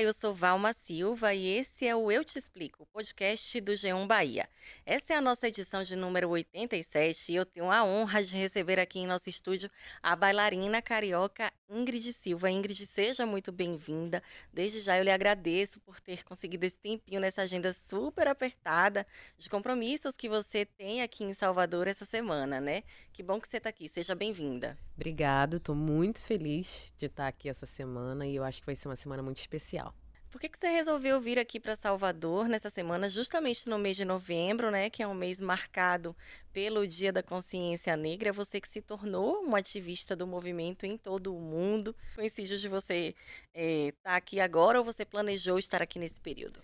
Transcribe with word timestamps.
Eu 0.00 0.12
sou 0.12 0.32
Valma 0.32 0.72
Silva 0.72 1.34
e 1.34 1.44
esse 1.58 1.84
é 1.84 1.94
o 1.94 2.12
Eu 2.12 2.24
Te 2.24 2.38
Explico, 2.38 2.86
podcast 2.92 3.60
do 3.60 3.72
G1 3.72 4.06
Bahia. 4.06 4.48
Essa 4.86 5.14
é 5.14 5.16
a 5.16 5.20
nossa 5.20 5.48
edição 5.48 5.82
de 5.82 5.96
número 5.96 6.28
87 6.28 7.32
e 7.32 7.34
eu 7.34 7.44
tenho 7.44 7.68
a 7.68 7.84
honra 7.84 8.22
de 8.22 8.36
receber 8.36 8.78
aqui 8.78 9.00
em 9.00 9.08
nosso 9.08 9.28
estúdio 9.28 9.68
a 10.00 10.14
bailarina 10.14 10.80
carioca 10.80 11.52
Ingrid 11.68 12.12
Silva. 12.12 12.48
Ingrid, 12.48 12.86
seja 12.86 13.26
muito 13.26 13.50
bem-vinda. 13.50 14.22
Desde 14.52 14.80
já 14.80 14.96
eu 14.96 15.02
lhe 15.02 15.10
agradeço 15.10 15.80
por 15.80 16.00
ter 16.00 16.22
conseguido 16.22 16.64
esse 16.64 16.78
tempinho 16.78 17.20
nessa 17.20 17.42
agenda 17.42 17.72
super 17.72 18.28
apertada 18.28 19.04
de 19.36 19.50
compromissos 19.50 20.16
que 20.16 20.28
você 20.28 20.64
tem 20.64 21.02
aqui 21.02 21.24
em 21.24 21.34
Salvador 21.34 21.88
essa 21.88 22.04
semana, 22.04 22.60
né? 22.60 22.84
Que 23.12 23.22
bom 23.22 23.40
que 23.40 23.48
você 23.48 23.56
está 23.56 23.68
aqui. 23.68 23.88
Seja 23.88 24.14
bem-vinda. 24.14 24.78
Obrigado, 24.94 25.58
estou 25.58 25.74
muito 25.74 26.20
feliz 26.20 26.92
de 26.96 27.06
estar 27.06 27.28
aqui 27.28 27.48
essa 27.48 27.66
semana 27.66 28.26
e 28.26 28.34
eu 28.34 28.44
acho 28.44 28.60
que 28.60 28.66
vai 28.66 28.76
ser 28.76 28.88
uma 28.88 28.96
semana 28.96 29.22
muito 29.22 29.38
especial. 29.38 29.87
Por 30.30 30.38
que, 30.38 30.48
que 30.48 30.58
você 30.58 30.68
resolveu 30.68 31.18
vir 31.20 31.38
aqui 31.38 31.58
para 31.58 31.74
Salvador 31.74 32.48
nessa 32.48 32.68
semana, 32.68 33.08
justamente 33.08 33.66
no 33.66 33.78
mês 33.78 33.96
de 33.96 34.04
novembro, 34.04 34.70
né, 34.70 34.90
que 34.90 35.02
é 35.02 35.08
um 35.08 35.14
mês 35.14 35.40
marcado 35.40 36.14
pelo 36.52 36.86
Dia 36.86 37.10
da 37.10 37.22
Consciência 37.22 37.96
Negra? 37.96 38.30
Você 38.32 38.60
que 38.60 38.68
se 38.68 38.82
tornou 38.82 39.42
um 39.42 39.56
ativista 39.56 40.14
do 40.14 40.26
movimento 40.26 40.84
em 40.84 40.98
todo 40.98 41.34
o 41.34 41.40
mundo. 41.40 41.96
Coincide 42.14 42.60
de 42.60 42.68
você 42.68 43.14
estar 43.14 43.16
é, 43.54 43.92
tá 44.02 44.16
aqui 44.16 44.38
agora 44.38 44.78
ou 44.78 44.84
você 44.84 45.02
planejou 45.02 45.58
estar 45.58 45.80
aqui 45.80 45.98
nesse 45.98 46.20
período? 46.20 46.60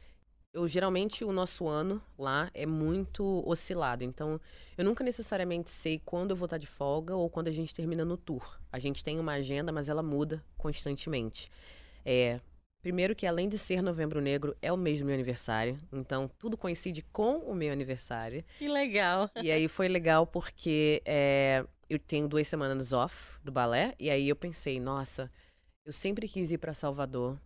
Eu 0.53 0.69
geralmente 0.69 1.25
o 1.25 1.33
nosso 1.33 1.67
ano 1.67 2.03
lá 2.19 2.51
é 2.53 2.67
muito 2.67 3.43
oscilado, 3.49 4.05
então 4.05 4.39
eu 4.77 4.85
nunca 4.85 5.03
necessariamente 5.03 5.71
sei 5.71 6.01
quando 6.05 6.31
eu 6.31 6.37
vou 6.37 6.45
estar 6.45 6.59
de 6.59 6.67
folga 6.67 7.17
ou 7.17 7.31
quando 7.31 7.49
a 7.49 7.53
gente 7.53 7.75
termina 7.75 8.05
no 8.05 8.19
tour. 8.19 8.61
A 8.71 8.79
gente 8.79 9.03
tem 9.03 9.19
uma 9.19 9.33
agenda, 9.33 9.73
mas 9.73 9.89
ela 9.89 10.03
muda 10.03 10.45
constantemente. 10.57 11.51
É, 12.05 12.39
Primeiro 12.85 13.17
que 13.17 13.27
além 13.27 13.49
de 13.49 13.57
ser 13.57 13.81
Novembro 13.81 14.21
Negro, 14.21 14.55
é 14.61 14.71
o 14.71 14.77
mês 14.77 14.99
do 14.99 15.07
meu 15.07 15.15
aniversário. 15.15 15.79
Então, 15.91 16.31
tudo 16.39 16.55
coincide 16.55 17.01
com 17.01 17.39
o 17.39 17.55
meu 17.55 17.73
aniversário. 17.73 18.45
Que 18.59 18.69
legal. 18.69 19.31
E 19.43 19.51
aí 19.51 19.69
foi 19.69 19.89
legal 19.89 20.27
porque 20.27 21.01
é, 21.07 21.65
eu 21.89 21.99
tenho 21.99 22.29
duas 22.29 22.47
semanas 22.47 22.93
off 22.93 23.39
do 23.43 23.51
balé. 23.51 23.95
E 23.99 24.11
aí 24.11 24.29
eu 24.29 24.37
pensei, 24.37 24.79
nossa, 24.79 25.33
eu 25.83 25.95
sempre 25.95 26.29
quis 26.29 26.53
ir 26.53 26.59
para 26.59 26.75
Salvador. 26.75 27.41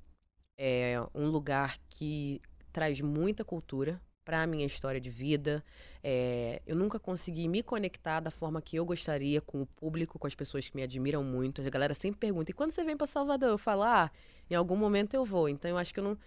É 0.59 0.97
um 1.15 1.29
lugar 1.29 1.79
que 1.89 2.41
traz 2.73 3.01
muita 3.01 3.45
cultura 3.45 4.03
para 4.25 4.43
a 4.43 4.47
minha 4.47 4.67
história 4.67 5.01
de 5.01 5.09
vida. 5.09 5.65
É, 6.03 6.63
eu 6.67 6.77
nunca 6.77 6.99
consegui 6.99 7.49
me 7.49 7.63
conectar 7.63 8.21
da 8.21 8.31
forma 8.31 8.63
que 8.63 8.77
eu 8.77 8.85
gostaria 8.85 9.41
com 9.41 9.63
o 9.63 9.67
público, 9.67 10.19
com 10.19 10.27
as 10.27 10.35
pessoas 10.35 10.69
que 10.69 10.77
me 10.77 10.83
admiram 10.83 11.25
muito. 11.25 11.61
A 11.61 11.71
galera 11.71 11.95
sempre 11.95 12.21
pergunta: 12.21 12.51
e 12.51 12.55
quando 12.55 12.71
você 12.71 12.85
vem 12.85 12.97
para 12.97 13.07
Salvador? 13.07 13.51
Eu 13.51 13.59
falo: 13.59 13.83
ah, 13.83 14.11
em 14.51 14.55
algum 14.55 14.77
momento 14.77 15.15
eu 15.15 15.25
vou. 15.25 15.49
Então 15.49 15.71
eu 15.71 15.77
acho 15.77 15.93
que 15.93 16.01
eu 16.01 16.05
não. 16.05 16.19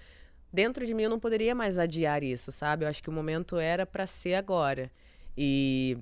Dentro 0.53 0.86
de 0.86 0.94
mim 0.94 1.03
eu 1.03 1.09
não 1.09 1.19
poderia 1.19 1.55
mais 1.55 1.80
adiar 1.80 2.23
isso, 2.23 2.52
sabe? 2.52 2.83
Eu 2.83 2.89
acho 2.89 3.02
que 3.02 3.09
o 3.09 3.14
momento 3.14 3.58
era 3.58 3.86
para 3.86 4.05
ser 4.05 4.36
agora. 4.36 4.92
E 5.38 5.97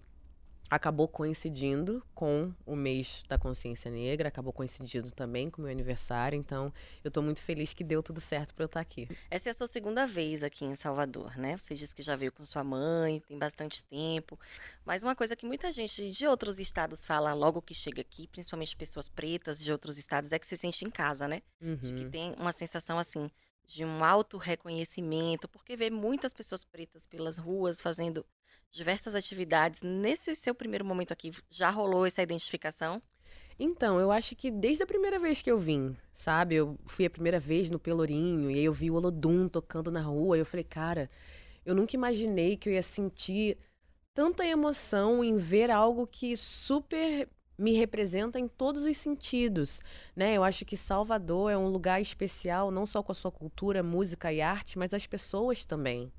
acabou 0.69 1.07
coincidindo 1.07 2.03
com 2.13 2.53
o 2.65 2.75
mês 2.75 3.23
da 3.27 3.37
consciência 3.37 3.89
negra, 3.89 4.27
acabou 4.27 4.53
coincidindo 4.53 5.11
também 5.11 5.49
com 5.49 5.61
o 5.61 5.65
meu 5.65 5.71
aniversário, 5.71 6.37
então 6.37 6.71
eu 7.03 7.07
estou 7.07 7.23
muito 7.23 7.41
feliz 7.41 7.73
que 7.73 7.83
deu 7.83 8.03
tudo 8.03 8.21
certo 8.21 8.53
para 8.53 8.63
eu 8.63 8.67
estar 8.67 8.79
tá 8.79 8.81
aqui. 8.81 9.07
Essa 9.31 9.49
é 9.49 9.51
a 9.51 9.53
sua 9.55 9.67
segunda 9.67 10.05
vez 10.05 10.43
aqui 10.43 10.65
em 10.65 10.75
Salvador, 10.75 11.37
né? 11.37 11.57
Você 11.57 11.73
disse 11.73 11.95
que 11.95 12.03
já 12.03 12.15
veio 12.15 12.31
com 12.31 12.43
sua 12.43 12.63
mãe, 12.63 13.19
tem 13.21 13.37
bastante 13.37 13.83
tempo, 13.85 14.39
mas 14.85 15.01
uma 15.01 15.15
coisa 15.15 15.35
que 15.35 15.45
muita 15.45 15.71
gente 15.71 16.11
de 16.11 16.27
outros 16.27 16.59
estados 16.59 17.03
fala 17.03 17.33
logo 17.33 17.61
que 17.61 17.73
chega 17.73 18.01
aqui, 18.01 18.27
principalmente 18.27 18.75
pessoas 18.75 19.09
pretas 19.09 19.59
de 19.59 19.71
outros 19.71 19.97
estados, 19.97 20.31
é 20.31 20.37
que 20.37 20.45
se 20.45 20.55
sente 20.55 20.85
em 20.85 20.89
casa, 20.89 21.27
né? 21.27 21.41
Uhum. 21.59 21.75
De 21.77 21.93
que 21.93 22.03
uhum. 22.03 22.11
tem 22.11 22.35
uma 22.37 22.51
sensação 22.51 22.99
assim 22.99 23.29
de 23.69 23.85
um 23.85 24.03
auto 24.03 24.37
reconhecimento, 24.37 25.47
porque 25.47 25.75
vê 25.75 25.91
muitas 25.91 26.33
pessoas 26.33 26.63
pretas 26.63 27.05
pelas 27.05 27.37
ruas 27.37 27.79
fazendo 27.79 28.25
diversas 28.71 29.15
atividades. 29.15 29.81
Nesse 29.81 30.33
seu 30.35 30.53
primeiro 30.53 30.85
momento 30.85 31.11
aqui, 31.11 31.31
já 31.49 31.69
rolou 31.69 32.05
essa 32.05 32.21
identificação? 32.21 33.01
Então, 33.59 33.99
eu 33.99 34.09
acho 34.09 34.35
que 34.35 34.49
desde 34.49 34.83
a 34.83 34.87
primeira 34.87 35.19
vez 35.19 35.41
que 35.41 35.51
eu 35.51 35.59
vim, 35.59 35.95
sabe? 36.13 36.55
Eu 36.55 36.79
fui 36.85 37.05
a 37.05 37.09
primeira 37.09 37.39
vez 37.39 37.69
no 37.69 37.77
Pelourinho 37.77 38.49
e 38.49 38.55
aí 38.55 38.63
eu 38.63 38.71
vi 38.71 38.89
o 38.89 38.95
Olodum 38.95 39.49
tocando 39.49 39.91
na 39.91 40.01
rua 40.01 40.37
e 40.37 40.39
eu 40.39 40.45
falei, 40.45 40.63
cara, 40.63 41.09
eu 41.65 41.75
nunca 41.75 41.95
imaginei 41.95 42.55
que 42.55 42.69
eu 42.69 42.73
ia 42.73 42.81
sentir 42.81 43.57
tanta 44.13 44.45
emoção 44.45 45.23
em 45.23 45.37
ver 45.37 45.69
algo 45.69 46.07
que 46.07 46.37
super 46.37 47.27
me 47.57 47.73
representa 47.73 48.39
em 48.39 48.47
todos 48.47 48.85
os 48.85 48.97
sentidos, 48.97 49.81
né? 50.15 50.33
Eu 50.35 50.45
acho 50.45 50.63
que 50.63 50.77
Salvador 50.77 51.51
é 51.51 51.57
um 51.57 51.67
lugar 51.67 52.01
especial 52.01 52.71
não 52.71 52.85
só 52.85 53.03
com 53.03 53.11
a 53.11 53.15
sua 53.15 53.31
cultura, 53.31 53.83
música 53.83 54.31
e 54.31 54.39
arte, 54.39 54.79
mas 54.79 54.93
as 54.93 55.05
pessoas 55.05 55.65
também. 55.65 56.09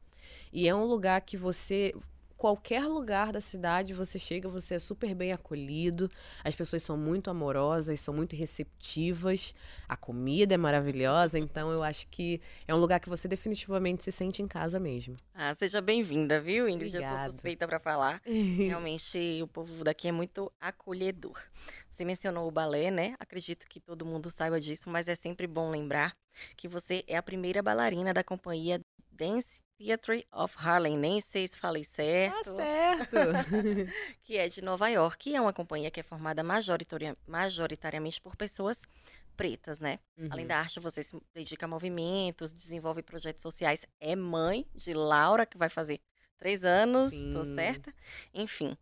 E 0.53 0.69
é 0.69 0.75
um 0.75 0.85
lugar 0.85 1.23
que 1.23 1.39
você 1.39 1.95
qualquer 2.41 2.87
lugar 2.87 3.33
da 3.33 3.41
cidade 3.41 3.93
você 3.93 4.19
chega, 4.19 4.49
você 4.49 4.77
é 4.77 4.79
super 4.79 5.15
bem 5.15 5.31
acolhido, 5.31 6.11
as 6.43 6.55
pessoas 6.55 6.83
são 6.83 6.97
muito 6.97 7.29
amorosas, 7.29 8.01
são 8.01 8.15
muito 8.15 8.35
receptivas, 8.35 9.55
a 9.87 9.95
comida 9.95 10.55
é 10.55 10.57
maravilhosa, 10.57 11.39
então 11.39 11.71
eu 11.71 11.83
acho 11.83 12.09
que 12.09 12.41
é 12.67 12.75
um 12.75 12.79
lugar 12.79 12.99
que 12.99 13.11
você 13.11 13.29
definitivamente 13.29 14.03
se 14.03 14.11
sente 14.11 14.41
em 14.41 14.49
casa 14.49 14.81
mesmo. 14.81 15.17
Ah, 15.35 15.55
seja 15.55 15.83
bem-vinda, 15.83 16.41
viu, 16.41 16.67
Ingrid? 16.67 16.97
Obrigada. 16.97 17.15
Eu 17.15 17.19
sou 17.25 17.33
suspeita 17.33 17.69
para 17.69 17.79
falar. 17.79 18.23
Realmente 18.25 19.43
o 19.43 19.47
povo 19.47 19.85
daqui 19.85 20.09
é 20.09 20.13
muito 20.13 20.51
acolhedor. 20.59 21.39
Você 21.91 22.07
mencionou 22.07 22.49
o 22.49 22.51
balé, 22.51 22.91
né? 22.91 23.17
Acredito 23.19 23.67
que 23.69 23.79
todo 23.79 24.07
mundo 24.07 24.31
saiba 24.31 24.59
disso, 24.59 24.89
mas 24.89 25.09
é 25.09 25.15
sempre 25.15 25.47
bom 25.47 25.71
lembrar 25.71 26.17
que 26.57 26.67
você 26.67 27.05
é 27.07 27.19
a 27.19 27.23
primeira 27.23 27.63
bailarina 27.63 28.15
da 28.15 28.25
companhia 28.25 28.81
Dance 29.13 29.61
Theatre 29.81 30.27
of 30.31 30.55
Harlem, 30.59 30.99
nem 30.99 31.23
sei 31.23 31.49
se 31.49 31.57
falei 31.57 31.83
certo. 31.85 32.55
Tá 32.55 32.65
certo. 32.65 33.17
que 34.23 34.37
é 34.37 34.47
de 34.47 34.61
Nova 34.61 34.89
York, 34.89 35.31
e 35.31 35.35
é 35.35 35.41
uma 35.41 35.55
companhia 35.55 35.91
que 35.91 35.99
é 35.99 36.03
formada 36.03 36.45
majoritariamente 37.27 38.21
por 38.21 38.37
pessoas 38.37 38.83
pretas, 39.35 39.81
né? 39.81 39.99
Uhum. 40.19 40.29
Além 40.31 40.47
da 40.47 40.59
arte, 40.59 40.79
você 40.79 41.03
se 41.03 41.19
dedica 41.33 41.65
a 41.65 41.69
movimentos, 41.69 42.53
desenvolve 42.53 43.03
projetos 43.03 43.41
sociais, 43.41 43.87
é 43.99 44.15
mãe 44.15 44.67
de 44.75 44.93
Laura, 44.93 45.47
que 45.47 45.57
vai 45.57 45.71
fazer 45.71 45.99
três 46.37 46.63
anos, 46.63 47.09
Sim. 47.09 47.33
tô 47.33 47.43
certa? 47.43 47.95
Enfim. 48.35 48.77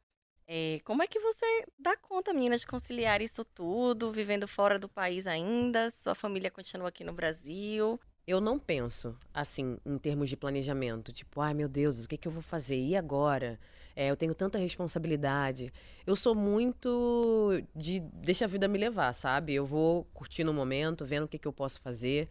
É, 0.49 0.81
como 0.83 1.03
é 1.03 1.07
que 1.07 1.21
você 1.21 1.65
dá 1.79 1.97
conta, 1.97 2.33
menina, 2.33 2.57
de 2.57 2.67
conciliar 2.67 3.23
isso 3.23 3.45
tudo, 3.45 4.11
vivendo 4.11 4.49
fora 4.49 4.81
do 4.81 4.89
país 4.89 5.29
ainda? 5.29 5.93
Sua 5.93 6.17
família 6.17 6.51
continua 6.51 6.89
aqui 6.89 7.05
no 7.05 7.13
Brasil? 7.13 8.01
Eu 8.29 8.43
não 8.43 8.59
penso 8.59 9.17
assim 9.33 9.79
em 9.87 9.97
termos 9.97 10.29
de 10.29 10.37
planejamento, 10.37 11.15
tipo, 11.15 11.41
ai 11.41 11.55
meu 11.55 11.67
Deus, 11.67 12.05
o 12.05 12.09
que, 12.09 12.19
que 12.19 12.29
eu 12.29 12.33
vou 12.33 12.43
fazer? 12.43 12.77
E 12.77 12.95
agora? 12.95 13.59
É, 13.97 14.11
eu 14.11 14.17
tenho 14.17 14.35
tanta 14.35 14.59
responsabilidade. 14.59 15.73
Eu 16.07 16.15
sou 16.15 16.35
muito 16.35 17.51
de 17.75 18.01
deixa 18.01 18.45
a 18.45 18.49
vida 18.49 18.69
me 18.69 18.79
levar, 18.79 19.15
sabe? 19.15 19.55
Eu 19.55 19.65
vou 19.65 20.05
curtindo 20.13 20.51
o 20.51 20.55
momento, 20.55 21.07
vendo 21.07 21.25
o 21.25 21.29
que, 21.29 21.39
que 21.39 21.49
eu 21.49 21.53
posso 21.55 21.81
fazer. 21.81 22.29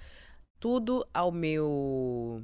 Tudo 0.59 1.05
ao 1.11 1.31
meu 1.31 2.43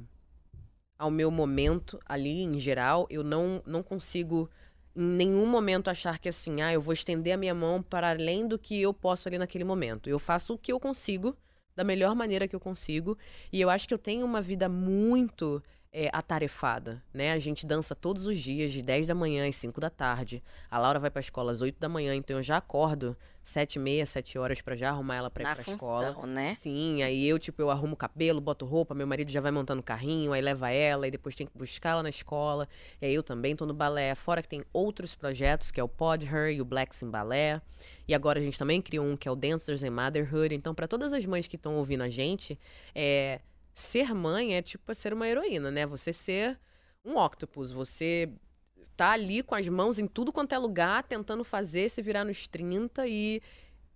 ao 0.98 1.10
meu 1.10 1.30
momento 1.30 2.00
ali 2.06 2.42
em 2.42 2.58
geral, 2.58 3.06
eu 3.08 3.22
não 3.22 3.62
não 3.64 3.84
consigo 3.84 4.50
em 4.96 5.02
nenhum 5.02 5.46
momento 5.46 5.88
achar 5.88 6.18
que 6.18 6.28
assim, 6.28 6.60
ah, 6.60 6.72
eu 6.72 6.80
vou 6.80 6.92
estender 6.92 7.32
a 7.32 7.36
minha 7.36 7.54
mão 7.54 7.82
para 7.82 8.10
além 8.10 8.48
do 8.48 8.58
que 8.58 8.80
eu 8.82 8.92
posso 8.92 9.28
ali 9.28 9.38
naquele 9.38 9.64
momento. 9.64 10.08
Eu 10.10 10.18
faço 10.18 10.54
o 10.54 10.58
que 10.58 10.72
eu 10.72 10.80
consigo 10.80 11.36
da 11.76 11.84
melhor 11.84 12.14
maneira 12.14 12.46
que 12.46 12.54
eu 12.54 12.60
consigo. 12.60 13.18
E 13.52 13.60
eu 13.60 13.68
acho 13.68 13.88
que 13.88 13.94
eu 13.94 13.98
tenho 13.98 14.24
uma 14.24 14.40
vida 14.40 14.68
muito 14.68 15.62
é, 15.92 16.08
atarefada, 16.12 17.02
né? 17.12 17.32
A 17.32 17.38
gente 17.38 17.66
dança 17.66 17.94
todos 17.94 18.26
os 18.26 18.38
dias, 18.38 18.72
de 18.72 18.82
10 18.82 19.06
da 19.06 19.14
manhã 19.14 19.48
às 19.48 19.56
5 19.56 19.80
da 19.80 19.90
tarde. 19.90 20.42
A 20.70 20.78
Laura 20.78 20.98
vai 20.98 21.10
pra 21.10 21.20
escola 21.20 21.50
às 21.50 21.60
8 21.62 21.78
da 21.78 21.88
manhã, 21.88 22.14
então 22.14 22.36
eu 22.36 22.42
já 22.42 22.56
acordo 22.56 23.16
7 23.44 23.74
e 23.74 23.78
meia, 23.78 24.06
7 24.06 24.38
horas 24.38 24.62
para 24.62 24.74
já 24.74 24.88
arrumar 24.88 25.16
ela 25.16 25.30
pra 25.30 25.42
ir 25.42 25.46
Na 25.46 25.54
pra 25.54 25.62
função, 25.64 26.02
escola. 26.08 26.26
né? 26.26 26.54
Sim, 26.54 27.02
aí 27.02 27.28
eu, 27.28 27.38
tipo, 27.38 27.60
eu 27.60 27.70
arrumo 27.70 27.92
o 27.92 27.96
cabelo, 27.96 28.40
boto 28.40 28.64
roupa, 28.64 28.94
meu 28.94 29.06
marido 29.06 29.30
já 29.30 29.40
vai 29.40 29.52
montando 29.52 29.80
o 29.80 29.84
carrinho, 29.84 30.32
aí 30.32 30.40
leva 30.40 30.70
ela, 30.70 31.06
e 31.06 31.10
depois 31.10 31.36
tem 31.36 31.46
que 31.46 31.56
buscar 31.56 31.90
ela 31.90 32.02
na 32.02 32.08
escola. 32.08 32.66
E 33.02 33.04
aí 33.04 33.14
eu 33.14 33.22
também 33.22 33.54
tô 33.54 33.66
no 33.66 33.74
balé, 33.74 34.14
fora 34.14 34.40
que 34.40 34.48
tem 34.48 34.64
outros 34.72 35.14
projetos, 35.14 35.70
que 35.70 35.78
é 35.78 35.84
o 35.84 35.88
Pod 35.88 36.24
Her 36.24 36.50
e 36.56 36.60
o 36.62 36.64
Blacks 36.64 37.02
in 37.02 37.10
Ballet. 37.10 37.60
E 38.08 38.14
agora 38.14 38.38
a 38.40 38.42
gente 38.42 38.58
também 38.58 38.80
criou 38.80 39.04
um 39.04 39.14
que 39.16 39.28
é 39.28 39.30
o 39.30 39.36
Dancers 39.36 39.82
in 39.82 39.90
Motherhood. 39.90 40.54
Então, 40.54 40.74
para 40.74 40.88
todas 40.88 41.12
as 41.12 41.26
mães 41.26 41.46
que 41.46 41.56
estão 41.56 41.76
ouvindo 41.76 42.02
a 42.02 42.08
gente, 42.08 42.58
é 42.94 43.40
ser 43.74 44.14
mãe 44.14 44.54
é 44.56 44.62
tipo 44.62 44.94
ser 44.94 45.12
uma 45.12 45.28
heroína, 45.28 45.70
né? 45.70 45.84
Você 45.84 46.14
ser 46.14 46.58
um 47.04 47.18
octopus, 47.18 47.70
você 47.72 48.30
tá 48.96 49.10
ali 49.10 49.42
com 49.42 49.54
as 49.54 49.68
mãos 49.68 49.98
em 49.98 50.06
tudo 50.06 50.32
quanto 50.32 50.54
é 50.54 50.58
lugar, 50.58 51.02
tentando 51.02 51.44
fazer 51.44 51.88
se 51.88 52.02
virar 52.02 52.24
nos 52.24 52.46
30 52.46 53.06
e 53.06 53.42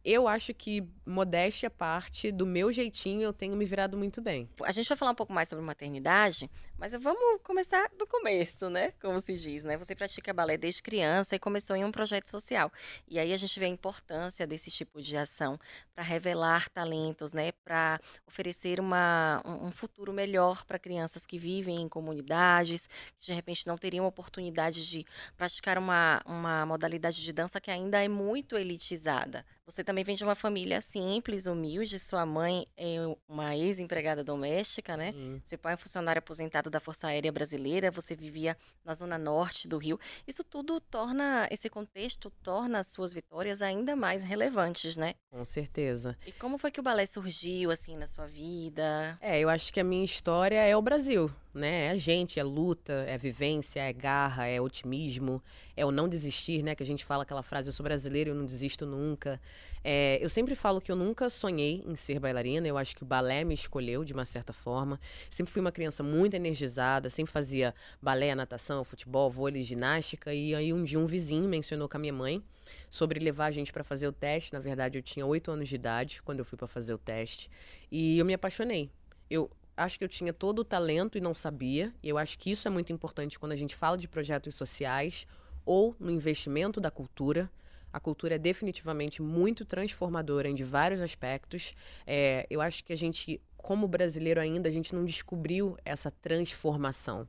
eu 0.05 0.29
acho 0.29 0.55
que, 0.55 0.87
modéstia 1.05 1.67
à 1.67 1.71
parte, 1.71 2.31
do 2.31 2.47
meu 2.47 2.73
jeitinho, 2.73 3.23
eu 3.23 3.33
tenho 3.33 3.57
me 3.57 3.65
virado 3.65 3.97
muito 3.97 4.23
bem. 4.23 4.49
A 4.63 4.73
gente 4.73 4.89
vai 4.89 4.97
falar 4.97 5.11
um 5.11 5.15
pouco 5.15 5.33
mais 5.33 5.49
sobre 5.49 5.65
maternidade, 5.65 6.51
mas 6.79 6.93
vamos 6.93 7.41
começar 7.43 7.91
do 7.99 8.07
começo, 8.07 8.71
né? 8.71 8.93
Como 9.03 9.21
se 9.21 9.37
diz, 9.37 9.65
né? 9.65 9.77
Você 9.77 9.95
pratica 9.97 10.33
balé 10.33 10.57
desde 10.57 10.83
criança 10.83 11.35
e 11.35 11.39
começou 11.39 11.75
em 11.75 11.85
um 11.85 11.91
projeto 11.91 12.31
social. 12.31 12.73
E 13.09 13.19
aí 13.19 13.33
a 13.33 13.37
gente 13.37 13.59
vê 13.59 13.67
a 13.67 13.69
importância 13.69 14.47
desse 14.47 14.71
tipo 14.71 15.03
de 15.03 15.17
ação 15.17 15.59
para 15.93 16.05
revelar 16.05 16.69
talentos, 16.69 17.33
né? 17.33 17.51
Para 17.65 18.01
oferecer 18.27 18.79
uma, 18.79 19.43
um 19.45 19.73
futuro 19.73 20.13
melhor 20.13 20.65
para 20.65 20.79
crianças 20.79 21.27
que 21.27 21.39
vivem 21.39 21.83
em 21.83 21.89
comunidades, 21.89 22.89
que 23.19 23.27
de 23.27 23.33
repente 23.33 23.67
não 23.67 23.77
teriam 23.77 24.07
oportunidade 24.07 24.89
de 24.89 25.05
praticar 25.37 25.79
uma, 25.79 26.23
uma 26.25 26.65
modalidade 26.65 27.23
de 27.23 27.33
dança 27.33 27.61
que 27.61 27.71
ainda 27.71 28.03
é 28.03 28.09
muito 28.09 28.57
elitizada. 28.57 29.45
Você 29.67 29.85
também 29.89 30.05
vem 30.05 30.17
de 30.17 30.23
uma 30.23 30.35
família 30.35 30.83
simples, 30.83 31.47
humilde. 31.47 31.99
Sua 31.99 32.27
mãe 32.27 32.67
é 32.77 32.99
uma 33.27 33.57
ex-empregada 33.57 34.23
doméstica, 34.23 34.99
né? 34.99 35.15
Hum. 35.17 35.41
Seu 35.47 35.57
pai 35.57 35.73
é 35.73 35.77
funcionário 35.79 36.19
aposentado 36.19 36.69
da 36.69 36.79
Força 36.79 37.07
Aérea 37.07 37.33
Brasileira. 37.33 37.91
Você 37.91 38.15
vivia 38.15 38.55
na 38.85 38.93
zona 38.93 39.17
norte 39.17 39.67
do 39.67 39.79
Rio. 39.79 39.99
Isso 40.27 40.45
tudo 40.45 40.79
torna, 40.79 41.49
esse 41.51 41.71
contexto 41.71 42.31
torna 42.43 42.81
as 42.81 42.89
suas 42.89 43.15
vitórias 43.15 43.63
ainda 43.63 43.97
mais 43.97 44.23
relevantes, 44.23 44.95
né? 44.99 45.15
Com 45.31 45.43
certeza. 45.47 46.19
E 46.27 46.33
como 46.33 46.59
foi 46.59 46.71
que 46.71 46.81
o 46.81 46.83
balé 46.83 47.07
surgiu, 47.07 47.71
assim, 47.71 47.97
na 47.97 48.07
sua 48.07 48.27
vida? 48.27 49.17
É, 49.23 49.41
eu 49.41 49.49
acho 49.49 49.73
que 49.73 49.81
a 49.81 49.85
minha 49.85 50.05
história 50.05 50.63
é 50.63 50.77
o 50.77 50.83
Brasil 50.83 51.35
né? 51.59 51.87
É 51.87 51.91
a 51.91 51.97
gente, 51.97 52.39
é 52.41 52.43
luta, 52.43 53.05
é 53.07 53.19
vivência, 53.19 53.81
é 53.81 53.93
garra, 53.93 54.47
é 54.47 54.61
otimismo, 54.61 55.43
é 55.77 55.85
o 55.85 55.91
não 55.91 56.09
desistir, 56.09 56.63
né? 56.63 56.75
Que 56.75 56.83
a 56.83 56.87
gente 56.87 57.05
fala 57.05 57.25
aquela 57.25 57.43
frase, 57.43 57.69
eu 57.69 57.73
sou 57.73 57.85
brasileiro, 57.85 58.31
eu 58.31 58.35
não 58.35 58.47
desisto 58.47 58.87
nunca. 58.87 59.41
É, 59.85 60.19
eu 60.23 60.29
sempre 60.29 60.55
falo 60.55 60.81
que 60.81 60.91
eu 60.91 60.97
nunca 60.97 61.31
sonhei 61.31 61.85
em 61.87 61.95
ser 61.95 62.19
bailarina, 62.19 62.67
eu 62.67 62.77
acho 62.77 62.97
que 62.97 63.03
o 63.03 63.07
balé 63.07 63.45
me 63.45 63.55
escolheu 63.55 64.05
de 64.05 64.13
uma 64.13 64.25
certa 64.25 64.53
forma. 64.53 65.01
Sempre 65.31 65.53
fui 65.53 65.61
uma 65.61 65.73
criança 65.73 66.03
muito 66.03 66.35
energizada, 66.35 67.09
sempre 67.09 67.33
fazia 67.33 67.75
balé, 68.01 68.35
natação, 68.35 68.85
futebol, 68.85 69.31
vôlei, 69.31 69.63
ginástica. 69.63 70.33
E 70.35 70.55
aí 70.55 70.73
um 70.73 70.83
dia 70.83 70.99
um 70.99 71.07
vizinho 71.07 71.49
mencionou 71.49 71.89
com 71.89 71.97
a 71.97 72.01
minha 72.01 72.13
mãe 72.13 72.43
sobre 72.91 73.21
levar 73.21 73.47
a 73.47 73.51
gente 73.51 73.73
para 73.73 73.85
fazer 73.85 74.07
o 74.07 74.13
teste. 74.13 74.53
Na 74.53 74.61
verdade, 74.61 74.99
eu 74.99 75.03
tinha 75.03 75.25
oito 75.25 75.51
anos 75.51 75.69
de 75.69 75.75
idade 75.75 76.23
quando 76.23 76.41
eu 76.41 76.45
fui 76.45 76.59
para 76.59 76.69
fazer 76.69 76.95
o 76.95 76.99
teste. 76.99 77.51
E 77.91 78.19
eu 78.19 78.25
me 78.25 78.35
apaixonei. 78.35 78.91
Eu 79.31 79.51
acho 79.79 79.97
que 79.97 80.05
eu 80.05 80.09
tinha 80.09 80.33
todo 80.33 80.59
o 80.59 80.65
talento 80.65 81.17
e 81.17 81.21
não 81.21 81.33
sabia. 81.33 81.95
E 82.03 82.09
eu 82.09 82.19
acho 82.19 82.39
que 82.39 82.51
isso 82.51 82.67
é 82.67 82.71
muito 82.71 82.93
importante 82.93 83.39
quando 83.39 83.53
a 83.53 83.57
gente 83.57 83.77
fala 83.77 83.97
de 83.97 84.09
projetos 84.09 84.55
sociais 84.55 85.27
ou 85.65 85.95
no 86.01 86.11
investimento 86.11 86.81
da 86.81 86.91
cultura. 86.91 87.51
A 87.93 88.01
cultura 88.01 88.35
é 88.35 88.39
definitivamente 88.39 89.23
muito 89.23 89.65
transformadora 89.65 90.49
em 90.49 90.57
vários 90.57 91.01
aspectos. 91.01 91.75
É, 92.07 92.47
eu 92.51 92.61
acho 92.61 92.85
que 92.85 92.93
a 92.93 92.97
gente, 92.97 93.41
como 93.57 93.89
brasileiro 93.89 94.41
ainda, 94.41 94.69
a 94.69 94.73
gente 94.73 94.95
não 94.95 95.05
descobriu 95.05 95.77
essa 95.85 96.11
transformação. 96.11 97.27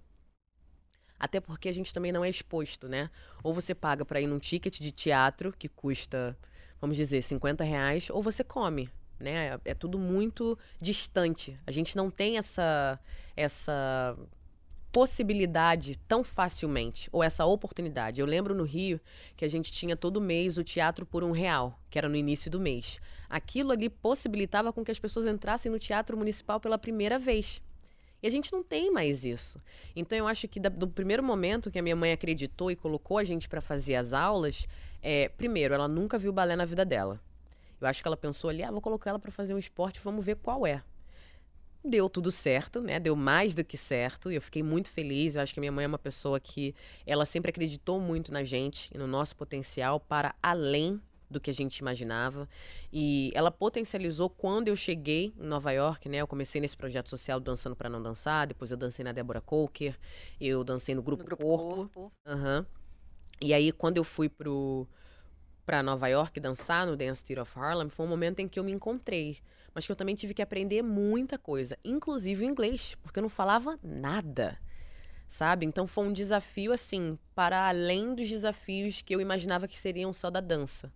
Até 1.17 1.39
porque 1.39 1.69
a 1.69 1.73
gente 1.73 1.93
também 1.93 2.11
não 2.11 2.25
é 2.25 2.29
exposto, 2.29 2.87
né? 2.87 3.09
Ou 3.43 3.53
você 3.53 3.75
paga 3.75 4.03
para 4.03 4.19
ir 4.19 4.27
num 4.27 4.39
ticket 4.39 4.79
de 4.79 4.91
teatro 4.91 5.53
que 5.57 5.69
custa, 5.69 6.37
vamos 6.81 6.97
dizer, 6.97 7.21
50 7.21 7.63
reais, 7.63 8.09
ou 8.09 8.21
você 8.21 8.43
come 8.43 8.89
né? 9.19 9.59
É 9.65 9.73
tudo 9.73 9.97
muito 9.97 10.57
distante. 10.81 11.57
A 11.65 11.71
gente 11.71 11.95
não 11.95 12.09
tem 12.09 12.37
essa 12.37 12.99
essa 13.35 14.17
possibilidade 14.91 15.97
tão 16.07 16.23
facilmente, 16.23 17.09
ou 17.11 17.23
essa 17.23 17.45
oportunidade. 17.45 18.19
Eu 18.19 18.25
lembro 18.25 18.55
no 18.55 18.63
Rio 18.63 18.99
que 19.35 19.45
a 19.45 19.47
gente 19.47 19.71
tinha 19.71 19.95
todo 19.95 20.19
mês 20.19 20.57
o 20.57 20.63
teatro 20.63 21.05
por 21.05 21.23
um 21.23 21.31
real, 21.31 21.79
que 21.89 21.97
era 21.97 22.09
no 22.09 22.15
início 22.15 22.49
do 22.49 22.59
mês. 22.59 22.99
Aquilo 23.29 23.71
ali 23.71 23.89
possibilitava 23.89 24.73
com 24.73 24.83
que 24.83 24.91
as 24.91 24.99
pessoas 24.99 25.27
entrassem 25.27 25.71
no 25.71 25.77
teatro 25.77 26.17
municipal 26.17 26.59
pela 26.59 26.77
primeira 26.77 27.19
vez. 27.19 27.61
E 28.21 28.27
a 28.27 28.29
gente 28.29 28.51
não 28.51 28.63
tem 28.63 28.91
mais 28.91 29.23
isso. 29.23 29.61
Então 29.95 30.17
eu 30.17 30.27
acho 30.27 30.47
que 30.47 30.59
do 30.59 30.87
primeiro 30.87 31.23
momento 31.23 31.71
que 31.71 31.79
a 31.79 31.81
minha 31.81 31.95
mãe 31.95 32.11
acreditou 32.11 32.69
e 32.71 32.75
colocou 32.75 33.17
a 33.17 33.23
gente 33.23 33.47
para 33.47 33.61
fazer 33.61 33.95
as 33.95 34.11
aulas, 34.11 34.67
é, 35.01 35.29
primeiro, 35.29 35.73
ela 35.73 35.87
nunca 35.87 36.17
viu 36.17 36.33
balé 36.33 36.55
na 36.55 36.65
vida 36.65 36.83
dela. 36.83 37.19
Eu 37.79 37.87
acho 37.87 38.01
que 38.01 38.07
ela 38.07 38.17
pensou 38.17 38.49
ali, 38.49 38.63
ah, 38.63 38.71
vou 38.71 38.81
colocar 38.81 39.11
ela 39.11 39.19
para 39.19 39.31
fazer 39.31 39.53
um 39.53 39.57
esporte, 39.57 39.99
vamos 40.03 40.25
ver 40.25 40.35
qual 40.35 40.65
é. 40.65 40.83
Deu 41.83 42.09
tudo 42.09 42.29
certo, 42.29 42.81
né? 42.81 42.99
Deu 42.99 43.15
mais 43.15 43.55
do 43.55 43.63
que 43.63 43.77
certo. 43.77 44.29
E 44.29 44.35
eu 44.35 44.41
fiquei 44.41 44.61
muito 44.61 44.89
feliz. 44.89 45.35
Eu 45.35 45.41
acho 45.41 45.53
que 45.53 45.61
minha 45.61 45.71
mãe 45.71 45.85
é 45.85 45.87
uma 45.87 45.97
pessoa 45.97 46.37
que 46.37 46.75
ela 47.05 47.23
sempre 47.23 47.51
acreditou 47.51 48.01
muito 48.01 48.33
na 48.33 48.43
gente 48.43 48.89
e 48.93 48.97
no 48.97 49.07
nosso 49.07 49.33
potencial 49.33 49.97
para 49.97 50.35
além 50.43 51.01
do 51.29 51.39
que 51.39 51.49
a 51.49 51.53
gente 51.53 51.77
imaginava. 51.77 52.49
E 52.91 53.31
ela 53.33 53.51
potencializou 53.51 54.29
quando 54.29 54.67
eu 54.67 54.75
cheguei 54.75 55.33
em 55.39 55.45
Nova 55.45 55.71
York, 55.71 56.09
né? 56.09 56.17
Eu 56.17 56.27
comecei 56.27 56.59
nesse 56.59 56.75
projeto 56.75 57.09
social 57.09 57.39
Dançando 57.39 57.75
para 57.75 57.89
Não 57.89 58.01
Dançar, 58.01 58.47
depois 58.47 58.71
eu 58.71 58.77
dancei 58.77 59.05
na 59.05 59.11
Débora 59.11 59.39
Coker, 59.39 59.97
eu 60.41 60.63
dancei 60.63 60.95
no 60.95 61.01
Grupo, 61.01 61.23
no 61.23 61.27
grupo 61.27 61.43
Corpo. 61.43 61.89
Corpo. 61.93 62.13
Uhum. 62.25 62.65
E 63.41 63.53
aí, 63.53 63.71
quando 63.71 63.97
eu 63.97 64.03
fui 64.03 64.27
pro, 64.27 64.87
para 65.69 65.83
Nova 65.83 66.07
York 66.07 66.39
dançar 66.39 66.87
no 66.87 66.97
Dance 66.97 67.23
Theater 67.23 67.43
of 67.43 67.59
Harlem, 67.59 67.91
foi 67.91 68.03
um 68.03 68.09
momento 68.09 68.39
em 68.39 68.47
que 68.47 68.59
eu 68.59 68.63
me 68.63 68.71
encontrei. 68.71 69.37
Mas 69.71 69.85
que 69.85 69.91
eu 69.91 69.95
também 69.95 70.15
tive 70.15 70.33
que 70.33 70.41
aprender 70.41 70.81
muita 70.81 71.37
coisa, 71.37 71.77
inclusive 71.85 72.43
inglês, 72.43 72.97
porque 73.03 73.19
eu 73.19 73.21
não 73.21 73.29
falava 73.29 73.77
nada. 73.83 74.57
Sabe? 75.27 75.67
Então 75.67 75.85
foi 75.85 76.07
um 76.07 76.11
desafio, 76.11 76.73
assim, 76.73 77.19
para 77.35 77.67
além 77.69 78.15
dos 78.15 78.27
desafios 78.27 79.03
que 79.03 79.13
eu 79.13 79.21
imaginava 79.21 79.67
que 79.67 79.79
seriam 79.79 80.11
só 80.11 80.31
da 80.31 80.39
dança. 80.39 80.91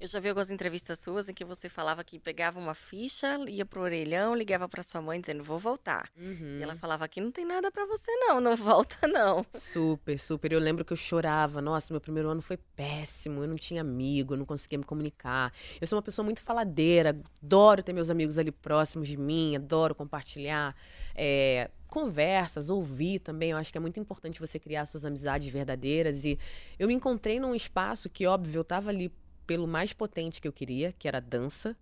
Eu 0.00 0.08
já 0.08 0.20
vi 0.20 0.28
algumas 0.28 0.50
entrevistas 0.50 0.98
suas 0.98 1.28
em 1.28 1.34
que 1.34 1.44
você 1.44 1.68
falava 1.68 2.04
que 2.04 2.18
pegava 2.18 2.58
uma 2.58 2.74
ficha, 2.74 3.36
ia 3.48 3.64
pro 3.64 3.82
orelhão, 3.82 4.34
ligava 4.34 4.68
para 4.68 4.82
sua 4.82 5.00
mãe 5.00 5.20
dizendo, 5.20 5.42
vou 5.42 5.58
voltar. 5.58 6.10
Uhum. 6.16 6.58
E 6.58 6.62
ela 6.62 6.76
falava 6.76 7.04
aqui 7.04 7.20
não 7.20 7.30
tem 7.30 7.44
nada 7.44 7.70
para 7.70 7.86
você 7.86 8.10
não, 8.16 8.40
não 8.40 8.54
volta 8.56 9.06
não. 9.06 9.44
Super, 9.54 10.18
super. 10.18 10.52
Eu 10.52 10.60
lembro 10.60 10.84
que 10.84 10.92
eu 10.92 10.96
chorava. 10.96 11.60
Nossa, 11.60 11.92
meu 11.92 12.00
primeiro 12.00 12.28
ano 12.28 12.42
foi 12.42 12.56
péssimo. 12.56 13.42
Eu 13.42 13.48
não 13.48 13.56
tinha 13.56 13.80
amigo, 13.80 14.34
eu 14.34 14.38
não 14.38 14.44
conseguia 14.44 14.78
me 14.78 14.84
comunicar. 14.84 15.52
Eu 15.80 15.86
sou 15.86 15.96
uma 15.96 16.02
pessoa 16.02 16.24
muito 16.24 16.40
faladeira, 16.40 17.16
adoro 17.42 17.82
ter 17.82 17.92
meus 17.92 18.10
amigos 18.10 18.38
ali 18.38 18.50
próximos 18.50 19.08
de 19.08 19.16
mim, 19.16 19.56
adoro 19.56 19.94
compartilhar. 19.94 20.74
É, 21.14 21.70
conversas, 21.88 22.70
ouvir 22.70 23.18
também. 23.18 23.50
Eu 23.50 23.56
acho 23.56 23.72
que 23.72 23.78
é 23.78 23.80
muito 23.80 23.98
importante 23.98 24.38
você 24.38 24.58
criar 24.58 24.86
suas 24.86 25.04
amizades 25.04 25.50
verdadeiras. 25.50 26.24
E 26.24 26.38
eu 26.78 26.86
me 26.86 26.94
encontrei 26.94 27.40
num 27.40 27.54
espaço 27.54 28.08
que, 28.08 28.26
óbvio, 28.26 28.58
eu 28.58 28.62
estava 28.62 28.90
ali 28.90 29.10
pelo 29.48 29.66
mais 29.66 29.94
potente 29.94 30.42
que 30.42 30.46
eu 30.46 30.52
queria, 30.52 30.94
que 30.98 31.08
era 31.08 31.20
dança. 31.20 31.74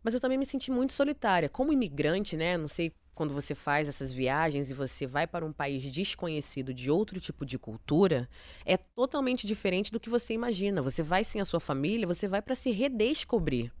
Mas 0.00 0.14
eu 0.14 0.20
também 0.20 0.38
me 0.38 0.46
senti 0.46 0.70
muito 0.70 0.92
solitária. 0.92 1.48
Como 1.48 1.72
imigrante, 1.72 2.36
né? 2.36 2.56
Não 2.56 2.68
sei 2.68 2.92
quando 3.14 3.34
você 3.34 3.54
faz 3.54 3.88
essas 3.88 4.12
viagens 4.12 4.70
e 4.70 4.74
você 4.74 5.06
vai 5.06 5.26
para 5.26 5.44
um 5.44 5.52
país 5.52 5.82
desconhecido 5.90 6.72
de 6.72 6.90
outro 6.90 7.20
tipo 7.20 7.44
de 7.44 7.58
cultura, 7.58 8.28
é 8.64 8.76
totalmente 8.76 9.46
diferente 9.46 9.90
do 9.90 9.98
que 9.98 10.08
você 10.08 10.34
imagina. 10.34 10.80
Você 10.82 11.02
vai 11.02 11.24
sem 11.24 11.40
a 11.40 11.44
sua 11.44 11.60
família, 11.60 12.06
você 12.06 12.28
vai 12.28 12.40
para 12.40 12.54
se 12.54 12.70
redescobrir. 12.70 13.72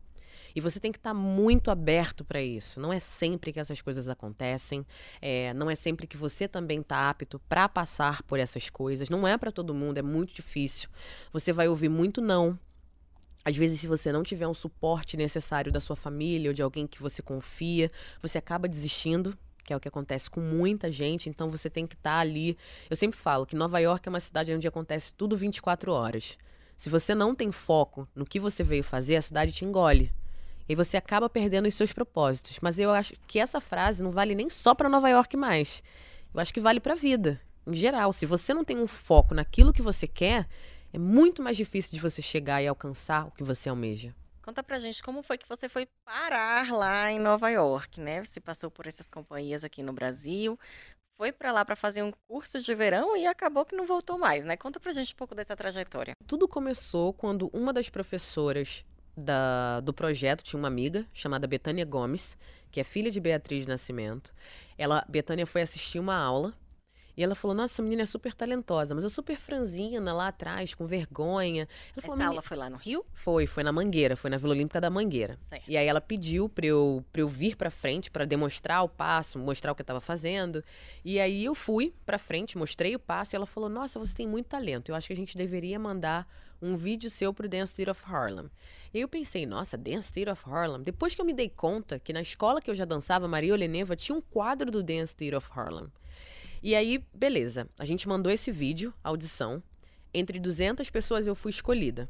E 0.56 0.60
você 0.60 0.78
tem 0.80 0.92
que 0.92 0.98
estar 0.98 1.10
tá 1.10 1.14
muito 1.14 1.70
aberto 1.70 2.24
para 2.24 2.40
isso. 2.42 2.80
Não 2.80 2.92
é 2.92 3.00
sempre 3.00 3.52
que 3.52 3.60
essas 3.60 3.80
coisas 3.80 4.08
acontecem. 4.08 4.86
É, 5.20 5.52
não 5.54 5.68
é 5.68 5.74
sempre 5.74 6.06
que 6.06 6.16
você 6.16 6.46
também 6.48 6.80
está 6.80 7.10
apto 7.10 7.40
para 7.48 7.68
passar 7.68 8.22
por 8.22 8.38
essas 8.40 8.70
coisas. 8.70 9.08
Não 9.08 9.26
é 9.26 9.36
para 9.36 9.52
todo 9.52 9.74
mundo, 9.74 9.98
é 9.98 10.02
muito 10.02 10.32
difícil. 10.32 10.88
Você 11.32 11.52
vai 11.52 11.68
ouvir 11.68 11.88
muito 11.88 12.20
não. 12.20 12.58
Às 13.44 13.56
vezes, 13.56 13.80
se 13.80 13.86
você 13.86 14.10
não 14.10 14.22
tiver 14.22 14.48
um 14.48 14.54
suporte 14.54 15.16
necessário 15.16 15.70
da 15.70 15.78
sua 15.78 15.96
família 15.96 16.50
ou 16.50 16.54
de 16.54 16.62
alguém 16.62 16.86
que 16.86 17.02
você 17.02 17.20
confia, 17.20 17.90
você 18.22 18.38
acaba 18.38 18.66
desistindo, 18.66 19.36
que 19.62 19.72
é 19.72 19.76
o 19.76 19.80
que 19.80 19.88
acontece 19.88 20.30
com 20.30 20.40
muita 20.40 20.90
gente. 20.90 21.28
Então, 21.28 21.50
você 21.50 21.68
tem 21.68 21.86
que 21.86 21.94
estar 21.94 22.14
tá 22.14 22.20
ali. 22.20 22.56
Eu 22.88 22.96
sempre 22.96 23.18
falo 23.18 23.44
que 23.44 23.54
Nova 23.54 23.78
York 23.78 24.08
é 24.08 24.10
uma 24.10 24.20
cidade 24.20 24.54
onde 24.54 24.66
acontece 24.66 25.12
tudo 25.12 25.36
24 25.36 25.92
horas. 25.92 26.38
Se 26.76 26.88
você 26.88 27.14
não 27.14 27.34
tem 27.34 27.52
foco 27.52 28.08
no 28.14 28.24
que 28.24 28.40
você 28.40 28.64
veio 28.64 28.82
fazer, 28.82 29.16
a 29.16 29.22
cidade 29.22 29.52
te 29.52 29.64
engole. 29.64 30.10
E 30.68 30.74
você 30.74 30.96
acaba 30.96 31.28
perdendo 31.28 31.68
os 31.68 31.74
seus 31.74 31.92
propósitos. 31.92 32.58
Mas 32.62 32.78
eu 32.78 32.90
acho 32.90 33.14
que 33.26 33.38
essa 33.38 33.60
frase 33.60 34.02
não 34.02 34.10
vale 34.10 34.34
nem 34.34 34.48
só 34.48 34.74
para 34.74 34.88
Nova 34.88 35.08
York 35.08 35.36
mais. 35.36 35.82
Eu 36.32 36.40
acho 36.40 36.52
que 36.52 36.60
vale 36.60 36.80
para 36.80 36.94
a 36.94 36.96
vida, 36.96 37.40
em 37.66 37.74
geral. 37.74 38.12
Se 38.12 38.26
você 38.26 38.54
não 38.54 38.64
tem 38.64 38.78
um 38.78 38.86
foco 38.86 39.34
naquilo 39.34 39.72
que 39.72 39.82
você 39.82 40.06
quer, 40.06 40.48
é 40.94 40.98
muito 40.98 41.42
mais 41.42 41.56
difícil 41.56 41.90
de 41.96 42.00
você 42.00 42.22
chegar 42.22 42.62
e 42.62 42.68
alcançar 42.68 43.26
o 43.26 43.30
que 43.32 43.42
você 43.42 43.68
almeja. 43.68 44.14
Conta 44.40 44.62
pra 44.62 44.78
gente 44.78 45.02
como 45.02 45.24
foi 45.24 45.36
que 45.36 45.48
você 45.48 45.68
foi 45.68 45.88
parar 46.04 46.70
lá 46.70 47.10
em 47.10 47.18
Nova 47.18 47.50
York, 47.50 48.00
né? 48.00 48.24
Você 48.24 48.40
passou 48.40 48.70
por 48.70 48.86
essas 48.86 49.10
companhias 49.10 49.64
aqui 49.64 49.82
no 49.82 49.92
Brasil, 49.92 50.56
foi 51.16 51.32
para 51.32 51.50
lá 51.50 51.64
para 51.64 51.74
fazer 51.74 52.04
um 52.04 52.12
curso 52.28 52.60
de 52.60 52.72
verão 52.76 53.16
e 53.16 53.26
acabou 53.26 53.64
que 53.64 53.74
não 53.74 53.86
voltou 53.86 54.16
mais, 54.16 54.44
né? 54.44 54.56
Conta 54.56 54.78
pra 54.78 54.92
gente 54.92 55.12
um 55.12 55.16
pouco 55.16 55.34
dessa 55.34 55.56
trajetória. 55.56 56.14
Tudo 56.28 56.46
começou 56.46 57.12
quando 57.12 57.50
uma 57.52 57.72
das 57.72 57.88
professoras 57.88 58.84
da, 59.16 59.80
do 59.80 59.92
projeto 59.92 60.44
tinha 60.44 60.60
uma 60.60 60.68
amiga 60.68 61.04
chamada 61.12 61.48
Betânia 61.48 61.84
Gomes, 61.84 62.36
que 62.70 62.78
é 62.78 62.84
filha 62.84 63.10
de 63.10 63.18
Beatriz 63.18 63.64
de 63.64 63.68
Nascimento. 63.68 64.32
Ela, 64.78 65.04
Betânia 65.08 65.44
foi 65.44 65.62
assistir 65.62 65.98
uma 65.98 66.16
aula 66.16 66.54
E 67.16 67.22
ela 67.22 67.34
falou: 67.34 67.54
Nossa, 67.54 67.74
essa 67.74 67.82
menina 67.82 68.02
é 68.02 68.06
super 68.06 68.34
talentosa, 68.34 68.94
mas 68.94 69.04
eu 69.04 69.10
super 69.10 69.38
franzina 69.38 70.12
lá 70.12 70.28
atrás, 70.28 70.74
com 70.74 70.86
vergonha. 70.86 71.68
Ela 71.92 72.02
falou, 72.02 72.16
essa 72.16 72.28
aula 72.28 72.42
foi 72.42 72.56
lá 72.56 72.68
no 72.68 72.76
Rio? 72.76 73.04
Foi, 73.12 73.46
foi 73.46 73.62
na 73.62 73.72
Mangueira, 73.72 74.16
foi 74.16 74.30
na 74.30 74.36
Vila 74.36 74.52
Olímpica 74.52 74.80
da 74.80 74.90
Mangueira. 74.90 75.36
Certo. 75.38 75.68
E 75.68 75.76
aí 75.76 75.86
ela 75.86 76.00
pediu 76.00 76.48
pra 76.48 76.66
eu, 76.66 77.04
pra 77.12 77.22
eu 77.22 77.28
vir 77.28 77.56
pra 77.56 77.70
frente, 77.70 78.10
para 78.10 78.24
demonstrar 78.24 78.82
o 78.82 78.88
passo, 78.88 79.38
mostrar 79.38 79.72
o 79.72 79.74
que 79.74 79.82
eu 79.82 79.86
tava 79.86 80.00
fazendo. 80.00 80.62
E 81.04 81.20
aí 81.20 81.44
eu 81.44 81.54
fui 81.54 81.94
pra 82.04 82.18
frente, 82.18 82.58
mostrei 82.58 82.94
o 82.94 82.98
passo, 82.98 83.34
e 83.34 83.36
ela 83.36 83.46
falou: 83.46 83.68
Nossa, 83.68 83.98
você 83.98 84.14
tem 84.14 84.26
muito 84.26 84.46
talento. 84.46 84.90
Eu 84.90 84.94
acho 84.94 85.06
que 85.06 85.12
a 85.12 85.16
gente 85.16 85.36
deveria 85.36 85.78
mandar 85.78 86.26
um 86.60 86.76
vídeo 86.76 87.10
seu 87.10 87.32
pro 87.32 87.48
Dance 87.48 87.72
Street 87.72 87.88
of 87.88 88.02
Harlem. 88.06 88.50
E 88.92 89.00
eu 89.00 89.08
pensei, 89.08 89.44
nossa, 89.44 89.76
Dance 89.76 90.06
Street 90.06 90.28
of 90.28 90.42
Harlem. 90.48 90.82
Depois 90.82 91.14
que 91.14 91.20
eu 91.20 91.24
me 91.24 91.32
dei 91.32 91.48
conta 91.48 91.98
que 91.98 92.12
na 92.12 92.22
escola 92.22 92.60
que 92.60 92.70
eu 92.70 92.74
já 92.74 92.84
dançava, 92.84 93.28
Maria 93.28 93.52
Oleneva, 93.52 93.94
tinha 93.94 94.16
um 94.16 94.20
quadro 94.20 94.70
do 94.70 94.82
Dance 94.82 95.12
Street 95.12 95.34
of 95.34 95.50
Harlem. 95.54 95.92
E 96.64 96.74
aí, 96.74 97.04
beleza. 97.12 97.68
A 97.78 97.84
gente 97.84 98.08
mandou 98.08 98.32
esse 98.32 98.50
vídeo, 98.50 98.94
audição. 99.04 99.62
Entre 100.14 100.40
200 100.40 100.88
pessoas 100.88 101.26
eu 101.26 101.34
fui 101.34 101.50
escolhida. 101.50 102.08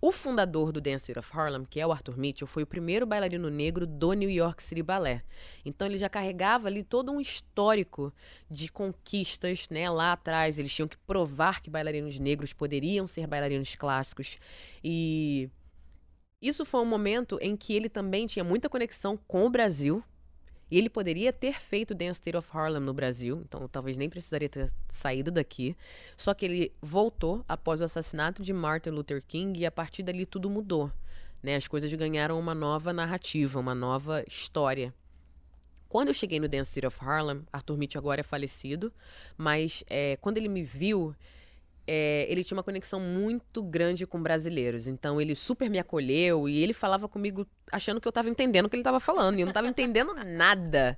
O 0.00 0.12
fundador 0.12 0.70
do 0.70 0.80
Dance 0.80 1.10
of 1.10 1.28
Harlem, 1.36 1.64
que 1.64 1.80
é 1.80 1.84
o 1.84 1.90
Arthur 1.90 2.16
Mitchell, 2.16 2.46
foi 2.46 2.62
o 2.62 2.66
primeiro 2.68 3.04
bailarino 3.04 3.50
negro 3.50 3.88
do 3.88 4.12
New 4.12 4.30
York 4.30 4.62
City 4.62 4.80
Ballet. 4.80 5.24
Então 5.64 5.88
ele 5.88 5.98
já 5.98 6.08
carregava 6.08 6.68
ali 6.68 6.84
todo 6.84 7.10
um 7.10 7.20
histórico 7.20 8.14
de 8.48 8.70
conquistas, 8.70 9.68
né? 9.68 9.90
Lá 9.90 10.12
atrás 10.12 10.60
eles 10.60 10.72
tinham 10.72 10.86
que 10.86 10.96
provar 10.98 11.60
que 11.60 11.68
bailarinos 11.68 12.16
negros 12.20 12.52
poderiam 12.52 13.08
ser 13.08 13.26
bailarinos 13.26 13.74
clássicos 13.74 14.38
e 14.84 15.50
isso 16.40 16.64
foi 16.64 16.80
um 16.80 16.86
momento 16.86 17.38
em 17.42 17.56
que 17.56 17.74
ele 17.74 17.88
também 17.88 18.26
tinha 18.26 18.44
muita 18.44 18.68
conexão 18.68 19.18
com 19.26 19.44
o 19.44 19.50
Brasil, 19.50 20.02
e 20.70 20.78
ele 20.78 20.88
poderia 20.88 21.32
ter 21.32 21.60
feito 21.60 21.94
Dance 21.94 22.20
State 22.20 22.36
of 22.36 22.48
Harlem 22.52 22.80
no 22.80 22.94
Brasil, 22.94 23.42
então 23.44 23.66
talvez 23.68 23.98
nem 23.98 24.08
precisaria 24.08 24.48
ter 24.48 24.70
saído 24.88 25.30
daqui. 25.30 25.76
Só 26.16 26.32
que 26.32 26.44
ele 26.44 26.72
voltou 26.80 27.44
após 27.48 27.80
o 27.80 27.84
assassinato 27.84 28.42
de 28.42 28.52
Martin 28.52 28.90
Luther 28.90 29.22
King 29.26 29.58
e 29.60 29.66
a 29.66 29.70
partir 29.70 30.02
dali 30.02 30.24
tudo 30.24 30.48
mudou. 30.48 30.90
Né? 31.42 31.56
As 31.56 31.66
coisas 31.66 31.92
ganharam 31.94 32.38
uma 32.38 32.54
nova 32.54 32.92
narrativa, 32.92 33.58
uma 33.58 33.74
nova 33.74 34.22
história. 34.28 34.94
Quando 35.88 36.08
eu 36.08 36.14
cheguei 36.14 36.38
no 36.38 36.48
Dance 36.48 36.70
City 36.70 36.86
of 36.86 36.96
Harlem, 37.00 37.42
Arthur 37.52 37.76
Mitchell 37.76 37.98
agora 37.98 38.20
é 38.20 38.22
falecido, 38.22 38.92
mas 39.36 39.82
é, 39.88 40.16
quando 40.18 40.36
ele 40.36 40.48
me 40.48 40.62
viu, 40.62 41.16
é, 41.92 42.24
ele 42.28 42.44
tinha 42.44 42.56
uma 42.56 42.62
conexão 42.62 43.00
muito 43.00 43.64
grande 43.64 44.06
com 44.06 44.22
brasileiros. 44.22 44.86
Então 44.86 45.20
ele 45.20 45.34
super 45.34 45.68
me 45.68 45.76
acolheu 45.76 46.48
e 46.48 46.62
ele 46.62 46.72
falava 46.72 47.08
comigo 47.08 47.44
achando 47.72 48.00
que 48.00 48.06
eu 48.06 48.10
estava 48.10 48.30
entendendo 48.30 48.66
o 48.66 48.68
que 48.68 48.76
ele 48.76 48.82
estava 48.82 49.00
falando. 49.00 49.36
E 49.36 49.40
eu 49.40 49.46
não 49.46 49.50
estava 49.50 49.66
entendendo 49.66 50.14
nada. 50.24 50.96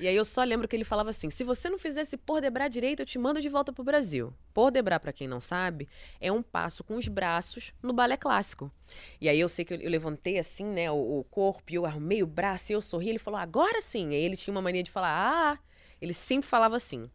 E 0.00 0.08
aí 0.08 0.16
eu 0.16 0.24
só 0.24 0.42
lembro 0.42 0.66
que 0.66 0.74
ele 0.74 0.82
falava 0.82 1.10
assim: 1.10 1.30
se 1.30 1.44
você 1.44 1.70
não 1.70 1.78
fizer 1.78 2.00
esse 2.00 2.16
por 2.16 2.40
debrar 2.40 2.66
direito, 2.66 2.98
eu 2.98 3.06
te 3.06 3.16
mando 3.16 3.40
de 3.40 3.48
volta 3.48 3.72
pro 3.72 3.84
Brasil. 3.84 4.34
Por 4.52 4.72
debrar, 4.72 4.98
para 4.98 5.12
quem 5.12 5.28
não 5.28 5.40
sabe, 5.40 5.88
é 6.20 6.32
um 6.32 6.42
passo 6.42 6.82
com 6.82 6.96
os 6.96 7.06
braços 7.06 7.72
no 7.80 7.92
balé 7.92 8.16
clássico. 8.16 8.72
E 9.20 9.28
aí 9.28 9.38
eu 9.38 9.48
sei 9.48 9.64
que 9.64 9.72
eu, 9.72 9.78
eu 9.78 9.88
levantei 9.88 10.36
assim, 10.36 10.64
né, 10.64 10.90
o, 10.90 11.20
o, 11.20 11.24
corpo, 11.30 11.70
e 11.70 11.76
eu 11.76 11.86
arrumei 11.86 12.24
o 12.24 12.26
braço 12.26 12.72
e 12.72 12.74
eu 12.74 12.80
sorri. 12.80 13.10
Ele 13.10 13.20
falou: 13.20 13.38
agora 13.38 13.80
sim. 13.80 14.10
E 14.10 14.16
aí 14.16 14.24
ele 14.24 14.36
tinha 14.36 14.50
uma 14.52 14.62
mania 14.62 14.82
de 14.82 14.90
falar: 14.90 15.12
ah. 15.14 15.58
Ele 16.02 16.12
sempre 16.12 16.48
falava 16.48 16.74
assim. 16.74 17.08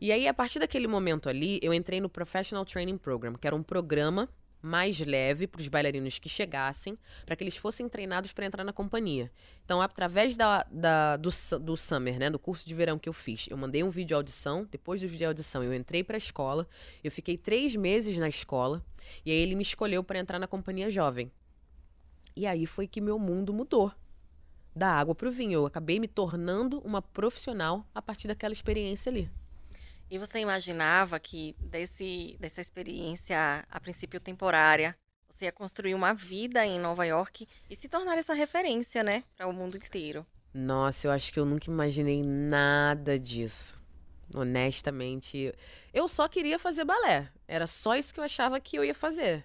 E 0.00 0.10
aí, 0.10 0.26
a 0.26 0.32
partir 0.32 0.58
daquele 0.58 0.86
momento 0.86 1.28
ali, 1.28 1.60
eu 1.62 1.74
entrei 1.74 2.00
no 2.00 2.08
Professional 2.08 2.64
Training 2.64 2.96
Program, 2.96 3.34
que 3.34 3.46
era 3.46 3.54
um 3.54 3.62
programa 3.62 4.30
mais 4.62 4.98
leve 5.00 5.46
para 5.46 5.60
os 5.60 5.68
bailarinos 5.68 6.18
que 6.18 6.28
chegassem, 6.28 6.98
para 7.26 7.36
que 7.36 7.42
eles 7.44 7.56
fossem 7.56 7.88
treinados 7.88 8.32
para 8.32 8.46
entrar 8.46 8.64
na 8.64 8.72
companhia. 8.72 9.30
Então, 9.64 9.80
através 9.80 10.38
da, 10.38 10.64
da, 10.70 11.16
do, 11.16 11.30
do 11.60 11.76
Summer, 11.76 12.18
né, 12.18 12.30
do 12.30 12.38
curso 12.38 12.66
de 12.66 12.74
verão 12.74 12.98
que 12.98 13.08
eu 13.08 13.12
fiz, 13.12 13.46
eu 13.50 13.58
mandei 13.58 13.82
um 13.82 13.90
vídeo 13.90 14.16
audição. 14.16 14.66
Depois 14.70 15.02
do 15.02 15.08
vídeo 15.08 15.28
audição, 15.28 15.62
eu 15.62 15.74
entrei 15.74 16.02
para 16.02 16.16
a 16.16 16.18
escola. 16.18 16.66
Eu 17.04 17.10
fiquei 17.10 17.36
três 17.36 17.76
meses 17.76 18.16
na 18.16 18.28
escola. 18.28 18.82
E 19.24 19.30
aí 19.30 19.36
ele 19.36 19.54
me 19.54 19.62
escolheu 19.62 20.02
para 20.02 20.18
entrar 20.18 20.38
na 20.38 20.46
companhia 20.46 20.90
jovem. 20.90 21.30
E 22.34 22.46
aí 22.46 22.64
foi 22.64 22.86
que 22.86 23.00
meu 23.00 23.18
mundo 23.18 23.52
mudou. 23.52 23.92
Da 24.74 24.88
água 24.88 25.14
para 25.14 25.28
o 25.28 25.32
vinho. 25.32 25.54
Eu 25.54 25.66
acabei 25.66 25.98
me 25.98 26.08
tornando 26.08 26.78
uma 26.80 27.02
profissional 27.02 27.86
a 27.94 28.00
partir 28.00 28.28
daquela 28.28 28.52
experiência 28.52 29.10
ali. 29.10 29.30
E 30.10 30.18
você 30.18 30.40
imaginava 30.40 31.20
que 31.20 31.54
desse, 31.60 32.36
dessa 32.40 32.60
experiência, 32.60 33.64
a 33.70 33.78
princípio 33.78 34.18
temporária, 34.18 34.96
você 35.28 35.44
ia 35.44 35.52
construir 35.52 35.94
uma 35.94 36.12
vida 36.12 36.66
em 36.66 36.80
Nova 36.80 37.06
York 37.06 37.46
e 37.70 37.76
se 37.76 37.88
tornar 37.88 38.18
essa 38.18 38.34
referência, 38.34 39.04
né, 39.04 39.22
para 39.36 39.46
o 39.46 39.52
mundo 39.52 39.76
inteiro? 39.76 40.26
Nossa, 40.52 41.06
eu 41.06 41.12
acho 41.12 41.32
que 41.32 41.38
eu 41.38 41.44
nunca 41.44 41.70
imaginei 41.70 42.24
nada 42.24 43.20
disso. 43.20 43.80
Honestamente, 44.34 45.54
eu 45.94 46.08
só 46.08 46.26
queria 46.26 46.58
fazer 46.58 46.84
balé. 46.84 47.28
Era 47.46 47.68
só 47.68 47.94
isso 47.94 48.12
que 48.12 48.18
eu 48.18 48.24
achava 48.24 48.58
que 48.58 48.76
eu 48.76 48.84
ia 48.84 48.94
fazer. 48.94 49.44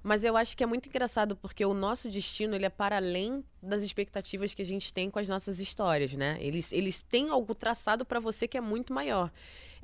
Mas 0.00 0.22
eu 0.22 0.36
acho 0.36 0.56
que 0.56 0.62
é 0.62 0.66
muito 0.66 0.88
engraçado 0.88 1.34
porque 1.34 1.64
o 1.64 1.72
nosso 1.72 2.10
destino 2.10 2.54
ele 2.54 2.66
é 2.66 2.70
para 2.70 2.96
além 2.96 3.42
das 3.62 3.82
expectativas 3.82 4.54
que 4.54 4.60
a 4.60 4.64
gente 4.64 4.92
tem 4.92 5.10
com 5.10 5.18
as 5.18 5.28
nossas 5.28 5.58
histórias, 5.58 6.12
né? 6.12 6.36
Eles, 6.40 6.72
eles 6.72 7.02
têm 7.02 7.30
algo 7.30 7.54
traçado 7.54 8.04
para 8.04 8.20
você 8.20 8.46
que 8.46 8.58
é 8.58 8.60
muito 8.60 8.92
maior. 8.92 9.32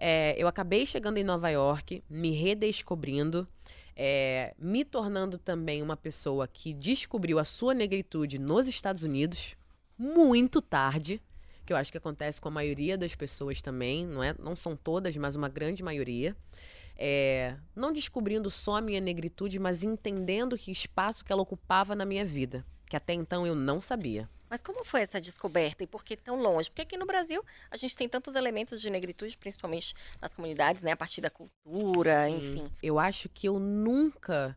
É, 0.02 0.34
eu 0.38 0.48
acabei 0.48 0.86
chegando 0.86 1.18
em 1.18 1.22
Nova 1.22 1.50
York, 1.50 2.02
me 2.08 2.30
redescobrindo, 2.30 3.46
é, 3.94 4.54
me 4.58 4.82
tornando 4.82 5.36
também 5.36 5.82
uma 5.82 5.94
pessoa 5.94 6.48
que 6.48 6.72
descobriu 6.72 7.38
a 7.38 7.44
sua 7.44 7.74
negritude 7.74 8.38
nos 8.38 8.66
Estados 8.66 9.02
Unidos 9.02 9.56
muito 9.98 10.62
tarde, 10.62 11.20
que 11.66 11.72
eu 11.74 11.76
acho 11.76 11.92
que 11.92 11.98
acontece 11.98 12.40
com 12.40 12.48
a 12.48 12.50
maioria 12.50 12.96
das 12.96 13.14
pessoas 13.14 13.60
também, 13.60 14.06
não 14.06 14.24
é? 14.24 14.34
Não 14.38 14.56
são 14.56 14.74
todas, 14.74 15.14
mas 15.18 15.36
uma 15.36 15.50
grande 15.50 15.82
maioria. 15.82 16.34
É, 16.96 17.54
não 17.76 17.92
descobrindo 17.92 18.50
só 18.50 18.76
a 18.76 18.80
minha 18.80 19.00
negritude, 19.02 19.58
mas 19.58 19.82
entendendo 19.82 20.56
que 20.56 20.72
espaço 20.72 21.22
que 21.22 21.30
ela 21.30 21.42
ocupava 21.42 21.94
na 21.94 22.06
minha 22.06 22.24
vida, 22.24 22.64
que 22.88 22.96
até 22.96 23.12
então 23.12 23.46
eu 23.46 23.54
não 23.54 23.82
sabia. 23.82 24.26
Mas 24.50 24.60
como 24.60 24.84
foi 24.84 25.02
essa 25.02 25.20
descoberta 25.20 25.84
e 25.84 25.86
por 25.86 26.04
que 26.04 26.16
tão 26.16 26.42
longe? 26.42 26.68
Porque 26.68 26.82
aqui 26.82 26.98
no 26.98 27.06
Brasil 27.06 27.42
a 27.70 27.76
gente 27.76 27.96
tem 27.96 28.08
tantos 28.08 28.34
elementos 28.34 28.80
de 28.80 28.90
negritude, 28.90 29.36
principalmente 29.38 29.94
nas 30.20 30.34
comunidades, 30.34 30.82
né? 30.82 30.90
A 30.90 30.96
partir 30.96 31.20
da 31.20 31.30
cultura, 31.30 32.26
Sim. 32.26 32.36
enfim. 32.36 32.72
Eu 32.82 32.98
acho 32.98 33.28
que 33.28 33.48
eu 33.48 33.60
nunca 33.60 34.56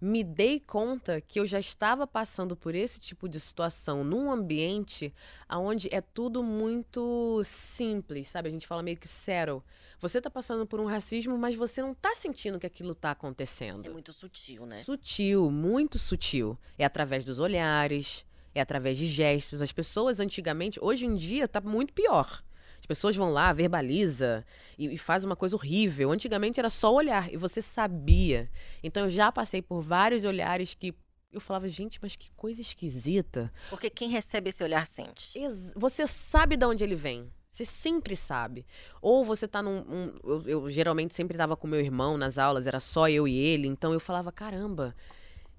me 0.00 0.22
dei 0.22 0.60
conta 0.60 1.20
que 1.20 1.40
eu 1.40 1.46
já 1.46 1.58
estava 1.58 2.06
passando 2.06 2.56
por 2.56 2.74
esse 2.74 3.00
tipo 3.00 3.28
de 3.28 3.40
situação 3.40 4.04
num 4.04 4.30
ambiente 4.30 5.14
onde 5.48 5.88
é 5.94 6.00
tudo 6.00 6.42
muito 6.42 7.42
simples, 7.44 8.28
sabe? 8.28 8.48
A 8.48 8.52
gente 8.52 8.66
fala 8.66 8.82
meio 8.82 8.98
que 8.98 9.08
settle. 9.08 9.62
Você 10.00 10.18
está 10.18 10.28
passando 10.28 10.66
por 10.66 10.80
um 10.80 10.86
racismo, 10.86 11.38
mas 11.38 11.54
você 11.54 11.80
não 11.80 11.92
está 11.92 12.14
sentindo 12.14 12.58
que 12.58 12.66
aquilo 12.66 12.92
está 12.92 13.12
acontecendo. 13.12 13.86
É 13.86 13.90
muito 13.90 14.12
sutil, 14.12 14.66
né? 14.66 14.82
Sutil, 14.82 15.50
muito 15.50 15.98
sutil. 15.98 16.58
É 16.76 16.84
através 16.84 17.24
dos 17.24 17.38
olhares, 17.38 18.26
é 18.54 18.60
através 18.60 18.96
de 18.96 19.06
gestos. 19.06 19.60
As 19.60 19.72
pessoas 19.72 20.20
antigamente, 20.20 20.78
hoje 20.80 21.06
em 21.06 21.14
dia, 21.14 21.48
tá 21.48 21.60
muito 21.60 21.92
pior. 21.92 22.42
As 22.78 22.86
pessoas 22.86 23.16
vão 23.16 23.30
lá, 23.32 23.50
verbaliza 23.52 24.44
e, 24.78 24.92
e 24.92 24.98
faz 24.98 25.24
uma 25.24 25.34
coisa 25.34 25.56
horrível. 25.56 26.10
Antigamente 26.10 26.60
era 26.60 26.68
só 26.68 26.92
olhar 26.92 27.32
e 27.32 27.36
você 27.36 27.62
sabia. 27.62 28.50
Então 28.82 29.04
eu 29.04 29.08
já 29.08 29.32
passei 29.32 29.62
por 29.62 29.80
vários 29.80 30.24
olhares 30.24 30.74
que 30.74 30.94
eu 31.32 31.40
falava, 31.40 31.68
gente, 31.68 31.98
mas 32.00 32.14
que 32.14 32.30
coisa 32.36 32.60
esquisita. 32.60 33.52
Porque 33.70 33.90
quem 33.90 34.08
recebe 34.08 34.50
esse 34.50 34.62
olhar 34.62 34.86
sente. 34.86 35.40
Você 35.74 36.06
sabe 36.06 36.56
de 36.56 36.64
onde 36.64 36.84
ele 36.84 36.94
vem. 36.94 37.32
Você 37.50 37.64
sempre 37.64 38.16
sabe. 38.16 38.66
Ou 39.00 39.24
você 39.24 39.48
tá 39.48 39.62
num. 39.62 39.78
Um, 39.78 40.12
eu, 40.24 40.42
eu, 40.46 40.70
geralmente 40.70 41.14
sempre 41.14 41.38
tava 41.38 41.56
com 41.56 41.66
meu 41.66 41.80
irmão 41.80 42.18
nas 42.18 42.36
aulas, 42.36 42.66
era 42.66 42.80
só 42.80 43.08
eu 43.08 43.26
e 43.26 43.36
ele. 43.36 43.66
Então 43.66 43.92
eu 43.92 44.00
falava, 44.00 44.30
caramba, 44.30 44.94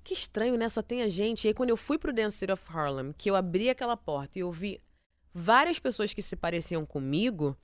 que 0.06 0.14
estranho, 0.14 0.56
né? 0.56 0.70
Só 0.70 0.84
tem 0.84 1.02
a 1.02 1.08
gente. 1.08 1.46
E 1.46 1.48
aí, 1.50 1.54
quando 1.54 1.72
eu 1.72 1.76
fui 1.76 1.98
pro 1.98 2.14
Dance 2.14 2.38
City 2.38 2.54
of 2.54 2.64
Harlem, 2.70 3.12
que 3.18 3.30
eu 3.30 3.36
abri 3.36 3.70
aquela 3.70 3.98
porta 3.98 4.38
e 4.38 4.44
eu 4.44 4.52
vi 4.52 4.80
várias 5.34 5.80
pessoas 5.80 6.14
que 6.14 6.22
se 6.22 6.36
pareciam 6.36 6.86
comigo, 6.86 7.58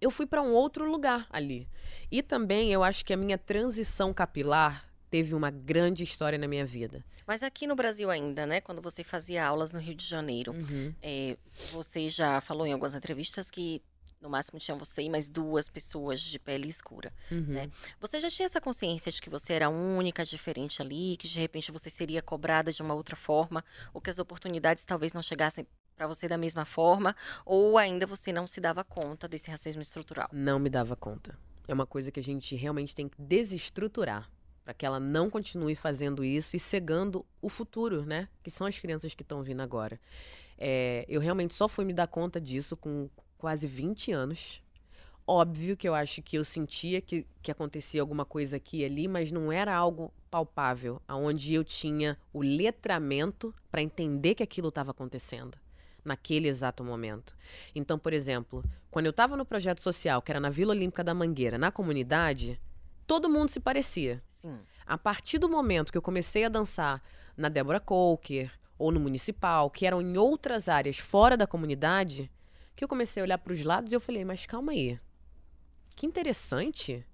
eu 0.00 0.10
fui 0.10 0.26
para 0.26 0.40
um 0.40 0.52
outro 0.52 0.90
lugar 0.90 1.26
ali. 1.30 1.68
E 2.10 2.22
também 2.22 2.72
eu 2.72 2.82
acho 2.82 3.04
que 3.04 3.12
a 3.12 3.16
minha 3.16 3.36
transição 3.36 4.14
capilar 4.14 4.90
teve 5.10 5.34
uma 5.34 5.50
grande 5.50 6.02
história 6.02 6.38
na 6.38 6.48
minha 6.48 6.64
vida. 6.64 7.04
Mas 7.26 7.42
aqui 7.42 7.66
no 7.66 7.76
Brasil 7.76 8.10
ainda, 8.10 8.46
né? 8.46 8.62
Quando 8.62 8.80
você 8.80 9.04
fazia 9.04 9.46
aulas 9.46 9.70
no 9.70 9.78
Rio 9.78 9.94
de 9.94 10.06
Janeiro, 10.06 10.52
uhum. 10.52 10.94
é, 11.02 11.36
você 11.70 12.08
já 12.08 12.40
falou 12.40 12.66
em 12.66 12.72
algumas 12.72 12.94
entrevistas 12.94 13.50
que 13.50 13.82
no 14.22 14.30
máximo 14.30 14.58
tinha 14.58 14.76
você 14.76 15.02
e 15.02 15.10
mais 15.10 15.28
duas 15.28 15.68
pessoas 15.68 16.20
de 16.20 16.38
pele 16.38 16.68
escura, 16.68 17.12
uhum. 17.30 17.44
né? 17.48 17.70
Você 18.00 18.20
já 18.20 18.30
tinha 18.30 18.46
essa 18.46 18.60
consciência 18.60 19.10
de 19.10 19.20
que 19.20 19.28
você 19.28 19.52
era 19.52 19.68
única, 19.68 20.24
diferente 20.24 20.80
ali, 20.80 21.16
que 21.16 21.26
de 21.28 21.38
repente 21.38 21.72
você 21.72 21.90
seria 21.90 22.22
cobrada 22.22 22.70
de 22.70 22.80
uma 22.80 22.94
outra 22.94 23.16
forma, 23.16 23.64
ou 23.92 24.00
que 24.00 24.08
as 24.08 24.18
oportunidades 24.18 24.84
talvez 24.84 25.12
não 25.12 25.22
chegassem 25.22 25.66
para 25.96 26.06
você 26.06 26.28
da 26.28 26.38
mesma 26.38 26.64
forma, 26.64 27.14
ou 27.44 27.76
ainda 27.76 28.06
você 28.06 28.32
não 28.32 28.46
se 28.46 28.60
dava 28.60 28.84
conta 28.84 29.28
desse 29.28 29.50
racismo 29.50 29.82
estrutural? 29.82 30.28
Não 30.32 30.58
me 30.58 30.70
dava 30.70 30.96
conta. 30.96 31.36
É 31.66 31.74
uma 31.74 31.86
coisa 31.86 32.10
que 32.10 32.20
a 32.20 32.22
gente 32.22 32.56
realmente 32.56 32.94
tem 32.94 33.08
que 33.08 33.20
desestruturar 33.20 34.30
para 34.64 34.72
que 34.72 34.86
ela 34.86 35.00
não 35.00 35.28
continue 35.28 35.74
fazendo 35.74 36.24
isso 36.24 36.56
e 36.56 36.60
cegando 36.60 37.26
o 37.40 37.48
futuro, 37.48 38.06
né? 38.06 38.28
Que 38.42 38.50
são 38.50 38.66
as 38.66 38.78
crianças 38.78 39.14
que 39.14 39.22
estão 39.22 39.42
vindo 39.42 39.60
agora. 39.60 40.00
É, 40.56 41.04
eu 41.08 41.20
realmente 41.20 41.54
só 41.54 41.66
fui 41.66 41.84
me 41.84 41.92
dar 41.92 42.06
conta 42.06 42.40
disso 42.40 42.76
com 42.76 43.10
quase 43.42 43.66
20 43.66 44.12
anos. 44.12 44.62
óbvio 45.26 45.76
que 45.76 45.88
eu 45.88 45.96
acho 45.96 46.22
que 46.22 46.38
eu 46.38 46.44
sentia 46.44 47.00
que, 47.00 47.26
que 47.42 47.50
acontecia 47.50 48.00
alguma 48.00 48.24
coisa 48.24 48.56
aqui 48.56 48.82
e 48.82 48.84
ali, 48.84 49.08
mas 49.08 49.32
não 49.32 49.50
era 49.50 49.74
algo 49.74 50.12
palpável, 50.30 51.02
aonde 51.08 51.52
eu 51.52 51.64
tinha 51.64 52.16
o 52.32 52.40
letramento 52.40 53.52
para 53.68 53.82
entender 53.82 54.36
que 54.36 54.44
aquilo 54.44 54.68
estava 54.68 54.92
acontecendo 54.92 55.58
naquele 56.04 56.46
exato 56.46 56.84
momento. 56.84 57.36
Então, 57.74 57.98
por 57.98 58.12
exemplo, 58.12 58.64
quando 58.92 59.06
eu 59.06 59.10
estava 59.10 59.36
no 59.36 59.44
projeto 59.44 59.82
social, 59.82 60.22
que 60.22 60.30
era 60.30 60.38
na 60.38 60.48
Vila 60.48 60.70
Olímpica 60.70 61.02
da 61.02 61.12
Mangueira, 61.12 61.58
na 61.58 61.72
comunidade, 61.72 62.60
todo 63.08 63.28
mundo 63.28 63.48
se 63.48 63.58
parecia. 63.58 64.22
Sim. 64.28 64.56
A 64.86 64.96
partir 64.96 65.38
do 65.40 65.48
momento 65.48 65.90
que 65.90 65.98
eu 65.98 66.02
comecei 66.02 66.44
a 66.44 66.48
dançar 66.48 67.02
na 67.36 67.48
Débora 67.48 67.80
Coker 67.80 68.52
ou 68.78 68.92
no 68.92 69.00
municipal, 69.00 69.68
que 69.68 69.84
eram 69.84 70.00
em 70.00 70.16
outras 70.16 70.68
áreas 70.68 70.98
fora 70.98 71.36
da 71.36 71.46
comunidade, 71.46 72.30
que 72.74 72.84
eu 72.84 72.88
comecei 72.88 73.22
a 73.22 73.24
olhar 73.24 73.38
para 73.38 73.52
os 73.52 73.64
lados 73.64 73.92
e 73.92 73.96
eu 73.96 74.00
falei, 74.00 74.24
mas 74.24 74.46
calma 74.46 74.72
aí. 74.72 74.98
Que 75.94 76.06
interessante. 76.06 77.06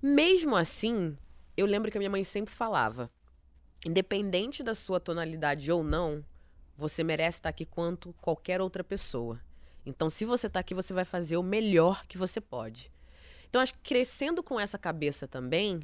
Mesmo 0.00 0.56
assim, 0.56 1.16
eu 1.56 1.66
lembro 1.66 1.90
que 1.90 1.98
a 1.98 2.00
minha 2.00 2.10
mãe 2.10 2.24
sempre 2.24 2.54
falava: 2.54 3.10
independente 3.84 4.62
da 4.62 4.74
sua 4.74 5.00
tonalidade 5.00 5.70
ou 5.70 5.82
não, 5.82 6.24
você 6.76 7.02
merece 7.02 7.38
estar 7.38 7.48
aqui 7.48 7.64
quanto 7.64 8.14
qualquer 8.20 8.60
outra 8.60 8.84
pessoa. 8.84 9.40
Então, 9.84 10.08
se 10.08 10.24
você 10.24 10.46
está 10.46 10.60
aqui, 10.60 10.74
você 10.74 10.92
vai 10.92 11.04
fazer 11.04 11.36
o 11.36 11.42
melhor 11.42 12.06
que 12.06 12.18
você 12.18 12.40
pode. 12.40 12.92
Então, 13.48 13.60
acho 13.60 13.72
que 13.74 13.80
crescendo 13.80 14.42
com 14.42 14.60
essa 14.60 14.78
cabeça 14.78 15.26
também, 15.26 15.80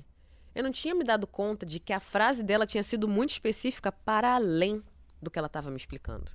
eu 0.54 0.62
não 0.62 0.70
tinha 0.70 0.94
me 0.94 1.02
dado 1.02 1.26
conta 1.26 1.64
de 1.64 1.80
que 1.80 1.92
a 1.92 1.98
frase 1.98 2.42
dela 2.42 2.66
tinha 2.66 2.82
sido 2.82 3.08
muito 3.08 3.30
específica 3.30 3.90
para 3.90 4.34
além 4.34 4.82
do 5.20 5.30
que 5.30 5.38
ela 5.38 5.46
estava 5.46 5.70
me 5.70 5.76
explicando. 5.76 6.30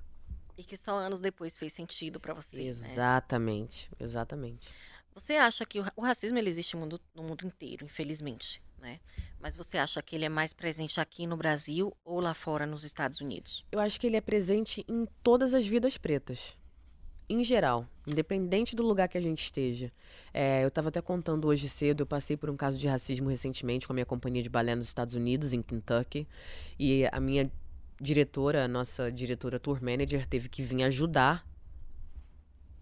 E 0.60 0.62
que 0.62 0.76
só 0.76 0.92
anos 0.98 1.20
depois 1.22 1.56
fez 1.56 1.72
sentido 1.72 2.20
para 2.20 2.34
você. 2.34 2.58
Né? 2.58 2.68
Exatamente, 2.68 3.88
né? 3.92 4.04
exatamente. 4.04 4.68
Você 5.14 5.32
acha 5.36 5.64
que 5.64 5.80
o, 5.80 6.02
racismo 6.02 6.36
ele 6.36 6.50
existe 6.50 6.74
no 6.74 6.80
mundo, 6.82 7.00
no 7.14 7.22
mundo 7.22 7.46
inteiro, 7.46 7.86
infelizmente, 7.86 8.62
né? 8.78 9.00
Mas 9.40 9.56
você 9.56 9.78
acha 9.78 10.02
que 10.02 10.14
ele 10.14 10.26
é 10.26 10.28
mais 10.28 10.52
presente 10.52 11.00
aqui 11.00 11.26
no 11.26 11.34
Brasil 11.34 11.96
ou 12.04 12.20
lá 12.20 12.34
fora 12.34 12.66
nos 12.66 12.84
Estados 12.84 13.22
Unidos? 13.22 13.64
Eu 13.72 13.80
acho 13.80 13.98
que 13.98 14.06
ele 14.06 14.18
é 14.18 14.20
presente 14.20 14.84
em 14.86 15.08
todas 15.22 15.54
as 15.54 15.66
vidas 15.66 15.96
pretas. 15.96 16.58
Em 17.26 17.42
geral, 17.42 17.88
independente 18.06 18.76
do 18.76 18.82
lugar 18.82 19.08
que 19.08 19.16
a 19.16 19.20
gente 19.20 19.42
esteja. 19.42 19.90
É, 20.34 20.62
eu 20.62 20.68
estava 20.68 20.90
até 20.90 21.00
contando 21.00 21.48
hoje 21.48 21.70
cedo, 21.70 22.02
eu 22.02 22.06
passei 22.06 22.36
por 22.36 22.50
um 22.50 22.56
caso 22.56 22.78
de 22.78 22.86
racismo 22.86 23.30
recentemente 23.30 23.86
com 23.86 23.94
a 23.94 23.94
minha 23.94 24.06
companhia 24.06 24.42
de 24.42 24.50
balé 24.50 24.74
nos 24.74 24.86
Estados 24.86 25.14
Unidos, 25.14 25.54
em 25.54 25.62
Kentucky. 25.62 26.28
E 26.78 27.06
a 27.10 27.18
minha 27.18 27.50
diretora, 28.00 28.66
nossa 28.66 29.12
diretora 29.12 29.58
tour 29.58 29.82
manager, 29.82 30.26
teve 30.26 30.48
que 30.48 30.62
vir 30.62 30.82
ajudar 30.84 31.46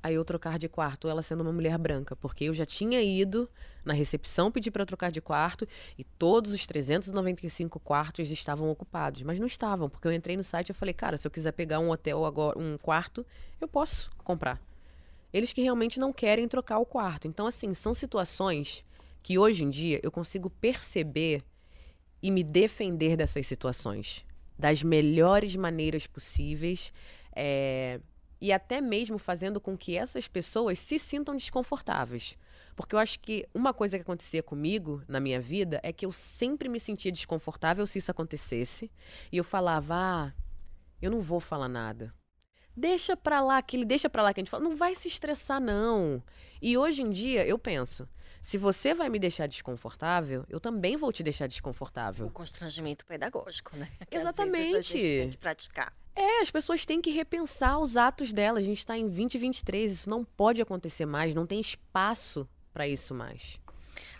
a 0.01 0.13
eu 0.13 0.25
trocar 0.25 0.59
de 0.59 0.69
quarto, 0.69 1.09
ela 1.09 1.23
sendo 1.23 1.41
uma 1.41 1.53
mulher 1.53 1.77
branca, 1.77 2.15
porque 2.15 2.45
eu 2.45 2.55
já 2.55 2.65
tinha 2.65 3.03
ido 3.03 3.51
na 3.85 3.93
recepção 3.93 4.51
pedir 4.51 4.71
para 4.71 4.87
trocar 4.87 5.11
de 5.11 5.21
quarto 5.21 5.67
e 5.99 6.05
todos 6.05 6.53
os 6.53 6.67
395 6.67 7.81
quartos 7.81 8.31
estavam 8.31 8.71
ocupados, 8.71 9.23
mas 9.23 9.41
não 9.41 9.47
estavam, 9.47 9.91
porque 9.91 10.07
eu 10.07 10.13
entrei 10.13 10.37
no 10.37 10.45
site 10.45 10.71
e 10.71 10.73
falei, 10.73 10.95
cara, 10.95 11.17
se 11.17 11.27
eu 11.27 11.31
quiser 11.31 11.53
pegar 11.53 11.81
um 11.81 11.91
hotel 11.91 12.25
agora, 12.25 12.57
um 12.57 12.79
quarto, 12.79 13.27
eu 13.61 13.67
posso 13.67 14.11
comprar. 14.19 14.61
Eles 15.33 15.53
que 15.53 15.63
realmente 15.63 15.99
não 15.99 16.13
querem 16.13 16.47
trocar 16.47 16.79
o 16.79 16.87
quarto. 16.87 17.27
Então, 17.27 17.47
assim, 17.47 17.75
são 17.75 17.93
situações 17.93 18.85
que 19.23 19.37
hoje 19.37 19.65
em 19.65 19.69
dia 19.69 20.01
eu 20.03 20.11
consigo 20.11 20.49
perceber 20.49 21.43
e 22.23 22.31
me 22.31 22.43
defender 22.43 23.17
dessas 23.17 23.47
situações 23.47 24.25
das 24.59 24.83
melhores 24.83 25.55
maneiras 25.55 26.07
possíveis. 26.07 26.93
É, 27.35 28.01
e 28.41 28.53
até 28.53 28.81
mesmo 28.81 29.19
fazendo 29.19 29.61
com 29.61 29.77
que 29.77 29.97
essas 29.97 30.29
pessoas 30.29 30.79
se 30.79 30.99
sintam 30.99 31.37
desconfortáveis. 31.37 32.37
Porque 32.77 32.95
eu 32.95 32.99
acho 32.99 33.19
que 33.19 33.45
uma 33.53 33.75
coisa 33.75 33.99
que 33.99 34.03
acontecia 34.03 34.43
comigo 34.43 35.03
na 35.09 35.19
minha 35.19 35.41
vida 35.41 35.81
é 35.83 35.93
que 35.93 36.07
eu 36.07 36.13
sempre 36.13 36.69
me 36.69 36.79
sentia 36.79 37.11
desconfortável 37.11 37.85
se 37.87 37.99
isso 37.99 38.11
acontecesse. 38.11 38.91
E 39.33 39.37
eu 39.37 39.43
falava, 39.43 39.95
ah, 39.97 40.33
eu 41.03 41.11
não 41.11 41.21
vou 41.21 41.41
falar 41.41 41.69
nada. 41.69 42.15
Deixa 42.77 43.17
pra 43.17 43.41
lá, 43.41 43.59
aquele 43.59 43.85
deixa 43.85 44.09
pra 44.09 44.23
lá 44.23 44.33
que 44.33 44.41
a 44.41 44.43
gente 44.43 44.51
fala, 44.51 44.63
não 44.63 44.77
vai 44.77 44.95
se 44.95 45.09
estressar, 45.09 45.61
não. 45.61 46.23
E 46.63 46.79
hoje 46.79 47.03
em 47.03 47.11
dia 47.11 47.45
eu 47.45 47.59
penso, 47.59 48.09
se 48.49 48.57
você 48.57 48.95
vai 48.95 49.11
me 49.11 49.19
deixar 49.19 49.47
desconfortável, 49.47 50.43
eu 50.49 50.59
também 50.59 50.97
vou 50.97 51.13
te 51.13 51.23
deixar 51.23 51.47
desconfortável. 51.47 52.29
O 52.29 52.31
constrangimento 52.31 53.05
pedagógico, 53.05 53.77
né? 53.77 53.93
Que 54.09 54.17
Exatamente. 54.17 54.75
A 54.75 54.81
gente 54.81 54.93
tem 54.95 55.31
que 55.33 55.37
praticar. 55.37 55.95
É, 56.17 56.41
as 56.41 56.51
pessoas 56.51 56.87
têm 56.87 57.03
que 57.03 57.11
repensar 57.11 57.79
os 57.79 57.99
atos 57.99 58.33
delas. 58.33 58.63
A 58.63 58.67
gente 58.67 58.79
está 58.79 58.97
em 58.97 59.03
2023, 59.03 59.93
isso 59.93 60.09
não 60.09 60.25
pode 60.25 60.63
acontecer 60.63 61.05
mais, 61.05 61.35
não 61.35 61.47
tem 61.47 61.61
espaço 61.61 62.49
para 62.73 62.89
isso 62.89 63.15
mais. 63.15 63.61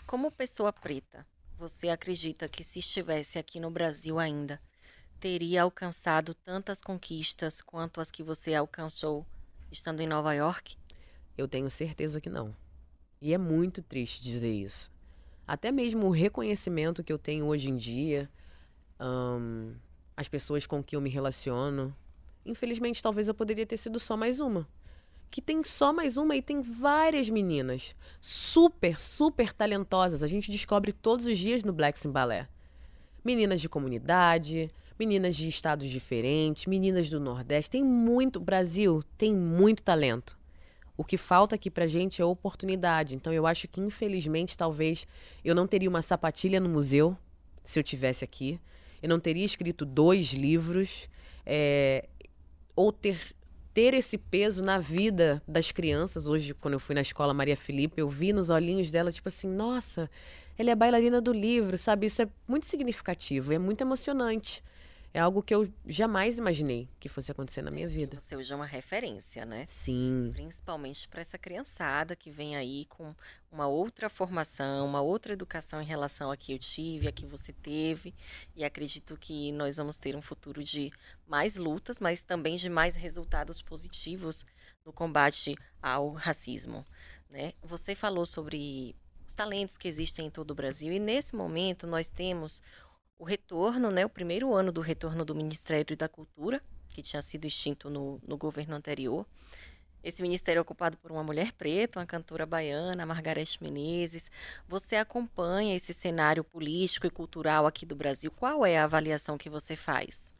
Como 0.05 0.29
pessoa 0.29 0.71
preta, 0.71 1.25
você 1.57 1.89
acredita 1.89 2.47
que 2.47 2.63
se 2.63 2.77
estivesse 2.77 3.39
aqui 3.39 3.59
no 3.59 3.71
Brasil 3.71 4.19
ainda, 4.19 4.61
teria 5.19 5.63
alcançado 5.63 6.35
tantas 6.35 6.83
conquistas 6.83 7.63
quanto 7.63 7.99
as 7.99 8.11
que 8.11 8.21
você 8.21 8.53
alcançou 8.53 9.25
estando 9.71 10.01
em 10.01 10.07
Nova 10.07 10.35
York? 10.35 10.77
Eu 11.35 11.47
tenho 11.47 11.67
certeza 11.71 12.21
que 12.21 12.29
não. 12.29 12.55
E 13.21 13.33
é 13.33 13.37
muito 13.37 13.81
triste 13.81 14.23
dizer 14.23 14.51
isso. 14.51 14.91
Até 15.45 15.71
mesmo 15.71 16.07
o 16.07 16.11
reconhecimento 16.11 17.03
que 17.03 17.11
eu 17.11 17.17
tenho 17.17 17.47
hoje 17.47 17.69
em 17.69 17.75
dia, 17.75 18.29
um, 18.99 19.73
as 20.15 20.27
pessoas 20.27 20.65
com 20.65 20.83
que 20.83 20.95
eu 20.95 21.01
me 21.01 21.09
relaciono. 21.09 21.95
Infelizmente, 22.45 23.03
talvez 23.03 23.27
eu 23.27 23.33
poderia 23.33 23.65
ter 23.65 23.77
sido 23.77 23.99
só 23.99 24.15
mais 24.15 24.39
uma. 24.39 24.67
Que 25.29 25.41
tem 25.41 25.61
só 25.63 25.91
mais 25.91 26.17
uma 26.17 26.35
e 26.35 26.41
tem 26.41 26.61
várias 26.61 27.29
meninas 27.29 27.95
super, 28.21 28.99
super 28.99 29.53
talentosas. 29.53 30.23
A 30.23 30.27
gente 30.27 30.49
descobre 30.49 30.93
todos 30.93 31.25
os 31.25 31.37
dias 31.37 31.63
no 31.63 31.73
Black 31.73 31.99
Sim 31.99 32.11
Ballet. 32.11 32.47
Meninas 33.23 33.59
de 33.59 33.67
comunidade, 33.67 34.71
meninas 34.97 35.35
de 35.35 35.47
estados 35.47 35.89
diferentes, 35.89 36.65
meninas 36.65 37.09
do 37.09 37.19
Nordeste. 37.19 37.71
Tem 37.71 37.83
muito. 37.83 38.39
Brasil 38.39 39.03
tem 39.17 39.35
muito 39.35 39.83
talento. 39.83 40.38
O 40.99 41.03
que 41.03 41.17
falta 41.17 41.55
aqui 41.55 41.71
pra 41.71 41.87
gente 41.87 42.21
é 42.21 42.25
oportunidade. 42.25 43.15
Então 43.15 43.31
eu 43.31 43.47
acho 43.47 43.67
que, 43.67 43.79
infelizmente, 43.79 44.57
talvez 44.57 45.07
eu 45.45 45.55
não 45.55 45.65
teria 45.65 45.89
uma 45.89 46.01
sapatilha 46.01 46.59
no 46.59 46.67
museu 46.67 47.17
se 47.63 47.79
eu 47.79 47.83
tivesse 47.83 48.23
aqui 48.23 48.59
eu 49.01 49.09
não 49.09 49.19
teria 49.19 49.45
escrito 49.45 49.85
dois 49.85 50.33
livros 50.33 51.09
é, 51.45 52.07
ou 52.75 52.91
ter 52.91 53.17
ter 53.71 53.93
esse 53.93 54.17
peso 54.17 54.63
na 54.63 54.79
vida 54.79 55.41
das 55.47 55.71
crianças. 55.71 56.27
Hoje, 56.27 56.53
quando 56.55 56.73
eu 56.73 56.79
fui 56.79 56.95
na 56.95 57.01
escola 57.01 57.33
Maria 57.33 57.55
Felipe, 57.55 58.01
eu 58.01 58.09
vi 58.09 58.33
nos 58.33 58.49
olhinhos 58.49 58.91
dela, 58.91 59.11
tipo 59.11 59.29
assim, 59.29 59.47
nossa, 59.47 60.09
ela 60.57 60.71
é 60.71 60.75
bailarina 60.75 61.21
do 61.21 61.31
livro, 61.31 61.77
sabe? 61.77 62.07
Isso 62.07 62.21
é 62.21 62.27
muito 62.47 62.65
significativo, 62.65 63.53
é 63.53 63.59
muito 63.59 63.81
emocionante 63.81 64.63
é 65.13 65.19
algo 65.19 65.41
que 65.41 65.53
eu 65.53 65.71
jamais 65.87 66.37
imaginei 66.37 66.87
que 66.99 67.09
fosse 67.09 67.31
acontecer 67.31 67.61
na 67.61 67.71
minha 67.71 67.87
vida. 67.87 68.19
Você 68.19 68.35
hoje 68.35 68.53
é 68.53 68.55
uma 68.55 68.65
referência, 68.65 69.45
né? 69.45 69.65
Sim. 69.67 70.29
Principalmente 70.33 71.07
para 71.07 71.21
essa 71.21 71.37
criançada 71.37 72.15
que 72.15 72.29
vem 72.29 72.55
aí 72.55 72.85
com 72.85 73.15
uma 73.51 73.67
outra 73.67 74.09
formação, 74.09 74.85
uma 74.85 75.01
outra 75.01 75.33
educação 75.33 75.81
em 75.81 75.85
relação 75.85 76.29
a 76.29 76.37
que 76.37 76.53
eu 76.53 76.59
tive, 76.59 77.07
a 77.07 77.11
que 77.11 77.25
você 77.25 77.51
teve. 77.51 78.13
E 78.55 78.63
acredito 78.63 79.17
que 79.17 79.51
nós 79.51 79.77
vamos 79.77 79.97
ter 79.97 80.15
um 80.15 80.21
futuro 80.21 80.63
de 80.63 80.91
mais 81.27 81.55
lutas, 81.55 81.99
mas 81.99 82.21
também 82.21 82.57
de 82.57 82.69
mais 82.69 82.95
resultados 82.95 83.61
positivos 83.61 84.45
no 84.85 84.93
combate 84.93 85.55
ao 85.81 86.11
racismo. 86.11 86.85
Né? 87.29 87.53
Você 87.63 87.95
falou 87.95 88.25
sobre 88.25 88.95
os 89.27 89.35
talentos 89.35 89.77
que 89.77 89.87
existem 89.87 90.27
em 90.27 90.29
todo 90.31 90.51
o 90.51 90.55
Brasil 90.55 90.91
e 90.91 90.99
nesse 90.99 91.35
momento 91.35 91.85
nós 91.85 92.09
temos 92.09 92.61
o 93.19 93.25
retorno, 93.25 93.91
né, 93.91 94.05
o 94.05 94.09
primeiro 94.09 94.53
ano 94.55 94.71
do 94.71 94.79
retorno 94.79 95.25
do 95.25 95.35
Ministério 95.35 95.95
da 95.97 96.07
Cultura, 96.07 96.63
que 96.87 97.03
tinha 97.03 97.21
sido 97.21 97.45
extinto 97.45 97.89
no, 97.89 98.19
no 98.25 98.37
governo 98.37 98.75
anterior. 98.75 99.25
Esse 100.01 100.21
ministério 100.21 100.59
é 100.59 100.61
ocupado 100.61 100.95
por 100.97 101.11
uma 101.11 101.21
mulher 101.21 101.51
preta, 101.51 101.99
uma 101.99 102.05
cantora 102.05 102.45
baiana, 102.45 103.05
Margarete 103.05 103.61
Menezes. 103.61 104.31
Você 104.65 104.95
acompanha 104.95 105.75
esse 105.75 105.93
cenário 105.93 106.45
político 106.45 107.05
e 107.05 107.09
cultural 107.09 107.67
aqui 107.67 107.85
do 107.85 107.97
Brasil. 107.97 108.31
Qual 108.31 108.65
é 108.65 108.77
a 108.77 108.85
avaliação 108.85 109.37
que 109.37 109.49
você 109.49 109.75
faz? 109.75 110.33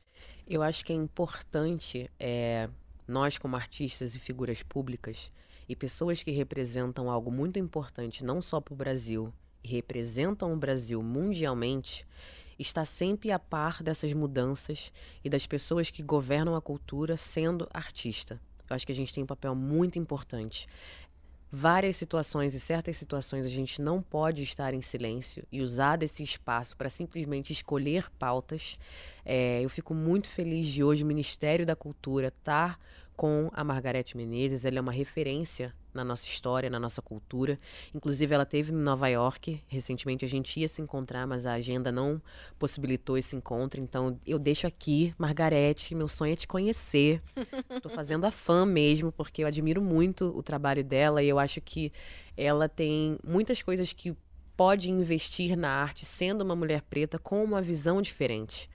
Eu 0.47 0.63
acho 0.63 0.85
que 0.85 0.93
é 0.93 0.95
importante 0.95 2.09
é, 2.17 2.69
nós, 3.05 3.37
como 3.37 3.57
artistas 3.57 4.15
e 4.15 4.19
figuras 4.19 4.63
públicas, 4.63 5.29
e 5.67 5.75
pessoas 5.75 6.23
que 6.23 6.31
representam 6.31 7.11
algo 7.11 7.29
muito 7.29 7.59
importante 7.59 8.23
não 8.23 8.41
só 8.41 8.61
para 8.61 8.73
o 8.73 8.77
Brasil, 8.77 9.33
e 9.61 9.67
representam 9.67 10.53
o 10.53 10.57
Brasil 10.57 11.03
mundialmente, 11.03 12.07
está 12.59 12.83
sempre 12.83 13.31
a 13.31 13.39
par 13.39 13.81
dessas 13.81 14.13
mudanças 14.13 14.91
e 15.23 15.29
das 15.29 15.47
pessoas 15.47 15.89
que 15.89 16.03
governam 16.03 16.55
a 16.55 16.61
cultura 16.61 17.15
sendo 17.15 17.67
artista. 17.73 18.39
Eu 18.69 18.75
acho 18.75 18.85
que 18.85 18.91
a 18.91 18.95
gente 18.95 19.13
tem 19.13 19.23
um 19.23 19.27
papel 19.27 19.55
muito 19.55 19.97
importante. 19.97 20.67
Várias 21.51 21.95
situações 21.95 22.53
e 22.53 22.59
certas 22.59 22.95
situações 22.97 23.43
a 23.43 23.49
gente 23.49 23.81
não 23.81 24.03
pode 24.03 24.43
estar 24.43 24.71
em 24.71 24.83
silêncio 24.83 25.43
e 25.51 25.61
usar 25.61 25.95
desse 25.95 26.21
espaço 26.21 26.77
para 26.77 26.89
simplesmente 26.89 27.51
escolher 27.51 28.07
pautas. 28.19 28.77
É, 29.25 29.59
eu 29.63 29.69
fico 29.69 29.95
muito 29.95 30.27
feliz 30.27 30.67
de 30.67 30.83
hoje 30.83 31.03
o 31.03 31.07
Ministério 31.07 31.65
da 31.65 31.75
Cultura 31.75 32.27
estar 32.27 32.79
com 33.19 33.51
a 33.51 33.65
Margarete 33.65 34.15
Menezes. 34.15 34.63
Ela 34.63 34.77
é 34.77 34.81
uma 34.81 34.93
referência 34.93 35.75
na 35.93 36.05
nossa 36.05 36.25
história, 36.25 36.69
na 36.69 36.79
nossa 36.79 37.01
cultura. 37.01 37.59
Inclusive, 37.93 38.33
ela 38.33 38.45
teve 38.45 38.71
em 38.71 38.77
Nova 38.77 39.09
York. 39.09 39.61
Recentemente 39.67 40.23
a 40.23 40.27
gente 40.29 40.57
ia 40.57 40.69
se 40.69 40.81
encontrar, 40.81 41.27
mas 41.27 41.45
a 41.45 41.51
agenda 41.51 41.91
não 41.91 42.21
possibilitou 42.57 43.17
esse 43.17 43.35
encontro. 43.35 43.81
Então, 43.81 44.17
eu 44.25 44.39
deixo 44.39 44.65
aqui, 44.65 45.13
Margarete, 45.17 45.93
meu 45.93 46.07
sonho 46.07 46.31
é 46.31 46.35
te 46.37 46.47
conhecer. 46.47 47.21
Estou 47.69 47.91
fazendo 47.91 48.23
a 48.23 48.31
fã 48.31 48.65
mesmo, 48.65 49.11
porque 49.11 49.43
eu 49.43 49.47
admiro 49.47 49.81
muito 49.81 50.27
o 50.33 50.41
trabalho 50.41 50.81
dela 50.81 51.21
e 51.21 51.27
eu 51.27 51.37
acho 51.37 51.59
que 51.59 51.91
ela 52.37 52.69
tem 52.69 53.17
muitas 53.21 53.61
coisas 53.61 53.91
que 53.91 54.15
pode 54.55 54.89
investir 54.89 55.57
na 55.57 55.69
arte 55.69 56.05
sendo 56.05 56.41
uma 56.41 56.55
mulher 56.55 56.83
preta 56.83 57.19
com 57.19 57.43
uma 57.43 57.61
visão 57.61 58.01
diferente 58.01 58.69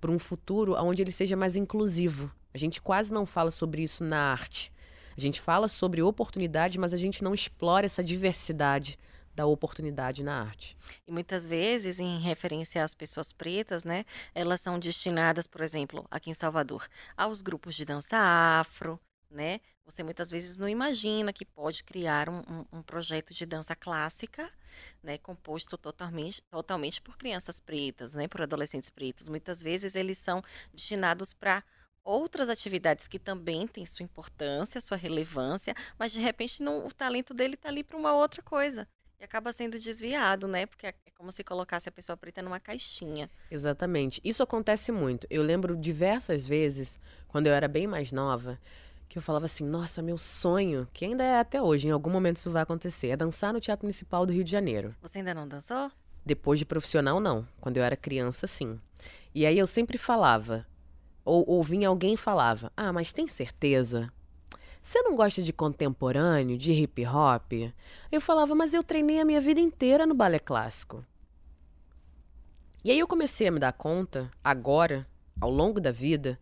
para 0.00 0.12
um 0.12 0.20
futuro 0.20 0.76
onde 0.76 1.02
ele 1.02 1.10
seja 1.10 1.36
mais 1.36 1.56
inclusivo. 1.56 2.30
A 2.58 2.60
gente 2.60 2.82
quase 2.82 3.12
não 3.12 3.24
fala 3.24 3.52
sobre 3.52 3.84
isso 3.84 4.02
na 4.02 4.32
arte. 4.32 4.72
A 5.16 5.20
gente 5.20 5.40
fala 5.40 5.68
sobre 5.68 6.02
oportunidade, 6.02 6.76
mas 6.76 6.92
a 6.92 6.96
gente 6.96 7.22
não 7.22 7.32
explora 7.32 7.86
essa 7.86 8.02
diversidade 8.02 8.98
da 9.32 9.46
oportunidade 9.46 10.24
na 10.24 10.42
arte. 10.42 10.76
E 11.06 11.12
muitas 11.12 11.46
vezes, 11.46 12.00
em 12.00 12.18
referência 12.18 12.82
às 12.82 12.94
pessoas 12.94 13.32
pretas, 13.32 13.84
né, 13.84 14.04
elas 14.34 14.60
são 14.60 14.76
destinadas, 14.76 15.46
por 15.46 15.60
exemplo, 15.60 16.04
aqui 16.10 16.30
em 16.30 16.34
Salvador, 16.34 16.88
aos 17.16 17.42
grupos 17.42 17.76
de 17.76 17.84
dança 17.84 18.16
afro, 18.16 18.98
né? 19.30 19.60
Você 19.84 20.02
muitas 20.02 20.28
vezes 20.28 20.58
não 20.58 20.68
imagina 20.68 21.32
que 21.32 21.44
pode 21.44 21.84
criar 21.84 22.28
um, 22.28 22.40
um, 22.40 22.78
um, 22.78 22.82
projeto 22.82 23.32
de 23.32 23.46
dança 23.46 23.76
clássica, 23.76 24.50
né, 25.00 25.16
composto 25.16 25.78
totalmente, 25.78 26.42
totalmente 26.50 27.00
por 27.00 27.16
crianças 27.16 27.60
pretas, 27.60 28.14
né, 28.14 28.26
por 28.26 28.42
adolescentes 28.42 28.90
pretos. 28.90 29.28
Muitas 29.28 29.62
vezes 29.62 29.94
eles 29.94 30.18
são 30.18 30.42
destinados 30.74 31.32
para 31.32 31.62
outras 32.08 32.48
atividades 32.48 33.06
que 33.06 33.18
também 33.18 33.66
têm 33.66 33.84
sua 33.84 34.02
importância, 34.02 34.80
sua 34.80 34.96
relevância, 34.96 35.74
mas 35.98 36.10
de 36.10 36.20
repente 36.20 36.62
não, 36.62 36.86
o 36.86 36.92
talento 36.92 37.34
dele 37.34 37.54
está 37.54 37.68
ali 37.68 37.84
para 37.84 37.98
uma 37.98 38.14
outra 38.14 38.42
coisa. 38.42 38.88
E 39.20 39.24
acaba 39.24 39.52
sendo 39.52 39.78
desviado, 39.78 40.46
né? 40.46 40.64
Porque 40.64 40.86
é, 40.86 40.90
é 40.90 41.10
como 41.14 41.30
se 41.32 41.42
colocasse 41.42 41.88
a 41.88 41.92
pessoa 41.92 42.16
preta 42.16 42.40
numa 42.40 42.60
caixinha. 42.60 43.28
Exatamente. 43.50 44.20
Isso 44.24 44.42
acontece 44.42 44.92
muito. 44.92 45.26
Eu 45.28 45.42
lembro 45.42 45.76
diversas 45.76 46.46
vezes, 46.46 46.98
quando 47.26 47.48
eu 47.48 47.52
era 47.52 47.66
bem 47.66 47.86
mais 47.86 48.12
nova, 48.12 48.58
que 49.08 49.18
eu 49.18 49.22
falava 49.22 49.46
assim: 49.46 49.64
nossa, 49.64 50.00
meu 50.00 50.16
sonho, 50.16 50.88
que 50.94 51.04
ainda 51.04 51.24
é 51.24 51.40
até 51.40 51.60
hoje, 51.60 51.88
em 51.88 51.90
algum 51.90 52.10
momento 52.10 52.36
isso 52.36 52.50
vai 52.50 52.62
acontecer, 52.62 53.08
é 53.08 53.16
dançar 53.16 53.52
no 53.52 53.60
Teatro 53.60 53.84
Municipal 53.84 54.24
do 54.24 54.32
Rio 54.32 54.44
de 54.44 54.52
Janeiro. 54.52 54.94
Você 55.02 55.18
ainda 55.18 55.34
não 55.34 55.48
dançou? 55.48 55.90
Depois 56.24 56.58
de 56.60 56.64
profissional, 56.64 57.18
não. 57.18 57.46
Quando 57.60 57.78
eu 57.78 57.82
era 57.82 57.96
criança, 57.96 58.46
sim. 58.46 58.80
E 59.34 59.44
aí 59.44 59.58
eu 59.58 59.66
sempre 59.66 59.98
falava: 59.98 60.64
ou, 61.28 61.44
ou 61.46 61.62
vinha 61.62 61.88
alguém 61.88 62.16
falava: 62.16 62.72
Ah, 62.76 62.92
mas 62.92 63.12
tem 63.12 63.28
certeza? 63.28 64.10
Você 64.80 65.02
não 65.02 65.14
gosta 65.14 65.42
de 65.42 65.52
contemporâneo, 65.52 66.56
de 66.56 66.72
hip 66.72 67.04
hop? 67.04 67.52
Eu 68.10 68.20
falava, 68.20 68.54
mas 68.54 68.72
eu 68.72 68.82
treinei 68.82 69.20
a 69.20 69.24
minha 69.24 69.40
vida 69.40 69.60
inteira 69.60 70.06
no 70.06 70.14
balé 70.14 70.38
clássico. 70.38 71.04
E 72.84 72.90
aí 72.90 72.98
eu 72.98 73.06
comecei 73.06 73.48
a 73.48 73.50
me 73.50 73.58
dar 73.58 73.72
conta, 73.72 74.30
agora, 74.42 75.06
ao 75.40 75.50
longo 75.50 75.80
da 75.80 75.90
vida, 75.90 76.38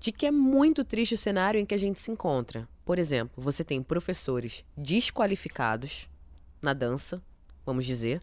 de 0.00 0.10
que 0.10 0.26
é 0.26 0.30
muito 0.30 0.82
triste 0.82 1.14
o 1.14 1.18
cenário 1.18 1.60
em 1.60 1.66
que 1.66 1.74
a 1.74 1.78
gente 1.78 2.00
se 2.00 2.10
encontra. 2.10 2.66
Por 2.84 2.98
exemplo, 2.98 3.42
você 3.42 3.62
tem 3.62 3.82
professores 3.82 4.64
desqualificados 4.76 6.08
na 6.60 6.72
dança, 6.72 7.22
vamos 7.64 7.84
dizer, 7.84 8.20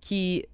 que 0.00 0.46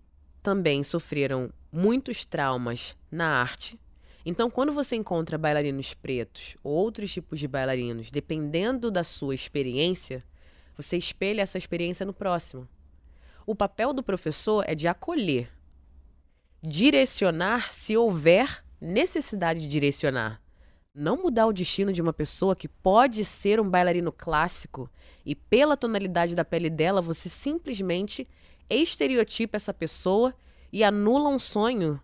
também 0.42 0.84
sofreram 0.84 1.50
muitos 1.72 2.24
traumas 2.24 2.96
na 3.10 3.40
arte, 3.40 3.80
então, 4.24 4.48
quando 4.48 4.72
você 4.72 4.94
encontra 4.94 5.36
bailarinos 5.36 5.94
pretos 5.94 6.56
ou 6.62 6.72
outros 6.72 7.12
tipos 7.12 7.40
de 7.40 7.48
bailarinos, 7.48 8.10
dependendo 8.10 8.90
da 8.90 9.02
sua 9.02 9.34
experiência, 9.34 10.24
você 10.76 10.96
espelha 10.96 11.42
essa 11.42 11.58
experiência 11.58 12.06
no 12.06 12.12
próximo. 12.12 12.68
O 13.44 13.54
papel 13.54 13.92
do 13.92 14.02
professor 14.02 14.64
é 14.66 14.74
de 14.74 14.86
acolher, 14.86 15.50
direcionar 16.62 17.72
se 17.72 17.96
houver 17.96 18.64
necessidade 18.80 19.60
de 19.60 19.66
direcionar. 19.66 20.40
Não 20.94 21.16
mudar 21.16 21.46
o 21.46 21.52
destino 21.52 21.92
de 21.92 22.02
uma 22.02 22.12
pessoa 22.12 22.54
que 22.54 22.68
pode 22.68 23.24
ser 23.24 23.58
um 23.58 23.68
bailarino 23.68 24.12
clássico 24.12 24.88
e, 25.24 25.34
pela 25.34 25.76
tonalidade 25.76 26.34
da 26.34 26.44
pele 26.44 26.68
dela, 26.68 27.00
você 27.00 27.28
simplesmente 27.28 28.28
estereotipa 28.68 29.56
essa 29.56 29.74
pessoa 29.74 30.34
e 30.72 30.84
anula 30.84 31.28
um 31.28 31.38
sonho 31.38 32.00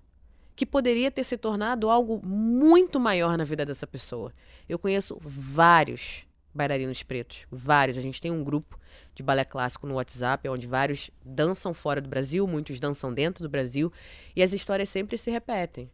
que 0.59 0.67
poderia 0.67 1.09
ter 1.09 1.23
se 1.23 1.39
tornado 1.39 1.89
algo 1.89 2.21
muito 2.21 2.99
maior 2.99 3.39
na 3.39 3.45
vida 3.45 3.65
dessa 3.65 3.87
pessoa. 3.87 4.33
Eu 4.69 4.77
conheço 4.77 5.17
vários 5.23 6.27
bailarinos 6.53 7.01
pretos, 7.05 7.47
vários. 7.49 7.97
A 7.97 8.01
gente 8.01 8.21
tem 8.21 8.33
um 8.33 8.43
grupo 8.43 8.77
de 9.15 9.23
balé 9.23 9.45
clássico 9.45 9.87
no 9.87 9.95
WhatsApp, 9.95 10.49
onde 10.49 10.67
vários 10.67 11.13
dançam 11.25 11.73
fora 11.73 12.01
do 12.01 12.09
Brasil, 12.09 12.45
muitos 12.45 12.81
dançam 12.81 13.15
dentro 13.15 13.45
do 13.45 13.49
Brasil, 13.49 13.93
e 14.35 14.43
as 14.43 14.53
histórias 14.53 14.89
sempre 14.89 15.17
se 15.17 15.31
repetem. 15.31 15.89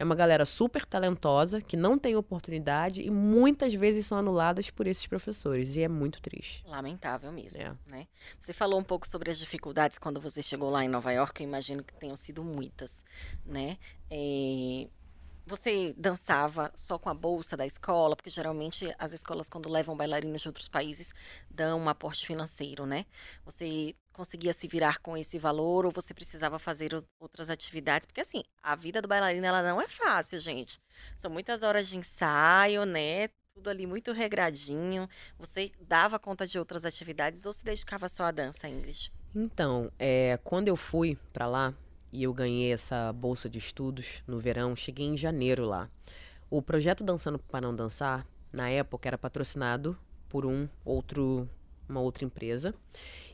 É 0.00 0.02
uma 0.02 0.14
galera 0.14 0.46
super 0.46 0.86
talentosa, 0.86 1.60
que 1.60 1.76
não 1.76 1.98
tem 1.98 2.16
oportunidade 2.16 3.02
e 3.02 3.10
muitas 3.10 3.74
vezes 3.74 4.06
são 4.06 4.16
anuladas 4.16 4.70
por 4.70 4.86
esses 4.86 5.06
professores. 5.06 5.76
E 5.76 5.82
é 5.82 5.88
muito 5.88 6.22
triste. 6.22 6.64
Lamentável 6.66 7.30
mesmo, 7.30 7.60
é. 7.60 7.76
né? 7.86 8.06
Você 8.38 8.54
falou 8.54 8.80
um 8.80 8.82
pouco 8.82 9.06
sobre 9.06 9.30
as 9.30 9.38
dificuldades 9.38 9.98
quando 9.98 10.18
você 10.18 10.40
chegou 10.40 10.70
lá 10.70 10.82
em 10.82 10.88
Nova 10.88 11.12
York. 11.12 11.42
Eu 11.42 11.46
imagino 11.46 11.84
que 11.84 11.92
tenham 11.92 12.16
sido 12.16 12.42
muitas, 12.42 13.04
né? 13.44 13.76
É... 14.10 14.88
Você 15.46 15.94
dançava 15.98 16.72
só 16.74 16.98
com 16.98 17.10
a 17.10 17.14
bolsa 17.14 17.54
da 17.54 17.66
escola, 17.66 18.16
porque 18.16 18.30
geralmente 18.30 18.94
as 18.98 19.12
escolas, 19.12 19.50
quando 19.50 19.68
levam 19.68 19.94
bailarinos 19.94 20.40
de 20.40 20.48
outros 20.48 20.68
países, 20.68 21.12
dão 21.50 21.78
um 21.78 21.90
aporte 21.90 22.26
financeiro, 22.26 22.86
né? 22.86 23.04
Você 23.44 23.94
conseguia 24.20 24.52
se 24.52 24.68
virar 24.68 24.98
com 24.98 25.16
esse 25.16 25.38
valor 25.38 25.86
ou 25.86 25.90
você 25.90 26.12
precisava 26.12 26.58
fazer 26.58 26.90
outras 27.18 27.48
atividades? 27.48 28.04
Porque 28.04 28.20
assim, 28.20 28.42
a 28.62 28.76
vida 28.76 29.00
do 29.00 29.08
bailarino 29.08 29.46
ela 29.46 29.62
não 29.62 29.80
é 29.80 29.88
fácil, 29.88 30.38
gente. 30.38 30.78
São 31.16 31.30
muitas 31.30 31.62
horas 31.62 31.88
de 31.88 31.96
ensaio, 31.96 32.84
né? 32.84 33.28
Tudo 33.54 33.70
ali 33.70 33.86
muito 33.86 34.12
regradinho. 34.12 35.08
Você 35.38 35.72
dava 35.80 36.18
conta 36.18 36.46
de 36.46 36.58
outras 36.58 36.84
atividades 36.84 37.46
ou 37.46 37.52
se 37.54 37.64
dedicava 37.64 38.10
só 38.10 38.24
à 38.24 38.30
dança, 38.30 38.68
Ingrid? 38.68 39.10
Então, 39.34 39.90
é, 39.98 40.38
quando 40.44 40.68
eu 40.68 40.76
fui 40.76 41.16
para 41.32 41.46
lá, 41.46 41.74
e 42.12 42.24
eu 42.24 42.34
ganhei 42.34 42.72
essa 42.72 43.12
bolsa 43.12 43.48
de 43.48 43.58
estudos 43.58 44.22
no 44.26 44.38
verão. 44.38 44.74
Cheguei 44.74 45.06
em 45.06 45.16
janeiro 45.16 45.64
lá. 45.64 45.88
O 46.50 46.60
projeto 46.60 47.04
Dançando 47.04 47.38
para 47.38 47.60
Não 47.60 47.74
Dançar, 47.74 48.26
na 48.52 48.68
época, 48.68 49.08
era 49.08 49.16
patrocinado 49.16 49.96
por 50.28 50.44
um 50.44 50.68
outro, 50.84 51.48
uma 51.90 52.00
outra 52.00 52.24
empresa. 52.24 52.74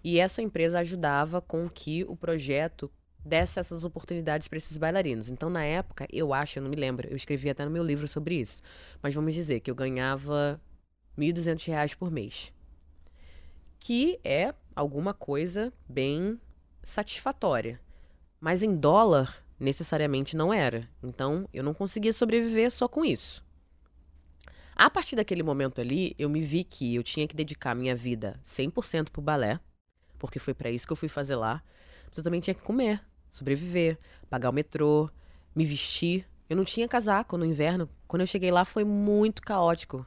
E 0.02 0.18
essa 0.18 0.42
empresa 0.42 0.80
ajudava 0.80 1.40
com 1.40 1.68
que 1.68 2.04
o 2.04 2.16
projeto 2.16 2.90
desse 3.26 3.58
essas 3.58 3.84
oportunidades 3.84 4.46
para 4.48 4.56
esses 4.56 4.78
bailarinos. 4.78 5.28
Então, 5.28 5.50
na 5.50 5.64
época, 5.64 6.06
eu 6.12 6.32
acho, 6.32 6.58
eu 6.58 6.62
não 6.62 6.70
me 6.70 6.76
lembro, 6.76 7.08
eu 7.08 7.16
escrevi 7.16 7.50
até 7.50 7.64
no 7.64 7.70
meu 7.70 7.84
livro 7.84 8.06
sobre 8.06 8.36
isso. 8.36 8.62
Mas 9.02 9.14
vamos 9.14 9.34
dizer 9.34 9.60
que 9.60 9.70
eu 9.70 9.74
ganhava 9.74 10.60
R$ 11.18 11.32
1.200 11.32 11.96
por 11.96 12.10
mês. 12.10 12.52
Que 13.78 14.18
é 14.24 14.54
alguma 14.74 15.12
coisa 15.12 15.72
bem 15.88 16.40
satisfatória. 16.82 17.80
Mas 18.40 18.62
em 18.62 18.76
dólar, 18.76 19.44
necessariamente 19.58 20.36
não 20.36 20.52
era. 20.52 20.88
Então, 21.02 21.48
eu 21.52 21.62
não 21.62 21.74
conseguia 21.74 22.12
sobreviver 22.12 22.70
só 22.70 22.86
com 22.86 23.04
isso. 23.04 23.45
A 24.78 24.90
partir 24.90 25.16
daquele 25.16 25.42
momento 25.42 25.80
ali, 25.80 26.14
eu 26.18 26.28
me 26.28 26.42
vi 26.42 26.62
que 26.62 26.94
eu 26.94 27.02
tinha 27.02 27.26
que 27.26 27.34
dedicar 27.34 27.74
minha 27.74 27.96
vida 27.96 28.38
100% 28.44 29.08
pro 29.08 29.22
balé, 29.22 29.58
porque 30.18 30.38
foi 30.38 30.52
para 30.52 30.70
isso 30.70 30.86
que 30.86 30.92
eu 30.92 30.96
fui 30.96 31.08
fazer 31.08 31.34
lá. 31.34 31.62
Mas 32.06 32.18
eu 32.18 32.22
também 32.22 32.42
tinha 32.42 32.52
que 32.52 32.62
comer, 32.62 33.00
sobreviver, 33.30 33.98
pagar 34.28 34.50
o 34.50 34.52
metrô, 34.52 35.08
me 35.54 35.64
vestir. 35.64 36.26
Eu 36.46 36.58
não 36.58 36.64
tinha 36.64 36.86
casaco 36.86 37.38
no 37.38 37.46
inverno. 37.46 37.88
Quando 38.06 38.20
eu 38.20 38.26
cheguei 38.26 38.50
lá 38.50 38.66
foi 38.66 38.84
muito 38.84 39.40
caótico. 39.40 40.06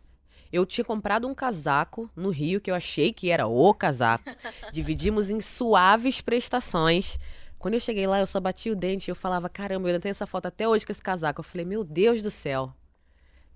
Eu 0.51 0.67
tinha 0.67 0.86
comprado 0.86 1.27
um 1.27 1.34
casaco 1.34 2.08
no 2.15 2.29
Rio 2.29 2.62
que 2.62 2.69
eu 2.69 2.75
achei 2.75 3.12
que 3.12 3.32
era 3.32 3.47
o 3.47 3.73
casaco. 3.73 4.25
Dividimos 4.71 5.32
em 5.32 5.41
suaves 5.41 6.21
prestações. 6.21 7.17
Quando 7.58 7.73
eu 7.73 7.79
cheguei 7.79 8.05
lá, 8.05 8.19
eu 8.19 8.25
só 8.27 8.39
bati 8.39 8.69
o 8.69 8.75
dente 8.75 9.10
e 9.10 9.12
eu 9.12 9.15
falava, 9.15 9.49
caramba, 9.49 9.88
eu 9.88 9.93
ainda 9.93 9.99
tenho 9.99 10.12
essa 10.12 10.27
foto 10.27 10.45
até 10.45 10.67
hoje 10.67 10.86
com 10.86 10.91
esse 10.91 11.01
casaco. 11.01 11.39
Eu 11.39 11.43
falei, 11.43 11.65
meu 11.65 11.84
Deus 11.84 12.21
do 12.21 12.29
céu. 12.29 12.71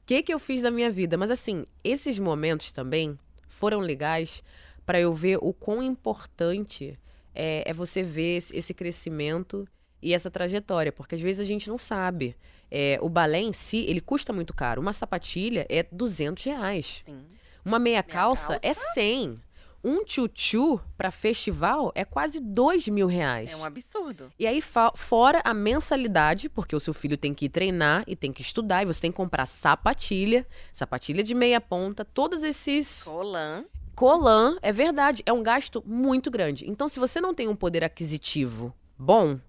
O 0.04 0.06
que, 0.06 0.22
que 0.22 0.34
eu 0.34 0.40
fiz 0.40 0.62
da 0.62 0.70
minha 0.70 0.92
vida? 0.92 1.18
Mas 1.18 1.32
assim, 1.32 1.66
esses 1.82 2.20
momentos 2.20 2.74
também 2.74 3.18
foram 3.48 3.80
legais 3.80 4.44
para 4.86 5.00
eu 5.00 5.14
ver 5.14 5.38
o 5.42 5.54
quão 5.54 5.82
importante 5.82 7.00
é, 7.34 7.64
é, 7.66 7.74
você 7.74 8.04
ver 8.04 8.44
esse 8.52 8.74
crescimento 8.74 9.66
e 10.02 10.14
essa 10.14 10.30
trajetória, 10.30 10.92
porque 10.92 11.16
às 11.16 11.22
vezes 11.22 11.40
a 11.40 11.46
gente 11.46 11.70
não 11.70 11.78
sabe. 11.78 12.36
É, 12.70 13.00
o 13.02 13.08
balé 13.08 13.40
em 13.40 13.54
si, 13.54 13.86
ele 13.88 14.02
custa 14.02 14.34
muito 14.34 14.54
caro. 14.54 14.82
Uma 14.82 14.92
sapatilha 14.92 15.66
é 15.70 15.84
200 15.90 16.44
reais. 16.44 17.02
Sim. 17.06 17.26
Uma 17.64 17.80
meia, 17.80 17.94
meia 17.94 18.04
calça, 18.04 18.60
calça, 18.60 18.68
é 18.68 18.74
100. 18.74 19.40
Um 19.84 20.04
tchutchu 20.04 20.80
para 20.98 21.12
festival 21.12 21.92
é 21.94 22.06
quase 22.06 22.40
dois 22.40 22.88
mil 22.88 23.08
reais. 23.08 23.52
É 23.52 23.56
um 23.56 23.66
absurdo. 23.66 24.32
E 24.40 24.48
aí, 24.48 24.62
fora 24.62 25.42
a 25.44 25.54
mensalidade, 25.54 26.48
porque 26.48 26.76
o 26.76 26.80
seu 26.80 26.94
filho 26.94 27.18
tem 27.18 27.34
que 27.34 27.46
ir 27.46 27.50
treinar 27.50 28.04
e 28.08 28.16
tem 28.16 28.32
que 28.32 28.42
estudar, 28.42 28.84
e 28.84 28.86
você 28.86 29.02
tem 29.02 29.12
que 29.12 29.18
comprar 29.18 29.46
sapatilha, 29.46 30.48
sapatilha 30.72 31.24
de 31.24 31.36
meia 31.36 31.60
ponta, 31.60 32.06
todos 32.06 32.44
esses. 32.44 33.04
Colan. 33.04 33.64
Colan, 33.96 34.58
é 34.62 34.72
verdade, 34.72 35.22
é 35.26 35.34
um 35.34 35.44
gasto 35.44 35.84
muito 35.86 36.32
grande. 36.32 36.68
Então, 36.68 36.88
se 36.88 37.00
você 37.00 37.20
não 37.20 37.34
tem 37.34 37.48
um 37.48 37.56
poder 37.56 37.84
aquisitivo 37.84 38.74
bom, 38.98 39.40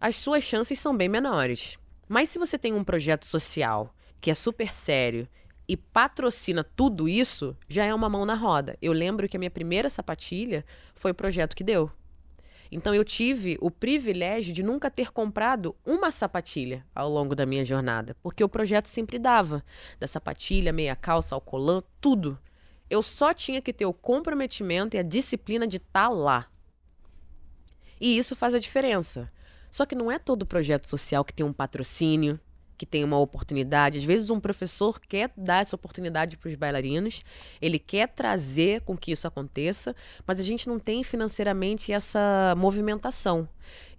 as 0.00 0.16
suas 0.16 0.44
chances 0.44 0.78
são 0.78 0.96
bem 0.96 1.08
menores. 1.08 1.78
Mas 2.08 2.28
se 2.28 2.38
você 2.38 2.58
tem 2.58 2.74
um 2.74 2.84
projeto 2.84 3.24
social 3.24 3.94
que 4.20 4.30
é 4.30 4.34
super 4.34 4.72
sério 4.72 5.26
e 5.72 5.76
patrocina 5.76 6.62
tudo 6.62 7.08
isso, 7.08 7.56
já 7.66 7.82
é 7.82 7.94
uma 7.94 8.06
mão 8.06 8.26
na 8.26 8.34
roda. 8.34 8.76
Eu 8.82 8.92
lembro 8.92 9.26
que 9.26 9.38
a 9.38 9.40
minha 9.40 9.50
primeira 9.50 9.88
sapatilha 9.88 10.66
foi 10.94 11.12
o 11.12 11.14
projeto 11.14 11.56
que 11.56 11.64
deu. 11.64 11.90
Então 12.70 12.94
eu 12.94 13.02
tive 13.02 13.56
o 13.58 13.70
privilégio 13.70 14.52
de 14.52 14.62
nunca 14.62 14.90
ter 14.90 15.10
comprado 15.10 15.74
uma 15.82 16.10
sapatilha 16.10 16.84
ao 16.94 17.08
longo 17.08 17.34
da 17.34 17.46
minha 17.46 17.64
jornada, 17.64 18.14
porque 18.22 18.44
o 18.44 18.50
projeto 18.50 18.84
sempre 18.84 19.18
dava, 19.18 19.64
da 19.98 20.06
sapatilha, 20.06 20.74
meia 20.74 20.94
calça, 20.94 21.34
ao 21.34 21.40
colã, 21.40 21.82
tudo. 22.02 22.38
Eu 22.90 23.02
só 23.02 23.32
tinha 23.32 23.62
que 23.62 23.72
ter 23.72 23.86
o 23.86 23.94
comprometimento 23.94 24.94
e 24.94 25.00
a 25.00 25.02
disciplina 25.02 25.66
de 25.66 25.78
estar 25.78 26.02
tá 26.02 26.08
lá. 26.10 26.50
E 27.98 28.18
isso 28.18 28.36
faz 28.36 28.52
a 28.52 28.58
diferença. 28.58 29.32
Só 29.70 29.86
que 29.86 29.94
não 29.94 30.12
é 30.12 30.18
todo 30.18 30.44
projeto 30.44 30.86
social 30.86 31.24
que 31.24 31.32
tem 31.32 31.46
um 31.46 31.52
patrocínio, 31.52 32.38
que 32.82 32.86
tem 32.86 33.04
uma 33.04 33.16
oportunidade. 33.16 33.98
Às 33.98 34.02
vezes, 34.02 34.28
um 34.28 34.40
professor 34.40 34.98
quer 34.98 35.30
dar 35.36 35.62
essa 35.62 35.76
oportunidade 35.76 36.36
para 36.36 36.48
os 36.48 36.56
bailarinos, 36.56 37.22
ele 37.60 37.78
quer 37.78 38.08
trazer 38.08 38.80
com 38.80 38.96
que 38.96 39.12
isso 39.12 39.24
aconteça, 39.24 39.94
mas 40.26 40.40
a 40.40 40.42
gente 40.42 40.68
não 40.68 40.80
tem 40.80 41.04
financeiramente 41.04 41.92
essa 41.92 42.56
movimentação. 42.58 43.48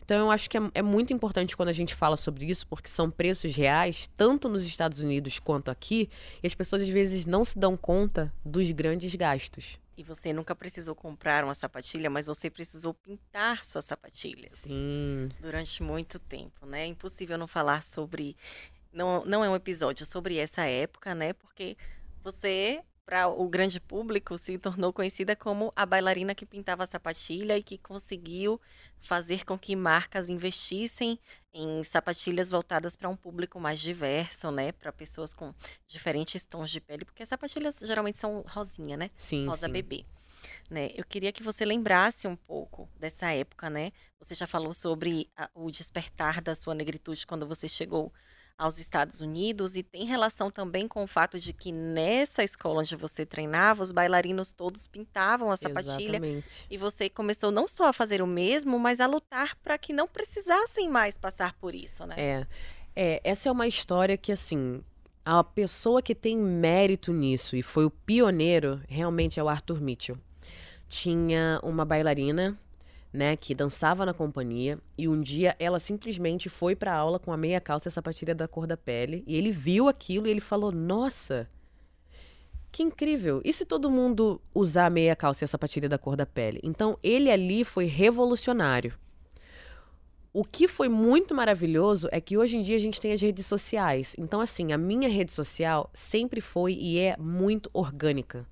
Então, 0.03 0.17
eu 0.17 0.31
acho 0.31 0.49
que 0.49 0.57
é, 0.57 0.61
é, 0.73 0.81
muito 0.81 1.13
importante 1.13 1.55
quando 1.55 1.69
a 1.69 1.73
gente 1.73 1.95
fala 1.95 2.17
sobre 2.17 2.45
isso, 2.45 2.67
porque 2.67 2.89
são 2.89 3.09
preços 3.09 3.55
reais, 3.55 4.09
tanto 4.17 4.49
nos 4.49 4.65
Estados 4.65 4.99
Unidos 4.99 5.39
quanto 5.39 5.71
aqui, 5.71 6.09
e 6.43 6.47
as 6.47 6.53
pessoas 6.53 6.81
às 6.81 6.89
vezes 6.89 7.25
não 7.25 7.45
se 7.45 7.57
dão 7.57 7.77
conta 7.77 8.33
dos 8.43 8.69
grandes 8.71 9.15
gastos. 9.15 9.79
E 9.95 10.01
você 10.01 10.33
nunca 10.33 10.55
precisou 10.55 10.95
comprar 10.95 11.43
uma 11.43 11.53
sapatilha, 11.53 12.09
mas 12.09 12.25
você 12.25 12.49
precisou 12.49 12.95
pintar 12.95 13.63
suas 13.63 13.85
sapatilhas. 13.85 14.53
Sim. 14.53 15.29
Durante 15.39 15.83
muito 15.83 16.17
tempo, 16.17 16.65
né? 16.65 16.83
É 16.83 16.87
impossível 16.87 17.37
não 17.37 17.47
falar 17.47 17.83
sobre. 17.83 18.35
Não, 18.93 19.25
não 19.25 19.43
é 19.43 19.49
um 19.49 19.55
episódio 19.55 20.05
sobre 20.05 20.37
essa 20.37 20.65
época, 20.65 21.15
né? 21.15 21.33
Porque 21.33 21.75
você 22.23 22.83
para 23.05 23.27
o 23.27 23.47
grande 23.49 23.79
público, 23.79 24.37
se 24.37 24.57
tornou 24.57 24.93
conhecida 24.93 25.35
como 25.35 25.73
a 25.75 25.85
bailarina 25.85 26.33
que 26.33 26.45
pintava 26.45 26.83
a 26.83 26.87
sapatilha 26.87 27.57
e 27.57 27.63
que 27.63 27.77
conseguiu 27.77 28.59
fazer 29.01 29.43
com 29.45 29.57
que 29.57 29.75
marcas 29.75 30.29
investissem 30.29 31.19
em 31.53 31.83
sapatilhas 31.83 32.49
voltadas 32.49 32.95
para 32.95 33.09
um 33.09 33.15
público 33.15 33.59
mais 33.59 33.79
diverso, 33.79 34.51
né? 34.51 34.71
Para 34.71 34.91
pessoas 34.93 35.33
com 35.33 35.53
diferentes 35.85 36.45
tons 36.45 36.69
de 36.69 36.79
pele, 36.79 37.03
porque 37.03 37.23
as 37.23 37.29
sapatilhas 37.29 37.79
geralmente 37.79 38.17
são 38.17 38.43
rosinha, 38.47 38.95
né? 38.95 39.09
Sim. 39.17 39.47
Rosa 39.47 39.67
sim. 39.67 39.73
bebê. 39.73 40.05
Né? 40.69 40.91
Eu 40.95 41.05
queria 41.05 41.31
que 41.31 41.43
você 41.43 41.63
lembrasse 41.63 42.27
um 42.27 42.35
pouco 42.35 42.89
dessa 42.99 43.31
época, 43.31 43.69
né? 43.69 43.91
Você 44.19 44.35
já 44.35 44.47
falou 44.47 44.73
sobre 44.73 45.29
a, 45.37 45.49
o 45.53 45.71
despertar 45.71 46.41
da 46.41 46.53
sua 46.53 46.73
negritude 46.73 47.25
quando 47.25 47.47
você 47.47 47.69
chegou 47.69 48.11
aos 48.57 48.77
Estados 48.77 49.19
Unidos 49.19 49.75
e 49.75 49.83
tem 49.83 50.05
relação 50.05 50.51
também 50.51 50.87
com 50.87 51.03
o 51.03 51.07
fato 51.07 51.39
de 51.39 51.53
que 51.53 51.71
nessa 51.71 52.43
escola 52.43 52.81
onde 52.81 52.95
você 52.95 53.25
treinava, 53.25 53.83
os 53.83 53.91
bailarinos 53.91 54.51
todos 54.51 54.87
pintavam 54.87 55.51
a 55.51 55.57
sapatilha 55.57 56.17
Exatamente. 56.17 56.67
e 56.69 56.77
você 56.77 57.09
começou 57.09 57.51
não 57.51 57.67
só 57.67 57.89
a 57.89 57.93
fazer 57.93 58.21
o 58.21 58.27
mesmo, 58.27 58.79
mas 58.79 58.99
a 58.99 59.07
lutar 59.07 59.55
para 59.57 59.77
que 59.77 59.91
não 59.91 60.07
precisassem 60.07 60.89
mais 60.89 61.17
passar 61.17 61.53
por 61.55 61.73
isso, 61.73 62.05
né? 62.05 62.15
É. 62.17 62.47
é, 62.95 63.21
essa 63.23 63.49
é 63.49 63.51
uma 63.51 63.67
história 63.67 64.17
que 64.17 64.31
assim, 64.31 64.83
a 65.25 65.43
pessoa 65.43 66.01
que 66.01 66.13
tem 66.13 66.37
mérito 66.37 67.11
nisso 67.11 67.55
e 67.55 67.63
foi 67.63 67.85
o 67.85 67.91
pioneiro 67.91 68.81
realmente 68.87 69.39
é 69.39 69.43
o 69.43 69.49
Arthur 69.49 69.81
Mitchell. 69.81 70.17
Tinha 70.87 71.59
uma 71.63 71.83
bailarina 71.83 72.57
né, 73.13 73.37
que 73.37 73.53
dançava 73.53 74.05
na 74.05 74.13
companhia, 74.13 74.79
e 74.97 75.07
um 75.07 75.21
dia 75.21 75.55
ela 75.59 75.77
simplesmente 75.77 76.49
foi 76.49 76.75
para 76.75 76.95
aula 76.95 77.19
com 77.19 77.31
a 77.31 77.37
meia 77.37 77.61
calça 77.61 77.87
e 77.87 77.89
a 77.89 77.91
sapatilha 77.91 78.33
da 78.33 78.47
cor 78.47 78.65
da 78.65 78.75
pele, 78.75 79.23
e 79.27 79.35
ele 79.35 79.51
viu 79.51 79.87
aquilo 79.87 80.25
e 80.27 80.31
ele 80.31 80.41
falou: 80.41 80.71
"Nossa, 80.71 81.47
que 82.71 82.81
incrível! 82.81 83.39
E 83.45 83.53
se 83.53 83.65
todo 83.65 83.91
mundo 83.91 84.41
usar 84.53 84.87
a 84.87 84.89
meia 84.89 85.15
calça 85.15 85.43
e 85.43 85.45
a 85.45 85.47
sapatilha 85.47 85.87
da 85.87 85.99
cor 85.99 86.15
da 86.15 86.25
pele?" 86.25 86.59
Então, 86.63 86.97
ele 87.03 87.29
ali 87.29 87.63
foi 87.63 87.85
revolucionário. 87.85 88.97
O 90.35 90.43
que 90.43 90.67
foi 90.67 90.89
muito 90.89 91.35
maravilhoso 91.35 92.09
é 92.11 92.19
que 92.19 92.35
hoje 92.35 92.57
em 92.57 92.61
dia 92.61 92.75
a 92.75 92.79
gente 92.79 92.99
tem 92.99 93.13
as 93.13 93.21
redes 93.21 93.45
sociais. 93.45 94.15
Então, 94.17 94.41
assim, 94.41 94.71
a 94.73 94.77
minha 94.79 95.07
rede 95.07 95.31
social 95.31 95.91
sempre 95.93 96.41
foi 96.41 96.73
e 96.73 96.97
é 96.97 97.15
muito 97.19 97.69
orgânica. 97.71 98.43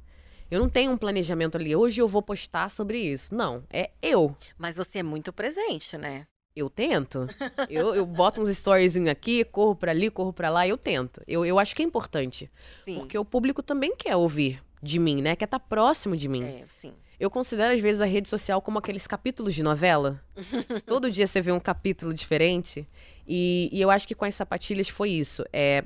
Eu 0.51 0.59
não 0.59 0.69
tenho 0.69 0.91
um 0.91 0.97
planejamento 0.97 1.55
ali. 1.55 1.73
Hoje 1.73 2.01
eu 2.01 2.09
vou 2.09 2.21
postar 2.21 2.69
sobre 2.69 2.99
isso. 2.99 3.33
Não, 3.33 3.63
é 3.69 3.89
eu. 4.01 4.35
Mas 4.57 4.75
você 4.75 4.99
é 4.99 5.03
muito 5.03 5.31
presente, 5.31 5.97
né? 5.97 6.27
Eu 6.53 6.69
tento. 6.69 7.25
eu, 7.69 7.95
eu 7.95 8.05
boto 8.05 8.41
uns 8.41 8.49
stories 8.57 8.97
aqui, 8.97 9.45
corro 9.45 9.73
para 9.73 9.91
ali, 9.91 10.11
corro 10.11 10.33
para 10.33 10.49
lá, 10.49 10.67
eu 10.67 10.77
tento. 10.77 11.21
Eu, 11.25 11.45
eu 11.45 11.57
acho 11.57 11.73
que 11.73 11.81
é 11.81 11.85
importante. 11.85 12.51
Sim. 12.83 12.95
Porque 12.95 13.17
o 13.17 13.23
público 13.23 13.63
também 13.63 13.95
quer 13.95 14.17
ouvir 14.17 14.61
de 14.83 14.99
mim, 14.99 15.21
né? 15.21 15.37
Quer 15.37 15.45
estar 15.45 15.57
tá 15.59 15.65
próximo 15.65 16.17
de 16.17 16.27
mim. 16.27 16.43
É, 16.43 16.65
sim. 16.67 16.93
Eu 17.17 17.29
considero, 17.29 17.73
às 17.73 17.79
vezes, 17.79 18.01
a 18.01 18.05
rede 18.05 18.27
social 18.27 18.61
como 18.61 18.79
aqueles 18.79 19.07
capítulos 19.07 19.53
de 19.53 19.63
novela. 19.63 20.21
Todo 20.85 21.09
dia 21.09 21.27
você 21.27 21.39
vê 21.39 21.53
um 21.53 21.59
capítulo 21.61 22.13
diferente. 22.13 22.85
E, 23.25 23.69
e 23.71 23.79
eu 23.79 23.89
acho 23.89 24.05
que 24.05 24.15
com 24.15 24.25
as 24.25 24.35
sapatilhas 24.35 24.89
foi 24.89 25.11
isso. 25.11 25.45
É, 25.53 25.85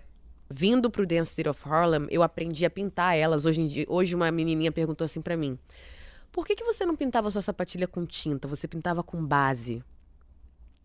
vindo 0.50 0.90
pro 0.90 1.06
Dance 1.06 1.34
City 1.34 1.50
of 1.50 1.62
Harlem, 1.68 2.08
eu 2.10 2.24
aprendi 2.24 2.66
a 2.66 2.70
pintar 2.70 3.18
elas. 3.18 3.46
Hoje 3.46 3.62
em 3.62 3.68
dia, 3.68 3.86
hoje 3.88 4.16
uma 4.16 4.32
menininha 4.32 4.72
perguntou 4.72 5.06
assim 5.06 5.22
para 5.22 5.38
mim: 5.38 5.58
"Por 6.32 6.46
que 6.46 6.56
que 6.56 6.64
você 6.64 6.86
não 6.86 6.96
pintava 6.96 7.32
sua 7.32 7.42
sapatilha 7.42 7.88
com 7.88 8.06
tinta? 8.06 8.48
Você 8.48 8.68
pintava 8.68 9.04
com 9.04 9.26
base?" 9.26 9.84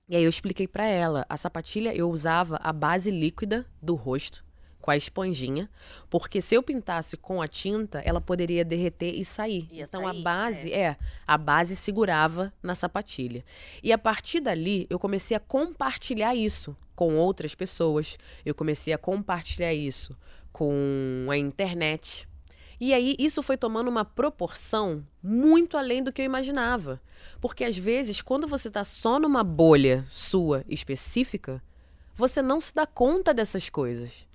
E 0.09 0.17
aí 0.17 0.25
eu 0.25 0.31
expliquei 0.31 0.67
para 0.67 0.87
ela, 0.87 1.25
a 1.29 1.37
sapatilha 1.37 1.95
eu 1.95 2.11
usava 2.11 2.57
a 2.57 2.73
base 2.73 3.13
líquida 3.13 3.65
do 3.81 3.95
rosto 3.95 4.45
com 4.81 4.91
a 4.91 4.97
esponjinha, 4.97 5.71
porque 6.09 6.41
se 6.41 6.55
eu 6.55 6.63
pintasse 6.63 7.17
com 7.17 7.41
a 7.41 7.47
tinta, 7.47 8.01
ela 8.01 8.21
poderia 8.21 8.65
derreter 8.65 9.15
e 9.15 9.25
sair. 9.25 9.69
Ia 9.71 9.85
então 9.85 10.03
sair, 10.03 10.19
a 10.19 10.23
base, 10.23 10.73
é. 10.73 10.81
é, 10.81 10.97
a 11.27 11.39
base 11.39 11.77
segurava 11.77 12.53
na 12.63 12.75
sapatilha. 12.75 13.45
E 13.83 13.93
a 13.93 13.99
partir 13.99 14.41
dali, 14.41 14.87
eu 14.91 14.99
comecei 14.99 15.37
a 15.37 15.41
compartilhar 15.41 16.35
isso 16.35 16.77
com 17.01 17.17
outras 17.17 17.55
pessoas. 17.55 18.19
Eu 18.45 18.55
comecei 18.55 18.93
a 18.93 18.99
compartilhar 18.99 19.73
isso 19.73 20.15
com 20.53 21.27
a 21.31 21.37
internet. 21.39 22.29
E 22.79 22.93
aí 22.93 23.17
isso 23.19 23.43
foi 23.43 23.57
tomando 23.57 23.89
uma 23.89 24.05
proporção 24.05 25.03
muito 25.23 25.79
além 25.79 26.03
do 26.03 26.13
que 26.13 26.21
eu 26.21 26.27
imaginava. 26.27 27.01
Porque 27.41 27.65
às 27.65 27.75
vezes, 27.75 28.21
quando 28.21 28.47
você 28.47 28.69
está 28.69 28.85
só 28.85 29.19
numa 29.19 29.43
bolha 29.43 30.05
sua 30.11 30.63
específica, 30.69 31.63
você 32.15 32.43
não 32.43 32.61
se 32.61 32.75
dá 32.75 32.85
conta 32.85 33.33
dessas 33.33 33.71
coisas. 33.71 34.27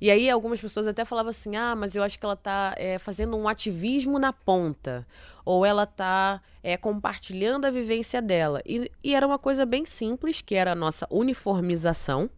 E 0.00 0.10
aí 0.10 0.28
algumas 0.28 0.60
pessoas 0.60 0.86
até 0.86 1.04
falavam 1.04 1.30
assim: 1.30 1.56
ah, 1.56 1.74
mas 1.74 1.94
eu 1.94 2.02
acho 2.02 2.18
que 2.18 2.24
ela 2.24 2.34
está 2.34 2.74
é, 2.76 2.98
fazendo 2.98 3.36
um 3.36 3.48
ativismo 3.48 4.18
na 4.18 4.32
ponta. 4.32 5.06
Ou 5.44 5.64
ela 5.64 5.84
está 5.84 6.42
é, 6.62 6.76
compartilhando 6.76 7.66
a 7.66 7.70
vivência 7.70 8.20
dela. 8.20 8.60
E, 8.66 8.90
e 9.02 9.14
era 9.14 9.26
uma 9.26 9.38
coisa 9.38 9.64
bem 9.64 9.84
simples, 9.84 10.42
que 10.42 10.54
era 10.54 10.72
a 10.72 10.74
nossa 10.74 11.06
uniformização. 11.10 12.28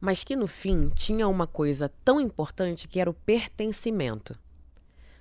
Mas 0.00 0.22
que 0.22 0.36
no 0.36 0.46
fim 0.46 0.90
tinha 0.90 1.26
uma 1.26 1.46
coisa 1.46 1.90
tão 2.04 2.20
importante 2.20 2.86
que 2.86 3.00
era 3.00 3.08
o 3.08 3.14
pertencimento. 3.14 4.38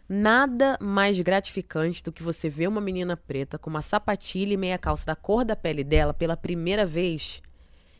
Nada 0.08 0.78
mais 0.80 1.20
gratificante 1.20 2.04
do 2.04 2.12
que 2.12 2.22
você 2.22 2.48
ver 2.48 2.68
uma 2.68 2.82
menina 2.82 3.18
preta 3.18 3.58
com 3.58 3.72
uma 3.72 3.82
sapatilha 3.82 4.54
e 4.54 4.58
meia 4.58 4.78
calça 4.78 5.04
da 5.04 5.16
cor 5.16 5.44
da 5.44 5.56
pele 5.56 5.84
dela 5.84 6.14
pela 6.14 6.38
primeira 6.38 6.86
vez 6.86 7.42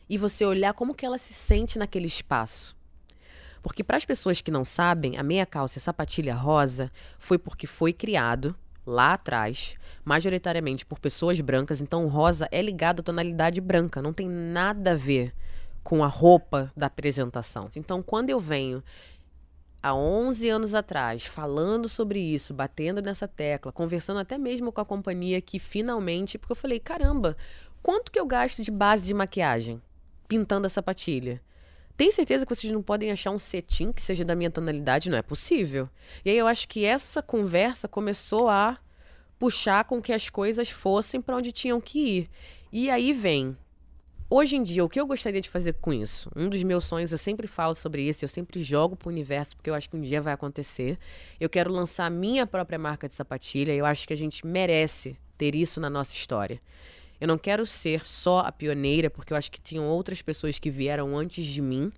e 0.08 0.16
você 0.16 0.44
olhar 0.44 0.72
como 0.72 0.94
que 0.94 1.04
ela 1.04 1.18
se 1.18 1.32
sente 1.32 1.78
naquele 1.78 2.06
espaço. 2.06 2.75
Porque 3.66 3.82
para 3.82 3.96
as 3.96 4.04
pessoas 4.04 4.40
que 4.40 4.52
não 4.52 4.64
sabem, 4.64 5.16
a 5.16 5.24
meia 5.24 5.44
calça 5.44 5.76
e 5.76 5.80
a 5.80 5.82
sapatilha 5.82 6.36
rosa 6.36 6.88
foi 7.18 7.36
porque 7.36 7.66
foi 7.66 7.92
criado 7.92 8.54
lá 8.86 9.14
atrás, 9.14 9.74
majoritariamente 10.04 10.86
por 10.86 11.00
pessoas 11.00 11.40
brancas, 11.40 11.80
então 11.80 12.06
rosa 12.06 12.46
é 12.52 12.62
ligado 12.62 13.00
à 13.00 13.02
tonalidade 13.02 13.60
branca, 13.60 14.00
não 14.00 14.12
tem 14.12 14.28
nada 14.28 14.92
a 14.92 14.94
ver 14.94 15.34
com 15.82 16.04
a 16.04 16.06
roupa 16.06 16.70
da 16.76 16.86
apresentação. 16.86 17.68
Então, 17.74 18.04
quando 18.04 18.30
eu 18.30 18.38
venho 18.38 18.84
há 19.82 19.92
11 19.92 20.48
anos 20.48 20.72
atrás 20.72 21.26
falando 21.26 21.88
sobre 21.88 22.20
isso, 22.20 22.54
batendo 22.54 23.02
nessa 23.02 23.26
tecla, 23.26 23.72
conversando 23.72 24.20
até 24.20 24.38
mesmo 24.38 24.70
com 24.70 24.80
a 24.80 24.86
companhia 24.86 25.40
que 25.40 25.58
finalmente, 25.58 26.38
porque 26.38 26.52
eu 26.52 26.56
falei, 26.56 26.78
caramba, 26.78 27.36
quanto 27.82 28.12
que 28.12 28.20
eu 28.20 28.26
gasto 28.26 28.62
de 28.62 28.70
base 28.70 29.08
de 29.08 29.12
maquiagem 29.12 29.82
pintando 30.28 30.68
a 30.68 30.70
sapatilha? 30.70 31.42
Tem 31.96 32.10
certeza 32.10 32.44
que 32.44 32.54
vocês 32.54 32.72
não 32.72 32.82
podem 32.82 33.10
achar 33.10 33.30
um 33.30 33.38
cetim 33.38 33.90
que 33.90 34.02
seja 34.02 34.24
da 34.24 34.34
minha 34.34 34.50
tonalidade? 34.50 35.08
Não 35.08 35.16
é 35.16 35.22
possível. 35.22 35.88
E 36.24 36.30
aí 36.30 36.36
eu 36.36 36.46
acho 36.46 36.68
que 36.68 36.84
essa 36.84 37.22
conversa 37.22 37.88
começou 37.88 38.48
a 38.50 38.78
puxar 39.38 39.84
com 39.84 40.00
que 40.00 40.12
as 40.12 40.28
coisas 40.28 40.70
fossem 40.70 41.20
para 41.20 41.36
onde 41.36 41.52
tinham 41.52 41.80
que 41.80 41.98
ir. 41.98 42.30
E 42.70 42.90
aí 42.90 43.12
vem. 43.12 43.56
Hoje 44.28 44.56
em 44.56 44.62
dia, 44.62 44.84
o 44.84 44.88
que 44.88 45.00
eu 45.00 45.06
gostaria 45.06 45.40
de 45.40 45.48
fazer 45.48 45.74
com 45.74 45.92
isso? 45.92 46.28
Um 46.34 46.48
dos 46.48 46.62
meus 46.64 46.84
sonhos, 46.84 47.12
eu 47.12 47.18
sempre 47.18 47.46
falo 47.46 47.76
sobre 47.76 48.02
isso, 48.02 48.24
eu 48.24 48.28
sempre 48.28 48.60
jogo 48.60 48.96
pro 48.96 49.08
universo, 49.08 49.56
porque 49.56 49.70
eu 49.70 49.74
acho 49.74 49.88
que 49.88 49.96
um 49.96 50.00
dia 50.00 50.20
vai 50.20 50.34
acontecer. 50.34 50.98
Eu 51.38 51.48
quero 51.48 51.70
lançar 51.70 52.06
a 52.06 52.10
minha 52.10 52.44
própria 52.44 52.78
marca 52.78 53.06
de 53.06 53.14
sapatilha, 53.14 53.72
eu 53.72 53.86
acho 53.86 54.06
que 54.06 54.12
a 54.12 54.16
gente 54.16 54.44
merece 54.44 55.16
ter 55.38 55.54
isso 55.54 55.80
na 55.80 55.88
nossa 55.88 56.12
história. 56.12 56.60
Eu 57.20 57.28
não 57.28 57.38
quero 57.38 57.64
ser 57.64 58.04
só 58.04 58.40
a 58.40 58.52
pioneira, 58.52 59.08
porque 59.08 59.32
eu 59.32 59.36
acho 59.36 59.50
que 59.50 59.60
tinham 59.60 59.84
outras 59.86 60.20
pessoas 60.22 60.58
que 60.58 60.70
vieram 60.70 61.16
antes 61.16 61.44
de 61.46 61.62
mim 61.62 61.92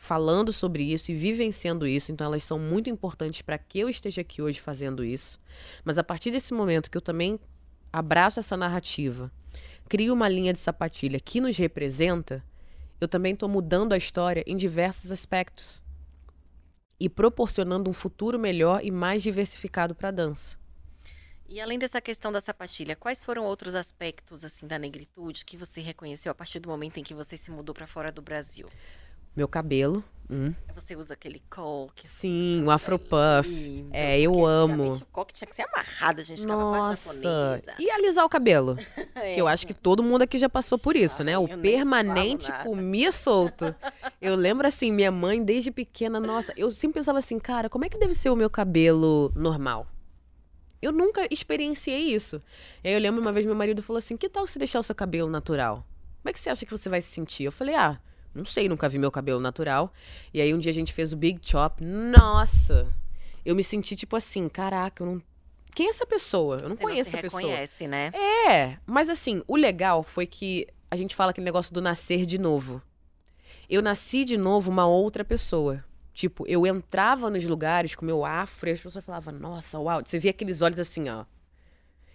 falando 0.00 0.50
sobre 0.50 0.82
isso 0.82 1.12
e 1.12 1.14
vivenciando 1.14 1.86
isso, 1.86 2.10
então 2.10 2.26
elas 2.26 2.42
são 2.42 2.58
muito 2.58 2.88
importantes 2.88 3.42
para 3.42 3.58
que 3.58 3.78
eu 3.78 3.86
esteja 3.86 4.22
aqui 4.22 4.40
hoje 4.40 4.58
fazendo 4.58 5.04
isso. 5.04 5.38
Mas 5.84 5.98
a 5.98 6.02
partir 6.02 6.30
desse 6.30 6.54
momento 6.54 6.90
que 6.90 6.96
eu 6.96 7.02
também 7.02 7.38
abraço 7.92 8.40
essa 8.40 8.56
narrativa, 8.56 9.30
crio 9.90 10.14
uma 10.14 10.26
linha 10.26 10.54
de 10.54 10.58
sapatilha 10.58 11.20
que 11.20 11.38
nos 11.38 11.58
representa, 11.58 12.42
eu 12.98 13.06
também 13.06 13.34
estou 13.34 13.46
mudando 13.46 13.92
a 13.92 13.96
história 13.98 14.42
em 14.46 14.56
diversos 14.56 15.10
aspectos 15.10 15.82
e 16.98 17.06
proporcionando 17.06 17.90
um 17.90 17.92
futuro 17.92 18.38
melhor 18.38 18.80
e 18.82 18.90
mais 18.90 19.22
diversificado 19.22 19.94
para 19.94 20.08
a 20.08 20.12
dança. 20.12 20.59
E 21.50 21.60
além 21.60 21.80
dessa 21.80 22.00
questão 22.00 22.30
da 22.30 22.40
sapatilha, 22.40 22.94
quais 22.94 23.24
foram 23.24 23.44
outros 23.44 23.74
aspectos 23.74 24.44
assim 24.44 24.68
da 24.68 24.78
negritude 24.78 25.44
que 25.44 25.56
você 25.56 25.80
reconheceu 25.80 26.30
a 26.30 26.34
partir 26.34 26.60
do 26.60 26.68
momento 26.68 26.98
em 26.98 27.02
que 27.02 27.12
você 27.12 27.36
se 27.36 27.50
mudou 27.50 27.74
para 27.74 27.88
fora 27.88 28.12
do 28.12 28.22
Brasil? 28.22 28.68
Meu 29.34 29.48
cabelo. 29.48 30.04
Hum. 30.30 30.54
Você 30.76 30.94
usa 30.94 31.14
aquele 31.14 31.42
coque. 31.50 32.06
Sim, 32.06 32.62
o 32.64 32.70
afropuff. 32.70 33.48
Lindo, 33.48 33.90
é, 33.92 34.20
eu 34.20 34.46
amo. 34.46 34.92
O 34.92 35.06
coque 35.06 35.34
tinha 35.34 35.48
que 35.48 35.56
ser 35.56 35.62
amarrado, 35.62 36.20
a 36.20 36.22
gente 36.22 36.46
Nossa. 36.46 37.74
E 37.80 37.90
alisar 37.90 38.24
o 38.24 38.28
cabelo. 38.28 38.78
é. 39.16 39.34
Que 39.34 39.40
eu 39.40 39.48
acho 39.48 39.66
que 39.66 39.74
todo 39.74 40.04
mundo 40.04 40.22
aqui 40.22 40.38
já 40.38 40.48
passou 40.48 40.78
por 40.78 40.94
isso, 40.94 41.24
né? 41.24 41.36
O 41.36 41.48
permanente 41.48 42.52
comia 42.62 43.10
solto. 43.10 43.74
Eu 44.22 44.36
lembro 44.36 44.68
assim, 44.68 44.92
minha 44.92 45.10
mãe 45.10 45.42
desde 45.42 45.72
pequena, 45.72 46.20
nossa, 46.20 46.52
eu 46.56 46.70
sempre 46.70 47.00
pensava 47.00 47.18
assim, 47.18 47.40
cara, 47.40 47.68
como 47.68 47.84
é 47.84 47.88
que 47.88 47.98
deve 47.98 48.14
ser 48.14 48.30
o 48.30 48.36
meu 48.36 48.48
cabelo 48.48 49.32
normal? 49.34 49.88
Eu 50.80 50.92
nunca 50.92 51.26
experienciei 51.30 52.14
isso. 52.14 52.42
E 52.82 52.88
aí 52.88 52.94
eu 52.94 53.00
lembro 53.00 53.20
uma 53.20 53.32
vez 53.32 53.44
meu 53.44 53.54
marido 53.54 53.82
falou 53.82 53.98
assim: 53.98 54.16
que 54.16 54.28
tal 54.28 54.46
se 54.46 54.58
deixar 54.58 54.80
o 54.80 54.82
seu 54.82 54.94
cabelo 54.94 55.28
natural? 55.28 55.86
Como 56.22 56.30
é 56.30 56.32
que 56.32 56.38
você 56.38 56.50
acha 56.50 56.66
que 56.66 56.70
você 56.70 56.88
vai 56.88 57.00
se 57.00 57.08
sentir? 57.10 57.44
Eu 57.44 57.52
falei, 57.52 57.74
ah, 57.74 57.98
não 58.34 58.44
sei, 58.44 58.68
nunca 58.68 58.88
vi 58.88 58.98
meu 58.98 59.10
cabelo 59.10 59.40
natural. 59.40 59.92
E 60.32 60.40
aí 60.40 60.52
um 60.52 60.58
dia 60.58 60.70
a 60.70 60.74
gente 60.74 60.92
fez 60.92 61.12
o 61.12 61.16
Big 61.16 61.40
Chop. 61.42 61.82
Nossa! 61.82 62.86
Eu 63.44 63.56
me 63.56 63.64
senti 63.64 63.96
tipo 63.96 64.16
assim, 64.16 64.48
caraca, 64.48 65.02
eu 65.02 65.06
não. 65.06 65.22
Quem 65.74 65.86
é 65.86 65.90
essa 65.90 66.06
pessoa? 66.06 66.56
Eu 66.56 66.68
não 66.68 66.76
Você 66.76 66.82
conheço 66.82 67.10
não 67.10 67.18
essa 67.18 67.22
pessoa. 67.22 67.42
reconhece, 67.42 67.86
né? 67.86 68.10
É, 68.48 68.76
mas 68.84 69.08
assim, 69.08 69.42
o 69.46 69.56
legal 69.56 70.02
foi 70.02 70.26
que 70.26 70.66
a 70.90 70.96
gente 70.96 71.14
fala 71.14 71.30
aquele 71.30 71.44
negócio 71.44 71.72
do 71.72 71.80
nascer 71.80 72.26
de 72.26 72.38
novo. 72.38 72.82
Eu 73.68 73.80
nasci 73.80 74.24
de 74.24 74.36
novo 74.36 74.70
uma 74.70 74.86
outra 74.86 75.24
pessoa. 75.24 75.84
Tipo, 76.20 76.46
eu 76.46 76.66
entrava 76.66 77.30
nos 77.30 77.46
lugares 77.46 77.94
com 77.94 78.04
meu 78.04 78.26
afro 78.26 78.68
e 78.68 78.72
as 78.72 78.80
pessoas 78.82 79.02
falavam, 79.02 79.32
nossa, 79.32 79.78
uau. 79.78 80.02
Você 80.04 80.18
via 80.18 80.32
aqueles 80.32 80.60
olhos 80.60 80.78
assim, 80.78 81.08
ó. 81.08 81.24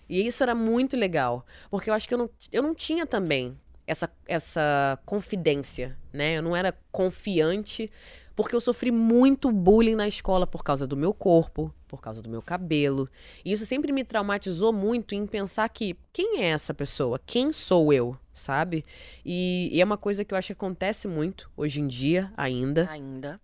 E 0.07 0.27
isso 0.27 0.43
era 0.43 0.53
muito 0.53 0.95
legal. 0.95 1.43
Porque 1.71 1.89
eu 1.89 1.93
acho 1.95 2.07
que 2.07 2.13
eu 2.13 2.19
não, 2.19 2.29
eu 2.51 2.61
não 2.61 2.75
tinha 2.75 3.07
também 3.07 3.57
essa, 3.87 4.07
essa 4.27 4.99
confidência, 5.07 5.97
né? 6.13 6.37
Eu 6.37 6.43
não 6.43 6.55
era 6.55 6.77
confiante 6.91 7.91
porque 8.35 8.55
eu 8.55 8.61
sofri 8.61 8.91
muito 8.91 9.51
bullying 9.51 9.95
na 9.95 10.07
escola 10.07 10.45
por 10.45 10.63
causa 10.63 10.85
do 10.85 10.95
meu 10.95 11.11
corpo, 11.11 11.73
por 11.87 11.99
causa 11.99 12.21
do 12.21 12.29
meu 12.29 12.43
cabelo. 12.43 13.09
E 13.43 13.53
isso 13.53 13.65
sempre 13.65 13.91
me 13.91 14.03
traumatizou 14.03 14.71
muito 14.71 15.15
em 15.15 15.25
pensar 15.25 15.67
que 15.69 15.97
quem 16.13 16.43
é 16.43 16.49
essa 16.49 16.75
pessoa? 16.75 17.19
Quem 17.25 17.51
sou 17.51 17.91
eu? 17.91 18.15
Sabe? 18.35 18.85
E, 19.25 19.67
e 19.71 19.81
é 19.81 19.83
uma 19.83 19.97
coisa 19.97 20.23
que 20.23 20.31
eu 20.31 20.37
acho 20.37 20.49
que 20.49 20.53
acontece 20.53 21.07
muito 21.07 21.49
hoje 21.57 21.81
em 21.81 21.87
dia 21.87 22.31
ainda. 22.37 22.87
Ainda. 22.91 23.39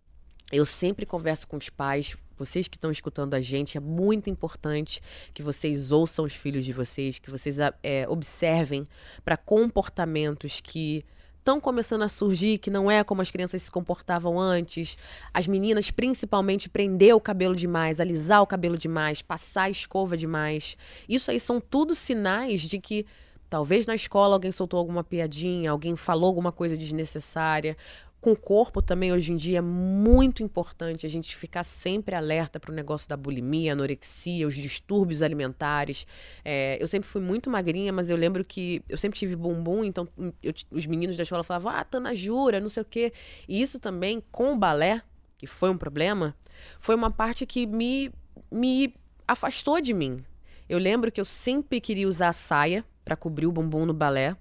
Eu 0.51 0.65
sempre 0.65 1.05
converso 1.05 1.47
com 1.47 1.57
os 1.57 1.69
pais, 1.69 2.15
vocês 2.37 2.67
que 2.67 2.75
estão 2.75 2.91
escutando 2.91 3.35
a 3.35 3.41
gente, 3.41 3.77
é 3.77 3.79
muito 3.79 4.29
importante 4.29 5.01
que 5.33 5.43
vocês 5.43 5.91
ouçam 5.91 6.25
os 6.25 6.33
filhos 6.33 6.65
de 6.65 6.73
vocês, 6.73 7.19
que 7.19 7.29
vocês 7.29 7.57
é, 7.59 8.07
observem 8.09 8.87
para 9.23 9.37
comportamentos 9.37 10.59
que 10.59 11.05
estão 11.37 11.59
começando 11.59 12.03
a 12.03 12.09
surgir, 12.09 12.57
que 12.57 12.69
não 12.69 12.89
é 12.89 13.03
como 13.03 13.21
as 13.21 13.31
crianças 13.31 13.63
se 13.63 13.71
comportavam 13.71 14.39
antes. 14.39 14.97
As 15.33 15.47
meninas, 15.47 15.89
principalmente, 15.89 16.69
prender 16.69 17.15
o 17.15 17.21
cabelo 17.21 17.55
demais, 17.55 17.99
alisar 17.99 18.41
o 18.41 18.47
cabelo 18.47 18.77
demais, 18.77 19.21
passar 19.21 19.63
a 19.63 19.69
escova 19.69 20.17
demais. 20.17 20.77
Isso 21.07 21.31
aí 21.31 21.39
são 21.39 21.59
tudo 21.59 21.95
sinais 21.95 22.61
de 22.61 22.79
que 22.79 23.05
talvez 23.49 23.85
na 23.85 23.95
escola 23.95 24.35
alguém 24.35 24.51
soltou 24.51 24.77
alguma 24.77 25.03
piadinha, 25.03 25.71
alguém 25.71 25.95
falou 25.95 26.27
alguma 26.27 26.51
coisa 26.51 26.77
desnecessária 26.77 27.75
com 28.21 28.31
o 28.33 28.35
corpo 28.35 28.83
também 28.83 29.11
hoje 29.11 29.33
em 29.33 29.35
dia 29.35 29.57
é 29.57 29.61
muito 29.61 30.43
importante 30.43 31.07
a 31.07 31.09
gente 31.09 31.35
ficar 31.35 31.63
sempre 31.63 32.13
alerta 32.13 32.59
para 32.59 32.71
o 32.71 32.75
negócio 32.75 33.09
da 33.09 33.17
bulimia, 33.17 33.73
anorexia, 33.73 34.47
os 34.47 34.55
distúrbios 34.55 35.23
alimentares. 35.23 36.05
É, 36.45 36.77
eu 36.79 36.85
sempre 36.85 37.09
fui 37.09 37.19
muito 37.19 37.49
magrinha, 37.49 37.91
mas 37.91 38.11
eu 38.11 38.15
lembro 38.15 38.45
que 38.45 38.83
eu 38.87 38.95
sempre 38.95 39.17
tive 39.17 39.35
bumbum, 39.35 39.83
então 39.83 40.07
eu, 40.43 40.53
os 40.69 40.85
meninos 40.85 41.17
da 41.17 41.23
escola 41.23 41.43
falavam, 41.43 41.71
ah, 41.71 41.83
Tana 41.83 42.13
jura, 42.13 42.59
não 42.59 42.69
sei 42.69 42.83
o 42.83 42.85
quê. 42.85 43.11
E 43.49 43.59
isso 43.59 43.79
também, 43.79 44.21
com 44.31 44.53
o 44.53 44.55
balé, 44.55 45.01
que 45.35 45.47
foi 45.47 45.71
um 45.71 45.77
problema, 45.77 46.35
foi 46.79 46.93
uma 46.93 47.09
parte 47.09 47.47
que 47.47 47.65
me, 47.65 48.11
me 48.51 48.93
afastou 49.27 49.81
de 49.81 49.93
mim. 49.93 50.23
Eu 50.69 50.77
lembro 50.77 51.11
que 51.11 51.19
eu 51.19 51.25
sempre 51.25 51.81
queria 51.81 52.07
usar 52.07 52.33
saia 52.33 52.85
para 53.03 53.15
cobrir 53.15 53.47
o 53.47 53.51
bumbum 53.51 53.83
no 53.83 53.95
balé. 53.95 54.37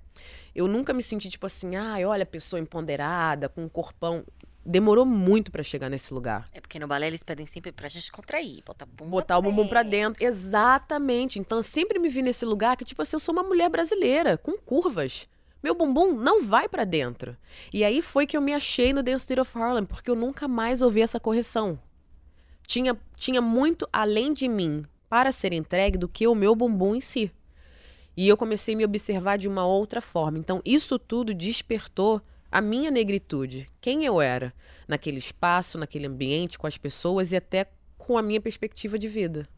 Eu 0.55 0.67
nunca 0.67 0.93
me 0.93 1.03
senti 1.03 1.29
tipo 1.29 1.47
assim, 1.47 1.77
ai, 1.77 2.03
ah, 2.03 2.09
olha, 2.09 2.27
pessoa 2.27 2.61
empoderada, 2.61 3.49
com 3.49 3.65
um 3.65 3.69
corpão. 3.69 4.25
Demorou 4.65 5.07
muito 5.07 5.51
para 5.51 5.63
chegar 5.63 5.89
nesse 5.89 6.13
lugar. 6.13 6.49
É 6.53 6.61
porque 6.61 6.79
no 6.79 6.87
balé 6.87 7.07
eles 7.07 7.23
pedem 7.23 7.47
sempre 7.47 7.73
pra 7.73 7.89
gente 7.89 8.13
contrair, 8.13 8.63
botar 8.65 8.87
Botar 8.87 9.39
o 9.39 9.43
bumbum 9.43 9.67
pra 9.67 9.83
dentro. 9.83 10.23
Exatamente. 10.23 11.39
Então 11.39 11.59
eu 11.59 11.63
sempre 11.63 11.99
me 11.99 12.09
vi 12.09 12.23
nesse 12.23 12.45
lugar 12.45 12.77
que, 12.77 12.85
tipo 12.85 13.01
assim, 13.01 13.17
eu 13.17 13.21
sou 13.21 13.33
uma 13.33 13.43
mulher 13.43 13.71
brasileira, 13.71 14.37
com 14.37 14.53
curvas. 14.59 15.29
Meu 15.63 15.75
bumbum 15.75 16.13
não 16.13 16.43
vai 16.43 16.69
para 16.69 16.85
dentro. 16.85 17.37
E 17.73 17.85
aí 17.85 18.01
foi 18.01 18.27
que 18.27 18.37
eu 18.37 18.41
me 18.41 18.55
achei 18.55 18.93
no 18.93 19.03
Dance 19.03 19.27
Theater 19.27 19.43
of 19.43 19.59
Harlem, 19.59 19.85
porque 19.85 20.11
eu 20.11 20.17
nunca 20.17 20.49
mais 20.49 20.81
ouvi 20.81 21.03
essa 21.03 21.21
correção. 21.21 21.79
Tinha, 22.67 22.97
tinha 23.17 23.41
muito 23.41 23.89
além 23.93 24.33
de 24.33 24.49
mim 24.49 24.85
para 25.09 25.33
ser 25.33 25.53
entregue 25.53 25.99
do 25.99 26.09
que 26.09 26.27
o 26.27 26.35
meu 26.35 26.55
bumbum 26.55 26.95
em 26.95 27.01
si. 27.01 27.31
E 28.21 28.29
eu 28.29 28.37
comecei 28.37 28.75
a 28.75 28.77
me 28.77 28.85
observar 28.85 29.39
de 29.39 29.49
uma 29.49 29.65
outra 29.65 30.03
forma. 30.03 30.37
Então, 30.37 30.61
isso 30.63 30.99
tudo 30.99 31.33
despertou 31.33 32.21
a 32.53 32.61
minha 32.61 32.91
negritude, 32.91 33.67
quem 33.81 34.05
eu 34.05 34.21
era 34.21 34.53
naquele 34.87 35.17
espaço, 35.17 35.79
naquele 35.79 36.07
ambiente, 36.07 36.59
com 36.59 36.67
as 36.67 36.77
pessoas 36.77 37.33
e 37.33 37.37
até 37.37 37.71
com 37.97 38.19
a 38.19 38.23
minha 38.23 38.39
perspectiva 38.39 38.99
de 38.99 39.09
vida. 39.09 39.49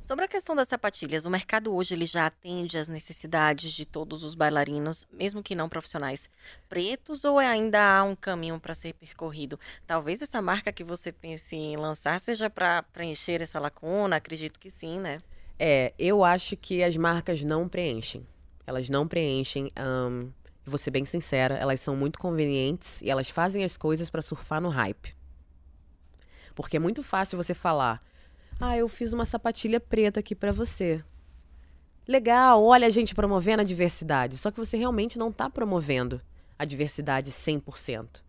Sobre 0.00 0.24
a 0.24 0.28
questão 0.28 0.56
das 0.56 0.68
sapatilhas, 0.68 1.26
o 1.26 1.30
mercado 1.30 1.74
hoje 1.74 1.92
ele 1.92 2.06
já 2.06 2.24
atende 2.24 2.78
às 2.78 2.88
necessidades 2.88 3.70
de 3.70 3.84
todos 3.84 4.24
os 4.24 4.34
bailarinos, 4.34 5.06
mesmo 5.12 5.42
que 5.42 5.54
não 5.54 5.68
profissionais, 5.68 6.30
pretos 6.70 7.22
ou 7.26 7.38
ainda 7.38 7.98
há 7.98 8.02
um 8.02 8.16
caminho 8.16 8.58
para 8.58 8.72
ser 8.72 8.94
percorrido? 8.94 9.60
Talvez 9.86 10.22
essa 10.22 10.40
marca 10.40 10.72
que 10.72 10.82
você 10.82 11.12
pense 11.12 11.54
em 11.54 11.76
lançar 11.76 12.18
seja 12.18 12.48
para 12.48 12.82
preencher 12.82 13.42
essa 13.42 13.60
lacuna, 13.60 14.16
acredito 14.16 14.58
que 14.58 14.70
sim, 14.70 14.98
né? 14.98 15.20
É, 15.62 15.92
eu 15.98 16.24
acho 16.24 16.56
que 16.56 16.82
as 16.82 16.96
marcas 16.96 17.44
não 17.44 17.68
preenchem. 17.68 18.26
Elas 18.66 18.88
não 18.88 19.06
preenchem. 19.06 19.70
Um, 19.78 20.32
vou 20.64 20.78
ser 20.78 20.90
bem 20.90 21.04
sincera, 21.04 21.54
elas 21.54 21.80
são 21.80 21.94
muito 21.94 22.18
convenientes 22.18 23.02
e 23.02 23.10
elas 23.10 23.28
fazem 23.28 23.62
as 23.62 23.76
coisas 23.76 24.08
para 24.08 24.22
surfar 24.22 24.58
no 24.58 24.70
hype. 24.70 25.14
Porque 26.54 26.78
é 26.78 26.80
muito 26.80 27.02
fácil 27.02 27.36
você 27.36 27.52
falar: 27.52 28.02
"Ah, 28.58 28.74
eu 28.74 28.88
fiz 28.88 29.12
uma 29.12 29.26
sapatilha 29.26 29.78
preta 29.78 30.20
aqui 30.20 30.34
para 30.34 30.50
você". 30.50 31.04
Legal, 32.08 32.64
olha 32.64 32.86
a 32.86 32.90
gente 32.90 33.14
promovendo 33.14 33.60
a 33.60 33.64
diversidade, 33.64 34.38
só 34.38 34.50
que 34.50 34.58
você 34.58 34.78
realmente 34.78 35.18
não 35.18 35.28
está 35.28 35.50
promovendo 35.50 36.22
a 36.58 36.64
diversidade 36.64 37.30
100%. 37.30 38.22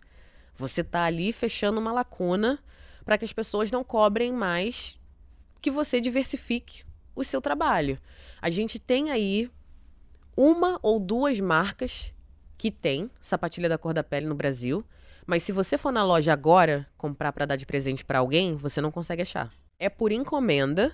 Você 0.54 0.82
está 0.82 1.06
ali 1.06 1.32
fechando 1.32 1.80
uma 1.80 1.94
lacuna 1.94 2.60
para 3.06 3.18
que 3.18 3.24
as 3.24 3.32
pessoas 3.32 3.72
não 3.72 3.86
cobrem 3.86 4.34
mais 4.34 5.00
que 5.62 5.72
você 5.72 6.02
diversifique 6.02 6.84
o 7.16 7.24
seu 7.24 7.42
trabalho. 7.42 8.00
A 8.42 8.50
gente 8.50 8.80
tem 8.80 9.12
aí 9.12 9.50
uma 10.36 10.80
ou 10.82 11.00
duas 11.00 11.40
marcas 11.40 12.14
que 12.58 12.72
tem 12.72 13.10
sapatilha 13.22 13.68
da 13.68 13.78
cor 13.78 13.94
da 13.94 14.04
pele 14.04 14.26
no 14.26 14.36
Brasil, 14.36 14.84
mas 15.26 15.44
se 15.44 15.52
você 15.52 15.78
for 15.78 15.92
na 15.92 16.04
loja 16.04 16.34
agora 16.34 16.88
comprar 16.98 17.32
para 17.32 17.46
dar 17.46 17.56
de 17.56 17.66
presente 17.66 18.04
para 18.04 18.20
alguém, 18.20 18.56
você 18.56 18.82
não 18.82 18.92
consegue 18.92 19.22
achar. 19.22 19.52
É 19.80 19.90
por 19.90 20.12
encomenda 20.12 20.94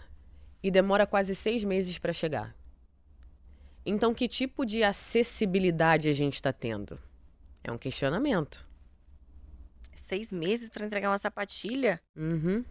e 0.61 0.71
demora 0.71 1.05
quase 1.05 1.35
seis 1.35 1.63
meses 1.63 1.97
para 1.97 2.13
chegar. 2.13 2.55
Então, 3.85 4.13
que 4.13 4.27
tipo 4.27 4.65
de 4.65 4.83
acessibilidade 4.83 6.09
a 6.09 6.13
gente 6.13 6.35
está 6.35 6.51
tendo? 6.51 6.99
É 7.63 7.71
um 7.71 7.77
questionamento. 7.77 8.67
Seis 9.95 10.31
meses 10.31 10.69
para 10.69 10.85
entregar 10.85 11.09
uma 11.09 11.17
sapatilha? 11.17 12.01
Uhum. 12.15 12.63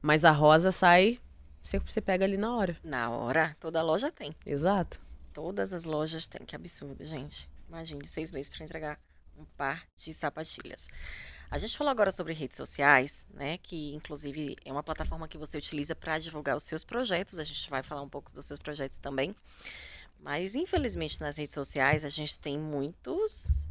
Mas 0.00 0.24
a 0.24 0.30
rosa 0.30 0.70
sai, 0.70 1.18
você, 1.64 1.78
você 1.78 2.00
pega 2.00 2.26
ali 2.26 2.36
na 2.36 2.54
hora. 2.54 2.76
Na 2.84 3.08
hora, 3.08 3.56
toda 3.58 3.82
loja 3.82 4.12
tem. 4.12 4.36
Exato. 4.44 5.00
Todas 5.32 5.72
as 5.72 5.84
lojas 5.84 6.28
têm, 6.28 6.44
que 6.44 6.54
absurdo, 6.54 7.02
gente. 7.02 7.48
Imagine, 7.66 8.06
seis 8.06 8.30
meses 8.30 8.50
para 8.50 8.64
entregar 8.64 9.00
um 9.36 9.46
par 9.56 9.82
de 9.96 10.12
sapatilhas. 10.12 10.88
A 11.50 11.56
gente 11.56 11.76
falou 11.76 11.90
agora 11.90 12.10
sobre 12.10 12.34
redes 12.34 12.58
sociais, 12.58 13.26
né? 13.32 13.56
Que 13.58 13.94
inclusive 13.94 14.56
é 14.62 14.70
uma 14.70 14.82
plataforma 14.82 15.26
que 15.26 15.38
você 15.38 15.56
utiliza 15.56 15.96
para 15.96 16.18
divulgar 16.18 16.54
os 16.54 16.64
seus 16.64 16.84
projetos. 16.84 17.38
A 17.38 17.44
gente 17.44 17.70
vai 17.70 17.82
falar 17.82 18.02
um 18.02 18.08
pouco 18.08 18.30
dos 18.30 18.44
seus 18.44 18.58
projetos 18.58 18.98
também. 18.98 19.34
Mas 20.20 20.54
infelizmente 20.54 21.18
nas 21.20 21.38
redes 21.38 21.54
sociais 21.54 22.04
a 22.04 22.08
gente 22.10 22.38
tem 22.38 22.58
muitos 22.58 23.66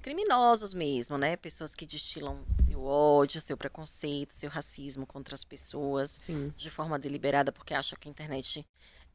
criminosos 0.00 0.72
mesmo, 0.72 1.18
né? 1.18 1.36
Pessoas 1.36 1.74
que 1.74 1.86
destilam 1.86 2.44
seu 2.50 2.84
ódio, 2.84 3.40
seu 3.40 3.56
preconceito, 3.56 4.34
seu 4.34 4.50
racismo 4.50 5.06
contra 5.06 5.34
as 5.34 5.44
pessoas 5.44 6.10
Sim. 6.10 6.52
de 6.56 6.70
forma 6.70 6.98
deliberada 6.98 7.52
porque 7.52 7.74
acham 7.74 7.98
que 7.98 8.08
a 8.08 8.10
internet 8.10 8.66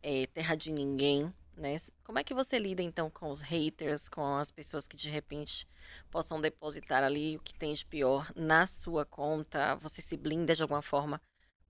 é 0.01 0.27
terra 0.27 0.55
de 0.55 0.71
ninguém, 0.71 1.33
né? 1.57 1.75
Como 2.03 2.19
é 2.19 2.23
que 2.23 2.33
você 2.33 2.59
lida 2.59 2.81
então 2.81 3.09
com 3.09 3.31
os 3.31 3.41
haters, 3.41 4.07
com 4.07 4.35
as 4.35 4.51
pessoas 4.51 4.87
que 4.87 4.95
de 4.95 5.09
repente 5.09 5.67
possam 6.11 6.39
depositar 6.39 7.03
ali 7.03 7.37
o 7.37 7.41
que 7.41 7.55
tem 7.55 7.73
de 7.73 7.85
pior 7.85 8.31
na 8.35 8.67
sua 8.67 9.05
conta? 9.05 9.75
Você 9.77 10.01
se 10.01 10.15
blinda 10.15 10.53
de 10.53 10.61
alguma 10.61 10.81
forma 10.81 11.19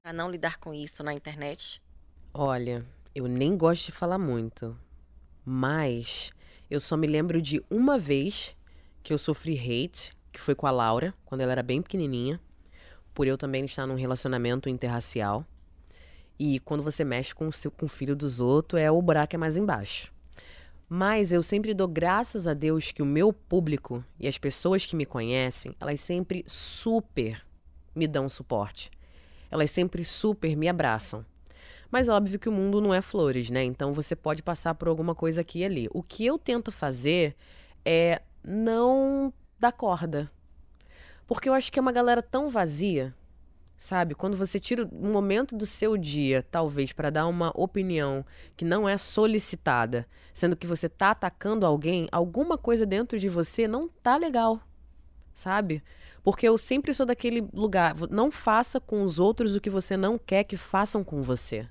para 0.03 0.11
não 0.11 0.29
lidar 0.29 0.57
com 0.57 0.73
isso 0.73 1.03
na 1.03 1.13
internet? 1.13 1.81
Olha, 2.33 2.85
eu 3.13 3.27
nem 3.27 3.55
gosto 3.55 3.85
de 3.85 3.91
falar 3.93 4.17
muito, 4.17 4.77
mas 5.45 6.31
eu 6.69 6.79
só 6.81 6.97
me 6.97 7.07
lembro 7.07 7.41
de 7.41 7.63
uma 7.69 7.97
vez 7.97 8.55
que 9.05 9.13
eu 9.13 9.19
sofri 9.19 9.53
hate, 9.55 10.17
que 10.31 10.41
foi 10.41 10.55
com 10.55 10.65
a 10.65 10.71
Laura, 10.71 11.13
quando 11.25 11.41
ela 11.41 11.51
era 11.51 11.61
bem 11.61 11.79
pequenininha, 11.79 12.41
por 13.13 13.27
eu 13.27 13.37
também 13.37 13.63
estar 13.63 13.85
num 13.85 13.93
relacionamento 13.93 14.67
interracial. 14.67 15.45
E 16.39 16.59
quando 16.61 16.81
você 16.81 17.03
mexe 17.03 17.33
com 17.33 17.47
o, 17.47 17.53
seu, 17.53 17.69
com 17.69 17.85
o 17.85 17.89
filho 17.89 18.15
dos 18.15 18.41
outros, 18.41 18.81
é 18.81 18.89
o 18.89 18.99
buraco 18.99 19.35
é 19.35 19.37
mais 19.37 19.55
embaixo. 19.55 20.11
Mas 20.89 21.31
eu 21.31 21.43
sempre 21.43 21.71
dou 21.75 21.87
graças 21.87 22.47
a 22.47 22.55
Deus 22.55 22.91
que 22.91 23.03
o 23.03 23.05
meu 23.05 23.31
público 23.31 24.03
e 24.19 24.27
as 24.27 24.39
pessoas 24.39 24.87
que 24.87 24.95
me 24.95 25.05
conhecem, 25.05 25.75
elas 25.79 26.01
sempre 26.01 26.43
super 26.47 27.39
me 27.93 28.07
dão 28.07 28.27
suporte. 28.27 28.89
Elas 29.51 29.69
sempre 29.69 30.03
super 30.03 30.57
me 30.57 30.67
abraçam. 30.67 31.23
Mas 31.91 32.09
óbvio 32.09 32.39
que 32.39 32.49
o 32.49 32.51
mundo 32.51 32.81
não 32.81 32.91
é 32.91 33.03
flores, 33.03 33.51
né? 33.51 33.63
Então 33.63 33.93
você 33.93 34.15
pode 34.15 34.41
passar 34.41 34.73
por 34.73 34.87
alguma 34.87 35.13
coisa 35.13 35.41
aqui 35.41 35.59
e 35.59 35.65
ali. 35.65 35.87
O 35.93 36.01
que 36.01 36.25
eu 36.25 36.39
tento 36.39 36.71
fazer 36.71 37.35
é 37.85 38.23
não 38.45 39.33
dar 39.59 39.71
corda. 39.71 40.29
Porque 41.27 41.49
eu 41.49 41.53
acho 41.53 41.71
que 41.71 41.79
é 41.79 41.81
uma 41.81 41.91
galera 41.91 42.21
tão 42.21 42.49
vazia 42.49 43.13
Sabe? 43.77 44.15
Quando 44.15 44.37
você 44.37 44.59
tira 44.59 44.87
um 44.91 45.11
momento 45.11 45.55
do 45.55 45.65
seu 45.65 45.97
dia, 45.97 46.45
talvez, 46.49 46.93
para 46.93 47.09
dar 47.09 47.27
uma 47.27 47.51
opinião 47.53 48.25
que 48.55 48.63
não 48.63 48.87
é 48.87 48.97
solicitada, 48.97 50.07
sendo 50.33 50.55
que 50.55 50.65
você 50.65 50.87
tá 50.87 51.11
atacando 51.11 51.65
alguém, 51.65 52.07
alguma 52.11 52.57
coisa 52.57 52.85
dentro 52.85 53.19
de 53.19 53.27
você 53.27 53.67
não 53.67 53.87
tá 53.87 54.15
legal. 54.15 54.61
Sabe? 55.33 55.83
Porque 56.23 56.47
eu 56.47 56.57
sempre 56.57 56.93
sou 56.93 57.05
daquele 57.05 57.47
lugar, 57.53 57.95
não 58.09 58.31
faça 58.31 58.79
com 58.79 59.03
os 59.03 59.19
outros 59.19 59.55
o 59.55 59.61
que 59.61 59.69
você 59.69 59.97
não 59.97 60.17
quer 60.17 60.45
que 60.45 60.55
façam 60.55 61.03
com 61.03 61.21
você. 61.21 61.67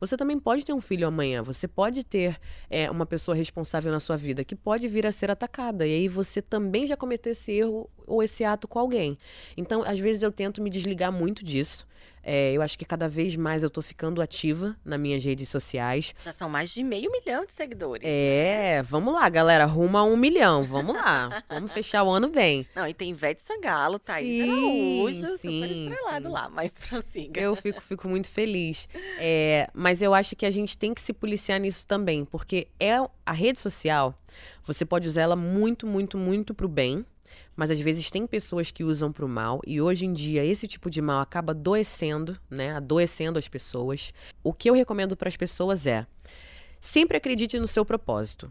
Você 0.00 0.16
também 0.16 0.38
pode 0.38 0.64
ter 0.64 0.72
um 0.72 0.80
filho 0.80 1.06
amanhã, 1.06 1.42
você 1.42 1.68
pode 1.68 2.02
ter 2.02 2.40
é, 2.70 2.90
uma 2.90 3.04
pessoa 3.04 3.34
responsável 3.34 3.92
na 3.92 4.00
sua 4.00 4.16
vida 4.16 4.42
que 4.42 4.56
pode 4.56 4.88
vir 4.88 5.06
a 5.06 5.12
ser 5.12 5.30
atacada. 5.30 5.86
E 5.86 5.92
aí 5.92 6.08
você 6.08 6.40
também 6.40 6.86
já 6.86 6.96
cometeu 6.96 7.32
esse 7.32 7.52
erro 7.52 7.88
ou 8.10 8.22
esse 8.22 8.44
ato 8.44 8.66
com 8.66 8.78
alguém. 8.78 9.16
Então, 9.56 9.82
às 9.82 9.98
vezes 9.98 10.22
eu 10.22 10.32
tento 10.32 10.60
me 10.60 10.68
desligar 10.68 11.12
muito 11.12 11.44
disso. 11.44 11.88
É, 12.22 12.52
eu 12.52 12.60
acho 12.60 12.78
que 12.78 12.84
cada 12.84 13.08
vez 13.08 13.34
mais 13.34 13.62
eu 13.62 13.70
tô 13.70 13.80
ficando 13.80 14.20
ativa 14.20 14.76
nas 14.84 15.00
minhas 15.00 15.24
redes 15.24 15.48
sociais. 15.48 16.14
Já 16.22 16.32
são 16.32 16.50
mais 16.50 16.70
de 16.70 16.82
meio 16.82 17.10
milhão 17.10 17.46
de 17.46 17.52
seguidores. 17.52 18.04
É, 18.06 18.76
né? 18.76 18.82
vamos 18.82 19.14
lá, 19.14 19.28
galera. 19.28 19.64
Rumo 19.64 19.96
a 19.96 20.04
um 20.04 20.16
milhão. 20.16 20.62
Vamos 20.62 20.94
lá. 20.94 21.42
vamos 21.48 21.72
fechar 21.72 22.02
o 22.02 22.10
ano 22.10 22.28
bem. 22.28 22.66
Não, 22.74 22.86
e 22.86 22.92
tem 22.92 23.10
Ivete 23.10 23.42
Sangalo, 23.42 23.98
Thaís 23.98 24.44
sim, 24.44 24.50
Araújo, 24.50 25.38
sim, 25.38 25.60
super 25.60 25.70
estrelado 25.70 26.26
sim. 26.26 26.32
lá, 26.32 26.48
mas 26.50 26.76
prossiga. 26.76 27.40
Eu 27.40 27.56
fico, 27.56 27.80
fico 27.80 28.06
muito 28.06 28.28
feliz. 28.28 28.88
É, 29.18 29.70
mas 29.72 30.02
eu 30.02 30.12
acho 30.12 30.36
que 30.36 30.44
a 30.44 30.50
gente 30.50 30.76
tem 30.76 30.92
que 30.92 31.00
se 31.00 31.14
policiar 31.14 31.58
nisso 31.58 31.86
também, 31.86 32.24
porque 32.26 32.68
é 32.78 32.96
a 33.24 33.32
rede 33.32 33.58
social, 33.58 34.14
você 34.66 34.84
pode 34.84 35.08
usar 35.08 35.22
ela 35.22 35.36
muito, 35.36 35.86
muito, 35.86 36.18
muito 36.18 36.54
pro 36.54 36.68
bem 36.68 37.04
mas 37.56 37.70
às 37.70 37.80
vezes 37.80 38.10
tem 38.10 38.26
pessoas 38.26 38.70
que 38.70 38.84
usam 38.84 39.12
para 39.12 39.24
o 39.24 39.28
mal 39.28 39.60
e 39.66 39.80
hoje 39.80 40.06
em 40.06 40.12
dia 40.12 40.44
esse 40.44 40.66
tipo 40.66 40.88
de 40.88 41.00
mal 41.02 41.20
acaba 41.20 41.52
adoecendo, 41.52 42.38
né? 42.48 42.72
Adoecendo 42.72 43.38
as 43.38 43.48
pessoas. 43.48 44.12
O 44.42 44.52
que 44.52 44.70
eu 44.70 44.74
recomendo 44.74 45.16
para 45.16 45.28
as 45.28 45.36
pessoas 45.36 45.86
é: 45.86 46.06
sempre 46.80 47.16
acredite 47.16 47.58
no 47.58 47.66
seu 47.66 47.84
propósito. 47.84 48.50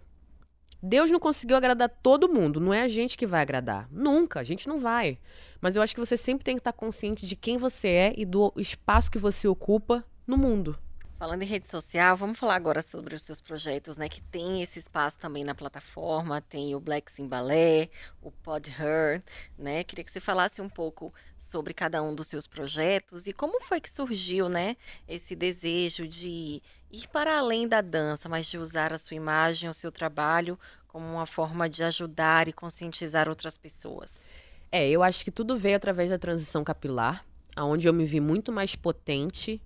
Deus 0.81 1.11
não 1.11 1.19
conseguiu 1.19 1.57
agradar 1.57 1.89
todo 1.89 2.29
mundo, 2.29 2.59
não 2.59 2.73
é 2.73 2.81
a 2.81 2.87
gente 2.87 3.17
que 3.17 3.27
vai 3.27 3.41
agradar. 3.41 3.87
Nunca, 3.91 4.39
a 4.39 4.43
gente 4.43 4.67
não 4.67 4.79
vai. 4.79 5.19
Mas 5.59 5.75
eu 5.75 5.81
acho 5.81 5.93
que 5.93 5.99
você 5.99 6.15
sempre 6.15 6.45
tem 6.45 6.55
que 6.55 6.61
estar 6.61 6.71
consciente 6.71 7.25
de 7.25 7.35
quem 7.35 7.57
você 7.57 7.87
é 7.89 8.13
e 8.15 8.25
do 8.25 8.53
espaço 8.55 9.11
que 9.11 9.17
você 9.17 9.47
ocupa 9.47 10.05
no 10.25 10.37
mundo. 10.37 10.77
Falando 11.19 11.43
em 11.43 11.45
rede 11.45 11.67
social, 11.67 12.15
vamos 12.15 12.39
falar 12.39 12.55
agora 12.55 12.81
sobre 12.81 13.13
os 13.13 13.23
seus 13.23 13.41
projetos, 13.41 13.97
né? 13.97 14.07
Que 14.07 14.21
tem 14.21 14.61
esse 14.61 14.79
espaço 14.79 15.19
também 15.19 15.43
na 15.43 15.53
plataforma, 15.53 16.39
tem 16.39 16.73
o 16.73 16.79
Black 16.79 17.11
Sim 17.11 17.27
Ballet, 17.27 17.91
o 18.21 18.31
Pod 18.31 18.71
Her, 18.71 19.21
né? 19.57 19.83
Queria 19.83 20.05
que 20.05 20.11
você 20.13 20.21
falasse 20.21 20.61
um 20.61 20.69
pouco 20.69 21.13
sobre 21.37 21.73
cada 21.73 22.01
um 22.01 22.15
dos 22.15 22.27
seus 22.27 22.47
projetos 22.47 23.27
e 23.27 23.33
como 23.33 23.59
foi 23.59 23.81
que 23.81 23.91
surgiu, 23.91 24.47
né? 24.47 24.77
Esse 25.09 25.35
desejo 25.35 26.07
de 26.07 26.61
ir 26.89 27.07
para 27.11 27.37
além 27.37 27.67
da 27.67 27.81
dança, 27.81 28.29
mas 28.29 28.45
de 28.47 28.57
usar 28.57 28.93
a 28.93 28.97
sua 28.97 29.17
imagem, 29.17 29.69
o 29.69 29.73
seu 29.73 29.91
trabalho 29.91 30.57
como 30.87 31.05
uma 31.05 31.25
forma 31.25 31.69
de 31.69 31.83
ajudar 31.83 32.47
e 32.47 32.53
conscientizar 32.53 33.27
outras 33.27 33.57
pessoas. 33.57 34.29
É, 34.71 34.89
eu 34.89 35.03
acho 35.03 35.25
que 35.25 35.31
tudo 35.31 35.57
veio 35.57 35.75
através 35.75 36.11
da 36.11 36.17
transição 36.17 36.63
capilar, 36.63 37.25
aonde 37.57 37.89
eu 37.89 37.93
me 37.93 38.05
vi 38.05 38.21
muito 38.21 38.53
mais 38.53 38.73
potente 38.73 39.61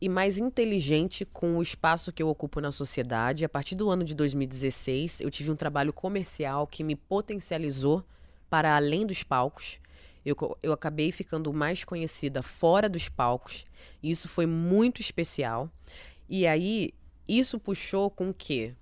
e 0.00 0.08
mais 0.08 0.38
inteligente 0.38 1.24
com 1.26 1.56
o 1.56 1.62
espaço 1.62 2.12
que 2.12 2.22
eu 2.22 2.28
ocupo 2.28 2.60
na 2.60 2.72
sociedade. 2.72 3.44
A 3.44 3.48
partir 3.48 3.74
do 3.74 3.90
ano 3.90 4.02
de 4.02 4.14
2016, 4.14 5.20
eu 5.20 5.30
tive 5.30 5.50
um 5.50 5.56
trabalho 5.56 5.92
comercial 5.92 6.66
que 6.66 6.82
me 6.82 6.96
potencializou 6.96 8.02
para 8.48 8.74
além 8.74 9.06
dos 9.06 9.22
palcos. 9.22 9.78
Eu, 10.24 10.34
eu 10.62 10.72
acabei 10.72 11.12
ficando 11.12 11.52
mais 11.52 11.84
conhecida 11.84 12.42
fora 12.42 12.88
dos 12.88 13.08
palcos. 13.08 13.66
E 14.02 14.10
isso 14.10 14.28
foi 14.28 14.46
muito 14.46 15.00
especial. 15.00 15.70
E 16.28 16.46
aí, 16.46 16.92
isso 17.28 17.60
puxou 17.60 18.10
com 18.10 18.32
que. 18.32 18.74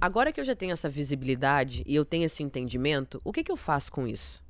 Agora 0.00 0.32
que 0.32 0.40
eu 0.40 0.44
já 0.44 0.54
tenho 0.54 0.72
essa 0.72 0.88
visibilidade 0.88 1.82
e 1.86 1.94
eu 1.94 2.04
tenho 2.04 2.24
esse 2.24 2.42
entendimento, 2.42 3.20
o 3.24 3.32
que, 3.32 3.42
que 3.42 3.50
eu 3.50 3.56
faço 3.56 3.90
com 3.90 4.06
isso? 4.06 4.44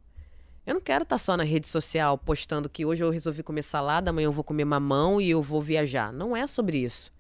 Eu 0.67 0.75
não 0.75 0.81
quero 0.81 1.05
estar 1.05 1.15
tá 1.15 1.19
só 1.19 1.37
na 1.37 1.45
rede 1.45 1.69
social 1.69 2.19
postando 2.19 2.69
que 2.69 2.85
hoje 2.85 3.05
eu 3.05 3.11
resolvi 3.11 3.41
comer 3.41 3.63
salada, 3.63 4.11
amanhã 4.11 4.27
eu 4.27 4.33
vou 4.33 4.43
comer 4.43 4.65
mamão 4.65 5.21
e 5.21 5.31
eu 5.31 5.41
vou 5.41 5.63
viajar. 5.63 6.13
Não 6.13 6.37
é 6.37 6.45
sobre 6.45 6.79
isso. 6.79 7.13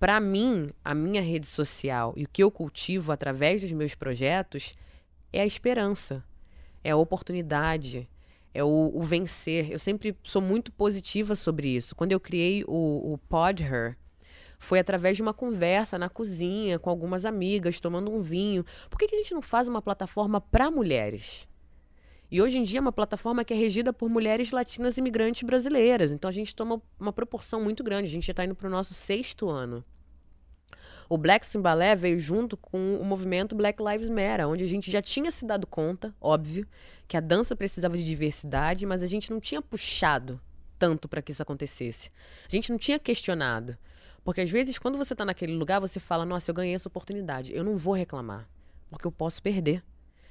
Para 0.00 0.18
mim, 0.18 0.68
a 0.84 0.92
minha 0.92 1.22
rede 1.22 1.46
social 1.46 2.12
e 2.16 2.24
o 2.24 2.28
que 2.28 2.42
eu 2.42 2.50
cultivo 2.50 3.12
através 3.12 3.62
dos 3.62 3.70
meus 3.70 3.94
projetos 3.94 4.74
é 5.32 5.40
a 5.40 5.46
esperança, 5.46 6.24
é 6.82 6.90
a 6.90 6.96
oportunidade, 6.96 8.08
é 8.52 8.64
o, 8.64 8.90
o 8.92 9.02
vencer. 9.04 9.70
Eu 9.70 9.78
sempre 9.78 10.16
sou 10.24 10.42
muito 10.42 10.72
positiva 10.72 11.36
sobre 11.36 11.68
isso. 11.68 11.94
Quando 11.94 12.10
eu 12.10 12.18
criei 12.18 12.64
o, 12.66 13.12
o 13.12 13.18
Pod 13.18 13.62
Her, 13.62 13.96
foi 14.58 14.80
através 14.80 15.16
de 15.16 15.22
uma 15.22 15.32
conversa 15.32 15.96
na 15.96 16.08
cozinha 16.08 16.76
com 16.76 16.90
algumas 16.90 17.24
amigas, 17.24 17.80
tomando 17.80 18.10
um 18.10 18.20
vinho. 18.20 18.64
Por 18.90 18.98
que, 18.98 19.06
que 19.06 19.14
a 19.14 19.18
gente 19.18 19.32
não 19.32 19.42
faz 19.42 19.68
uma 19.68 19.80
plataforma 19.80 20.40
para 20.40 20.72
mulheres? 20.72 21.46
E 22.30 22.42
hoje 22.42 22.58
em 22.58 22.62
dia 22.62 22.78
é 22.78 22.80
uma 22.80 22.92
plataforma 22.92 23.44
que 23.44 23.54
é 23.54 23.56
regida 23.56 23.92
por 23.92 24.10
mulheres 24.10 24.50
latinas 24.50 24.98
imigrantes 24.98 25.42
brasileiras. 25.42 26.12
Então 26.12 26.28
a 26.28 26.32
gente 26.32 26.54
toma 26.54 26.80
uma 26.98 27.12
proporção 27.12 27.62
muito 27.62 27.82
grande. 27.82 28.08
A 28.08 28.12
gente 28.12 28.26
já 28.26 28.32
está 28.32 28.44
indo 28.44 28.54
para 28.54 28.68
o 28.68 28.70
nosso 28.70 28.92
sexto 28.92 29.48
ano. 29.48 29.82
O 31.08 31.16
Black 31.16 31.46
Simbalé 31.46 31.96
veio 31.96 32.20
junto 32.20 32.54
com 32.54 32.96
o 32.96 33.04
movimento 33.04 33.56
Black 33.56 33.82
Lives 33.82 34.10
Matter, 34.10 34.46
onde 34.46 34.62
a 34.62 34.66
gente 34.66 34.90
já 34.90 35.00
tinha 35.00 35.30
se 35.30 35.46
dado 35.46 35.66
conta, 35.66 36.14
óbvio, 36.20 36.68
que 37.06 37.16
a 37.16 37.20
dança 37.20 37.56
precisava 37.56 37.96
de 37.96 38.04
diversidade, 38.04 38.84
mas 38.84 39.02
a 39.02 39.06
gente 39.06 39.30
não 39.30 39.40
tinha 39.40 39.62
puxado 39.62 40.38
tanto 40.78 41.08
para 41.08 41.22
que 41.22 41.32
isso 41.32 41.42
acontecesse. 41.42 42.10
A 42.46 42.54
gente 42.54 42.70
não 42.70 42.76
tinha 42.76 42.98
questionado. 42.98 43.78
Porque 44.22 44.42
às 44.42 44.50
vezes, 44.50 44.78
quando 44.78 44.98
você 44.98 45.14
está 45.14 45.24
naquele 45.24 45.54
lugar, 45.54 45.80
você 45.80 45.98
fala: 45.98 46.26
Nossa, 46.26 46.50
eu 46.50 46.54
ganhei 46.54 46.74
essa 46.74 46.88
oportunidade. 46.88 47.54
Eu 47.54 47.64
não 47.64 47.78
vou 47.78 47.94
reclamar, 47.94 48.46
porque 48.90 49.06
eu 49.06 49.12
posso 49.12 49.42
perder. 49.42 49.82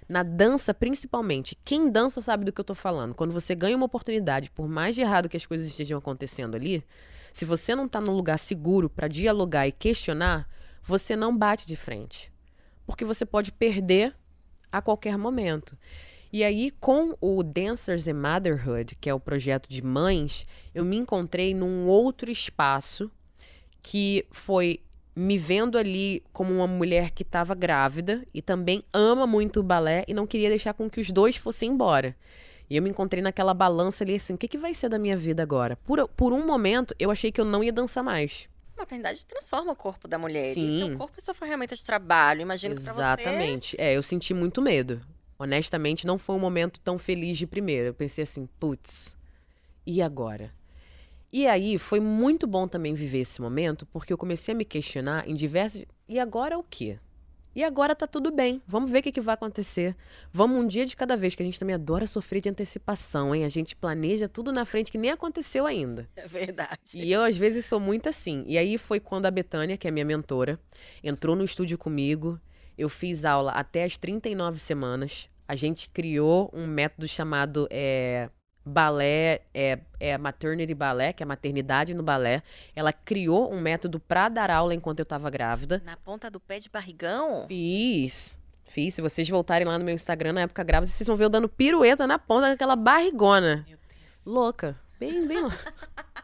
Na 0.08 0.24
dança, 0.24 0.74
principalmente, 0.74 1.58
quem 1.66 1.92
dança 1.92 2.22
sabe 2.22 2.46
do 2.46 2.52
que 2.52 2.62
eu 2.62 2.66
tô 2.66 2.74
falando. 2.74 3.14
Quando 3.14 3.34
você 3.34 3.54
ganha 3.54 3.76
uma 3.76 3.86
oportunidade, 3.86 4.50
por 4.50 4.68
mais 4.68 4.96
de 4.96 5.02
errado 5.02 5.28
que 5.28 5.36
as 5.36 5.46
coisas 5.46 5.68
estejam 5.68 5.98
acontecendo 5.98 6.56
ali, 6.56 6.84
se 7.34 7.44
você 7.44 7.76
não 7.76 7.88
tá 7.88 8.00
num 8.00 8.16
lugar 8.16 8.40
seguro 8.40 8.90
para 8.90 9.08
dialogar 9.08 9.68
e 9.68 9.72
questionar, 9.72 10.48
você 10.82 11.16
não 11.16 11.38
bate 11.38 11.68
de 11.68 11.76
frente. 11.76 12.32
Porque 12.86 13.04
você 13.04 13.26
pode 13.26 13.52
perder 13.52 14.16
a 14.72 14.82
qualquer 14.82 15.18
momento. 15.18 15.78
E 16.32 16.44
aí, 16.44 16.72
com 16.72 17.16
o 17.22 17.44
Dancers 17.44 18.08
and 18.08 18.16
Motherhood, 18.16 18.96
que 18.96 19.10
é 19.10 19.14
o 19.14 19.20
projeto 19.20 19.70
de 19.70 19.82
mães, 19.82 20.46
eu 20.74 20.84
me 20.84 20.98
encontrei 20.98 21.54
num 21.54 21.88
outro 21.88 22.32
espaço 22.32 23.12
que 23.82 24.26
foi 24.32 24.82
me 25.18 25.36
vendo 25.36 25.80
ali 25.80 26.24
como 26.32 26.54
uma 26.54 26.68
mulher 26.68 27.10
que 27.10 27.24
estava 27.24 27.56
grávida 27.56 28.24
e 28.32 28.40
também 28.40 28.84
ama 28.94 29.26
muito 29.26 29.62
o 29.62 29.64
balé 29.64 30.06
e 30.08 30.14
não 30.14 30.28
queria 30.28 30.48
deixar 30.48 30.76
com 30.76 30.88
que 30.88 31.00
os 31.00 31.10
dois 31.10 31.36
fossem 31.36 31.72
embora. 31.72 32.16
E 32.70 32.76
eu 32.76 32.84
me 32.84 32.90
encontrei 32.92 33.20
naquela 33.20 33.52
balança 33.52 34.04
ali 34.04 34.14
assim, 34.14 34.36
o 34.36 34.38
que, 34.38 34.48
que 34.48 34.60
vai 34.60 34.76
ser 34.76 34.90
da 34.90 35.00
minha 35.00 35.18
vida 35.18 35.42
agora? 35.42 35.76
Por, 35.78 36.08
por 36.10 36.34
um 36.34 36.46
momento, 36.46 36.94
eu 37.00 37.10
achei 37.10 37.32
que 37.32 37.42
eu 37.42 37.46
não 37.46 37.64
ia 37.64 37.74
dançar 37.74 38.04
mais. 38.04 38.48
A 38.78 38.82
maternidade 38.82 39.26
transforma 39.26 39.72
o 39.72 39.76
corpo 39.76 40.08
da 40.08 40.20
mulher. 40.20 40.54
Sim. 40.54 40.86
Seu 40.86 40.98
corpo 40.98 41.16
é 41.18 41.22
sua 41.22 41.34
ferramenta 41.34 41.76
de 41.76 41.84
trabalho. 41.84 42.42
Imagino 42.42 42.76
que 42.76 42.84
pra 42.84 42.94
você... 42.94 43.02
Exatamente. 43.02 43.76
É, 43.80 43.96
eu 43.96 44.04
senti 44.04 44.36
muito 44.36 44.62
medo. 44.62 45.02
Honestamente, 45.40 46.06
não 46.06 46.20
foi 46.20 46.36
um 46.36 46.40
momento 46.40 46.80
tão 46.82 47.00
feliz 47.00 47.40
de 47.40 47.48
primeira. 47.48 47.88
Eu 47.88 47.94
pensei 47.96 48.24
assim, 48.24 48.48
putz, 48.60 49.16
e 49.84 50.00
agora? 50.00 50.54
E 51.38 51.46
aí 51.46 51.78
foi 51.78 52.00
muito 52.00 52.48
bom 52.48 52.68
também 52.68 52.96
viver 52.96 53.20
esse 53.20 53.40
momento, 53.40 53.86
porque 53.86 54.12
eu 54.12 54.18
comecei 54.18 54.56
a 54.56 54.58
me 54.58 54.66
questionar 54.66 55.30
em 55.30 55.36
diversos. 55.36 55.86
E 56.10 56.20
agora 56.20 56.58
o 56.58 56.64
quê? 56.64 56.98
E 57.56 57.64
agora 57.64 57.96
tá 57.96 58.08
tudo 58.08 58.32
bem. 58.32 58.60
Vamos 58.66 58.90
ver 58.90 58.98
o 58.98 59.04
que, 59.04 59.12
que 59.12 59.22
vai 59.22 59.36
acontecer. 59.36 59.96
Vamos 60.34 60.58
um 60.58 60.66
dia 60.66 60.84
de 60.84 60.96
cada 60.96 61.16
vez, 61.16 61.36
que 61.36 61.44
a 61.44 61.46
gente 61.46 61.60
também 61.60 61.76
adora 61.76 62.08
sofrer 62.08 62.42
de 62.42 62.50
antecipação, 62.50 63.36
hein? 63.36 63.46
A 63.46 63.50
gente 63.50 63.76
planeja 63.76 64.28
tudo 64.28 64.52
na 64.52 64.66
frente 64.66 64.92
que 64.92 64.98
nem 64.98 65.12
aconteceu 65.12 65.68
ainda. 65.68 66.10
É 66.16 66.28
verdade. 66.28 66.80
E 66.96 67.14
eu, 67.14 67.22
às 67.22 67.38
vezes, 67.38 67.66
sou 67.66 67.80
muito 67.80 68.10
assim. 68.10 68.44
E 68.48 68.58
aí 68.58 68.76
foi 68.80 69.00
quando 69.00 69.28
a 69.28 69.32
Betânia, 69.32 69.78
que 69.78 69.88
é 69.88 69.92
minha 69.92 70.06
mentora, 70.06 70.60
entrou 71.04 71.36
no 71.36 71.44
estúdio 71.44 71.78
comigo. 71.78 72.42
Eu 72.76 72.90
fiz 72.90 73.24
aula 73.24 73.52
até 73.52 73.84
as 73.84 73.96
39 73.96 74.58
semanas. 74.58 75.30
A 75.48 75.56
gente 75.56 75.88
criou 75.92 76.50
um 76.52 76.66
método 76.66 77.08
chamado 77.08 77.68
é, 77.70 78.28
balé, 78.68 79.42
é, 79.54 79.80
é 80.00 80.18
maternity 80.18 80.74
balé, 80.74 81.14
que 81.14 81.24
é 81.24 81.26
maternidade 81.26 81.94
no 81.94 82.04
balé. 82.04 82.44
Ela 82.76 82.94
criou 82.94 83.52
um 83.52 83.60
método 83.60 84.00
para 84.00 84.30
dar 84.30 84.52
aula 84.52 84.76
enquanto 84.76 85.00
eu 85.00 85.04
estava 85.04 85.30
grávida. 85.30 85.82
Na 85.86 85.98
ponta 85.98 86.30
do 86.30 86.40
pé 86.40 86.60
de 86.60 86.70
barrigão? 86.70 87.46
Fiz. 87.48 88.40
Fiz. 88.66 88.94
Se 88.94 89.02
vocês 89.02 89.28
voltarem 89.30 89.68
lá 89.68 89.80
no 89.80 89.86
meu 89.86 89.96
Instagram 89.96 90.34
na 90.34 90.42
época 90.42 90.64
grávida, 90.64 90.92
vocês 90.92 91.08
vão 91.08 91.16
ver 91.16 91.26
eu 91.26 91.30
dando 91.30 91.50
pirueta 91.50 92.06
na 92.06 92.20
ponta 92.20 92.50
daquela 92.50 92.76
barrigona. 92.76 93.66
Meu 93.68 93.78
Deus. 93.78 94.26
Louca. 94.26 94.80
Bem, 95.00 95.28
bem 95.28 95.42
louca. 95.42 95.74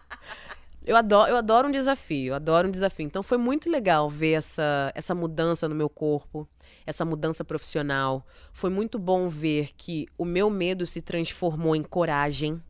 Eu 0.86 0.98
adoro, 0.98 1.32
eu 1.32 1.38
adoro 1.38 1.70
um 1.70 1.72
desafio, 1.72 2.36
adoro 2.36 2.68
um 2.68 2.72
desafio. 2.72 3.06
Então 3.06 3.24
foi 3.24 3.38
muito 3.38 3.70
legal 3.70 4.10
ver 4.10 4.34
essa, 4.34 4.92
essa 4.94 5.16
mudança 5.16 5.70
no 5.70 5.74
meu 5.74 5.90
corpo, 5.90 6.46
essa 6.86 7.06
mudança 7.06 7.44
profissional. 7.44 8.26
Foi 8.52 8.70
muito 8.70 9.00
bom 9.00 9.28
ver 9.28 9.70
que 9.76 10.08
o 10.18 10.26
meu 10.26 10.50
medo 10.50 10.86
se 10.86 11.02
transformou 11.02 11.76
em 11.76 11.84
coragem. 11.84 12.62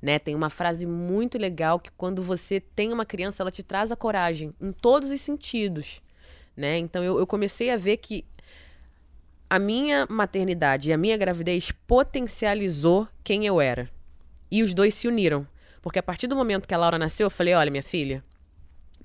Né? 0.00 0.18
Tem 0.18 0.34
uma 0.34 0.50
frase 0.50 0.86
muito 0.86 1.38
legal 1.38 1.80
que 1.80 1.90
quando 1.92 2.22
você 2.22 2.60
tem 2.60 2.92
uma 2.92 3.04
criança, 3.04 3.42
ela 3.42 3.50
te 3.50 3.62
traz 3.62 3.90
a 3.90 3.96
coragem 3.96 4.54
em 4.60 4.72
todos 4.72 5.10
os 5.10 5.20
sentidos. 5.20 6.00
Né? 6.56 6.78
Então 6.78 7.02
eu, 7.02 7.18
eu 7.18 7.26
comecei 7.26 7.70
a 7.70 7.76
ver 7.76 7.96
que 7.98 8.24
a 9.50 9.58
minha 9.58 10.06
maternidade 10.10 10.90
e 10.90 10.92
a 10.92 10.98
minha 10.98 11.16
gravidez 11.16 11.72
potencializou 11.86 13.08
quem 13.24 13.46
eu 13.46 13.60
era. 13.60 13.90
E 14.50 14.62
os 14.62 14.74
dois 14.74 14.94
se 14.94 15.08
uniram. 15.08 15.46
Porque 15.80 15.98
a 15.98 16.02
partir 16.02 16.26
do 16.26 16.36
momento 16.36 16.66
que 16.66 16.74
a 16.74 16.78
Laura 16.78 16.98
nasceu, 16.98 17.26
eu 17.26 17.30
falei: 17.30 17.54
olha, 17.54 17.70
minha 17.70 17.82
filha, 17.82 18.22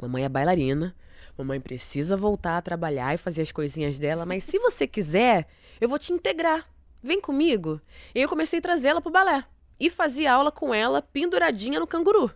mamãe 0.02 0.26
é 0.26 0.30
bailarina, 0.30 0.96
mamãe 1.38 1.60
precisa 1.60 2.16
voltar 2.16 2.58
a 2.58 2.62
trabalhar 2.62 3.14
e 3.14 3.18
fazer 3.18 3.42
as 3.42 3.52
coisinhas 3.52 4.00
dela, 4.00 4.26
mas 4.26 4.44
se 4.44 4.60
você 4.60 4.88
quiser, 4.88 5.48
eu 5.80 5.90
vou 5.90 6.00
te 6.00 6.14
integrar. 6.14 6.68
Vem 7.02 7.20
comigo. 7.20 7.82
E 8.16 8.22
eu 8.22 8.30
comecei 8.30 8.60
a 8.60 8.62
trazê-la 8.62 9.02
pro 9.02 9.12
balé. 9.12 9.44
E 9.80 9.90
fazia 9.90 10.32
aula 10.32 10.52
com 10.52 10.74
ela 10.74 11.02
penduradinha 11.02 11.80
no 11.80 11.88
canguru. 11.88 12.32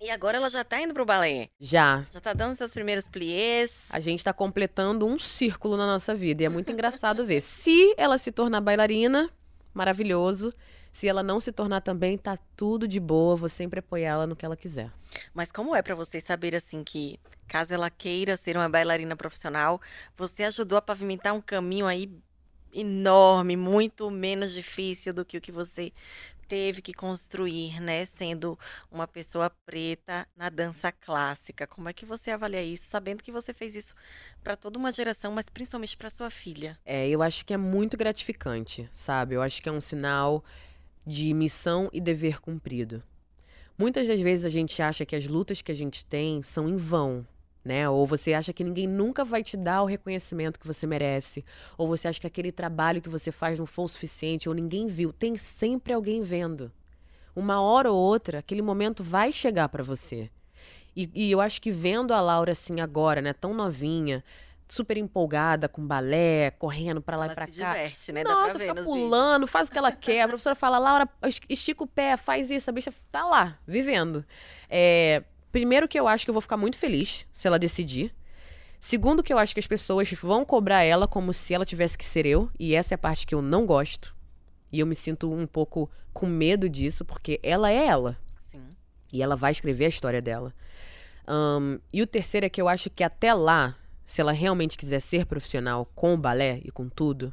E 0.00 0.10
agora 0.10 0.36
ela 0.36 0.50
já 0.50 0.64
tá 0.64 0.80
indo 0.80 0.92
pro 0.92 1.04
balé. 1.04 1.48
Já. 1.60 2.04
Já 2.10 2.20
tá 2.20 2.32
dando 2.32 2.56
seus 2.56 2.72
primeiros 2.72 3.06
pliés. 3.06 3.84
A 3.88 4.00
gente 4.00 4.24
tá 4.24 4.32
completando 4.32 5.06
um 5.06 5.16
círculo 5.16 5.76
na 5.76 5.86
nossa 5.86 6.12
vida. 6.12 6.42
E 6.42 6.46
é 6.46 6.48
muito 6.48 6.72
engraçado 6.72 7.24
ver. 7.24 7.38
Se 7.42 7.94
ela 7.96 8.18
se 8.18 8.32
tornar 8.32 8.60
bailarina, 8.60 9.30
maravilhoso. 9.72 10.52
Se 10.90 11.06
ela 11.06 11.22
não 11.22 11.38
se 11.38 11.52
tornar 11.52 11.82
também, 11.82 12.18
tá 12.18 12.36
tudo 12.56 12.88
de 12.88 12.98
boa. 12.98 13.36
Vou 13.36 13.48
sempre 13.48 13.78
apoiar 13.78 14.14
ela 14.14 14.26
no 14.26 14.34
que 14.34 14.44
ela 14.44 14.56
quiser. 14.56 14.90
Mas 15.32 15.52
como 15.52 15.76
é 15.76 15.80
pra 15.80 15.94
vocês 15.94 16.24
saber 16.24 16.56
assim 16.56 16.82
que, 16.82 17.20
caso 17.52 17.74
ela 17.74 17.90
queira 17.90 18.34
ser 18.34 18.56
uma 18.56 18.66
bailarina 18.66 19.14
profissional, 19.14 19.78
você 20.16 20.44
ajudou 20.44 20.78
a 20.78 20.82
pavimentar 20.82 21.34
um 21.34 21.40
caminho 21.40 21.86
aí 21.86 22.10
enorme, 22.72 23.58
muito 23.58 24.10
menos 24.10 24.54
difícil 24.54 25.12
do 25.12 25.22
que 25.22 25.36
o 25.36 25.40
que 25.40 25.52
você 25.52 25.92
teve 26.48 26.80
que 26.80 26.94
construir, 26.94 27.78
né, 27.78 28.06
sendo 28.06 28.58
uma 28.90 29.06
pessoa 29.06 29.50
preta 29.66 30.26
na 30.34 30.48
dança 30.48 30.90
clássica. 30.90 31.66
Como 31.66 31.90
é 31.90 31.92
que 31.92 32.06
você 32.06 32.30
avalia 32.30 32.62
isso, 32.62 32.86
sabendo 32.86 33.22
que 33.22 33.30
você 33.30 33.52
fez 33.52 33.76
isso 33.76 33.94
para 34.42 34.56
toda 34.56 34.78
uma 34.78 34.90
geração, 34.90 35.30
mas 35.30 35.50
principalmente 35.50 35.94
para 35.94 36.08
sua 36.08 36.30
filha? 36.30 36.78
É, 36.86 37.06
eu 37.06 37.20
acho 37.20 37.44
que 37.44 37.52
é 37.52 37.58
muito 37.58 37.98
gratificante, 37.98 38.88
sabe? 38.94 39.34
Eu 39.34 39.42
acho 39.42 39.60
que 39.60 39.68
é 39.68 39.72
um 39.72 39.80
sinal 39.80 40.42
de 41.06 41.34
missão 41.34 41.90
e 41.92 42.00
dever 42.00 42.40
cumprido. 42.40 43.02
Muitas 43.76 44.06
das 44.06 44.20
vezes 44.20 44.44
a 44.44 44.48
gente 44.48 44.80
acha 44.80 45.04
que 45.04 45.16
as 45.16 45.26
lutas 45.26 45.60
que 45.60 45.72
a 45.72 45.74
gente 45.74 46.04
tem 46.04 46.42
são 46.42 46.68
em 46.68 46.76
vão, 46.76 47.26
né? 47.64 47.88
Ou 47.88 48.06
você 48.06 48.34
acha 48.34 48.52
que 48.52 48.64
ninguém 48.64 48.86
nunca 48.86 49.24
vai 49.24 49.42
te 49.42 49.56
dar 49.56 49.82
o 49.82 49.86
reconhecimento 49.86 50.58
que 50.58 50.66
você 50.66 50.86
merece, 50.86 51.44
ou 51.78 51.86
você 51.88 52.08
acha 52.08 52.20
que 52.20 52.26
aquele 52.26 52.50
trabalho 52.52 53.00
que 53.02 53.08
você 53.08 53.30
faz 53.32 53.58
não 53.58 53.66
foi 53.66 53.84
o 53.84 53.88
suficiente, 53.88 54.48
ou 54.48 54.54
ninguém 54.54 54.86
viu. 54.86 55.12
Tem 55.12 55.36
sempre 55.36 55.92
alguém 55.92 56.22
vendo. 56.22 56.70
Uma 57.34 57.60
hora 57.60 57.90
ou 57.90 57.96
outra, 57.98 58.40
aquele 58.40 58.62
momento 58.62 59.02
vai 59.02 59.32
chegar 59.32 59.68
para 59.68 59.82
você. 59.82 60.30
E, 60.94 61.10
e 61.14 61.30
eu 61.30 61.40
acho 61.40 61.62
que 61.62 61.70
vendo 61.70 62.12
a 62.12 62.20
Laura 62.20 62.52
assim 62.52 62.80
agora, 62.80 63.22
né, 63.22 63.32
tão 63.32 63.54
novinha, 63.54 64.22
super 64.68 64.96
empolgada 64.98 65.68
com 65.68 65.86
balé, 65.86 66.50
correndo 66.52 67.00
para 67.00 67.16
lá 67.16 67.24
ela 67.24 67.32
e 67.32 67.34
pra 67.36 67.46
se 67.46 67.58
cá. 67.58 67.72
diverte, 67.74 68.12
né? 68.12 68.22
Nossa, 68.24 68.58
fica 68.58 68.74
pulando, 68.74 69.46
faz 69.46 69.68
o 69.68 69.72
que 69.72 69.78
ela 69.78 69.92
quer. 69.96 70.22
A 70.22 70.28
professora 70.28 70.54
fala, 70.54 70.78
Laura, 70.78 71.08
es- 71.24 71.40
estica 71.48 71.84
o 71.84 71.86
pé, 71.86 72.16
faz 72.16 72.50
isso. 72.50 72.68
A 72.68 72.72
bicha 72.72 72.92
tá 73.10 73.24
lá, 73.24 73.58
vivendo. 73.66 74.24
É, 74.68 75.22
primeiro 75.52 75.86
que 75.86 75.98
eu 76.00 76.08
acho 76.08 76.24
que 76.24 76.30
eu 76.30 76.34
vou 76.34 76.40
ficar 76.40 76.56
muito 76.56 76.76
feliz 76.78 77.26
se 77.32 77.46
ela 77.46 77.58
decidir. 77.58 78.12
Segundo 78.80 79.22
que 79.22 79.32
eu 79.32 79.38
acho 79.38 79.54
que 79.54 79.60
as 79.60 79.66
pessoas 79.66 80.10
vão 80.12 80.44
cobrar 80.44 80.82
ela 80.82 81.06
como 81.06 81.32
se 81.32 81.54
ela 81.54 81.64
tivesse 81.64 81.96
que 81.96 82.04
ser 82.04 82.26
eu. 82.26 82.50
E 82.58 82.74
essa 82.74 82.94
é 82.94 82.96
a 82.96 82.98
parte 82.98 83.26
que 83.26 83.34
eu 83.34 83.40
não 83.40 83.64
gosto. 83.64 84.12
E 84.72 84.80
eu 84.80 84.86
me 84.86 84.94
sinto 84.94 85.32
um 85.32 85.46
pouco 85.46 85.88
com 86.12 86.26
medo 86.26 86.68
disso, 86.68 87.04
porque 87.04 87.38
ela 87.42 87.70
é 87.70 87.86
ela. 87.86 88.18
Sim. 88.38 88.62
E 89.12 89.22
ela 89.22 89.36
vai 89.36 89.52
escrever 89.52 89.84
a 89.84 89.88
história 89.88 90.20
dela. 90.20 90.52
Ahn, 91.26 91.78
e 91.92 92.02
o 92.02 92.06
terceiro 92.06 92.46
é 92.46 92.48
que 92.48 92.60
eu 92.60 92.68
acho 92.68 92.90
que 92.90 93.04
até 93.04 93.32
lá, 93.32 93.76
se 94.04 94.20
ela 94.20 94.32
realmente 94.32 94.76
quiser 94.76 94.98
ser 95.00 95.26
profissional 95.26 95.86
com 95.94 96.14
o 96.14 96.18
balé 96.18 96.60
e 96.64 96.70
com 96.72 96.88
tudo, 96.88 97.32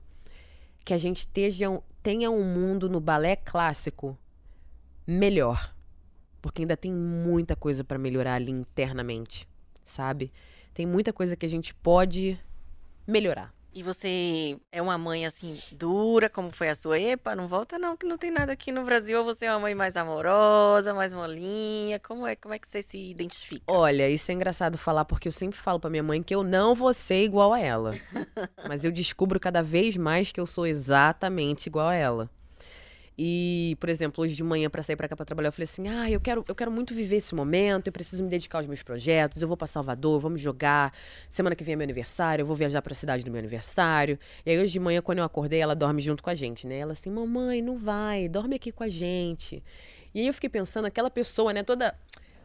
que 0.86 0.94
a 0.94 0.98
gente 0.98 1.18
esteja, 1.20 1.70
um- 1.70 1.82
tenha 2.04 2.30
um 2.30 2.44
mundo 2.44 2.88
no 2.88 3.00
balé 3.00 3.36
clássico 3.36 4.16
melhor. 5.08 5.74
Porque 6.42 6.62
ainda 6.62 6.78
tem 6.78 6.94
muita 6.94 7.56
coisa 7.56 7.84
para 7.84 7.98
melhorar 7.98 8.36
ali 8.36 8.52
internamente, 8.52 9.48
sabe? 9.84 10.32
Tem 10.74 10.86
muita 10.86 11.12
coisa 11.12 11.36
que 11.36 11.46
a 11.46 11.50
gente 11.50 11.74
pode 11.74 12.40
melhorar. 13.06 13.54
E 13.72 13.84
você 13.84 14.58
é 14.72 14.82
uma 14.82 14.98
mãe 14.98 15.28
assim 15.28 15.60
dura, 15.74 16.28
como 16.28 16.52
foi 16.52 16.70
a 16.70 16.76
sua? 16.76 17.00
Epa, 17.00 17.36
não 17.36 17.48
volta 17.48 17.78
não, 17.78 17.96
que 17.96 18.06
não 18.06 18.18
tem 18.18 18.32
nada 18.32 18.52
aqui 18.52 18.72
no 18.72 18.84
Brasil. 18.84 19.20
Ou 19.20 19.24
você 19.24 19.46
é 19.46 19.52
uma 19.52 19.60
mãe 19.60 19.76
mais 19.76 19.96
amorosa, 19.96 20.92
mais 20.94 21.14
molinha? 21.14 22.00
Como 22.00 22.26
é, 22.26 22.36
como 22.36 22.54
é 22.54 22.60
que 22.60 22.68
você 22.68 22.82
se 22.82 22.98
identifica? 22.98 23.64
Olha, 23.68 24.10
isso 24.10 24.32
é 24.32 24.34
engraçado 24.34 24.76
falar 24.76 25.06
porque 25.06 25.28
eu 25.28 25.32
sempre 25.32 25.60
falo 25.60 25.80
pra 25.80 25.90
minha 25.90 26.02
mãe 26.02 26.24
que 26.24 26.34
eu 26.34 26.44
não 26.44 26.74
vou 26.74 26.94
ser 26.96 27.24
igual 27.24 27.54
a 27.54 27.60
ela. 27.60 27.92
Mas 28.68 28.84
eu 28.84 28.92
descubro 28.92 29.40
cada 29.40 29.62
vez 29.62 29.96
mais 29.96 30.32
que 30.32 30.40
eu 30.40 30.48
sou 30.48 30.66
exatamente 30.66 31.68
igual 31.68 31.90
a 31.90 31.96
ela. 31.96 32.30
E, 33.22 33.76
por 33.82 33.90
exemplo, 33.90 34.24
hoje 34.24 34.34
de 34.34 34.42
manhã 34.46 34.70
pra 34.70 34.82
sair 34.82 34.96
pra 34.96 35.06
cá 35.06 35.14
pra 35.14 35.26
trabalhar, 35.26 35.50
eu 35.50 35.52
falei 35.52 35.66
assim: 35.66 35.90
"Ah, 35.90 36.10
eu 36.10 36.22
quero, 36.22 36.42
eu 36.48 36.56
quero 36.56 36.72
muito 36.72 36.94
viver 36.94 37.18
esse 37.18 37.36
momento, 37.36 37.88
eu 37.88 37.92
preciso 37.92 38.24
me 38.24 38.30
dedicar 38.30 38.60
aos 38.60 38.66
meus 38.66 38.82
projetos, 38.82 39.42
eu 39.42 39.48
vou 39.48 39.58
pra 39.58 39.68
Salvador, 39.68 40.22
vamos 40.22 40.40
jogar. 40.40 40.94
Semana 41.30 41.54
que 41.54 41.62
vem 41.62 41.74
é 41.74 41.76
meu 41.76 41.84
aniversário, 41.84 42.44
eu 42.44 42.46
vou 42.46 42.56
viajar 42.56 42.82
pra 42.82 42.96
cidade 42.96 43.26
do 43.26 43.30
meu 43.30 43.40
aniversário". 43.40 44.18
E 44.46 44.52
aí 44.52 44.58
hoje 44.58 44.72
de 44.72 44.80
manhã 44.80 45.02
quando 45.02 45.18
eu 45.18 45.26
acordei, 45.26 45.60
ela 45.60 45.76
dorme 45.76 46.02
junto 46.02 46.24
com 46.24 46.30
a 46.30 46.34
gente, 46.36 46.66
né? 46.66 46.78
Ela 46.78 46.94
assim: 46.94 47.10
"Mamãe, 47.12 47.62
não 47.62 47.78
vai, 47.78 48.30
dorme 48.30 48.56
aqui 48.56 48.72
com 48.72 48.86
a 48.86 48.90
gente". 48.90 49.62
E 50.16 50.22
aí 50.22 50.28
eu 50.28 50.34
fiquei 50.34 50.50
pensando, 50.50 50.86
aquela 50.86 51.10
pessoa, 51.10 51.52
né, 51.52 51.62
toda 51.62 51.94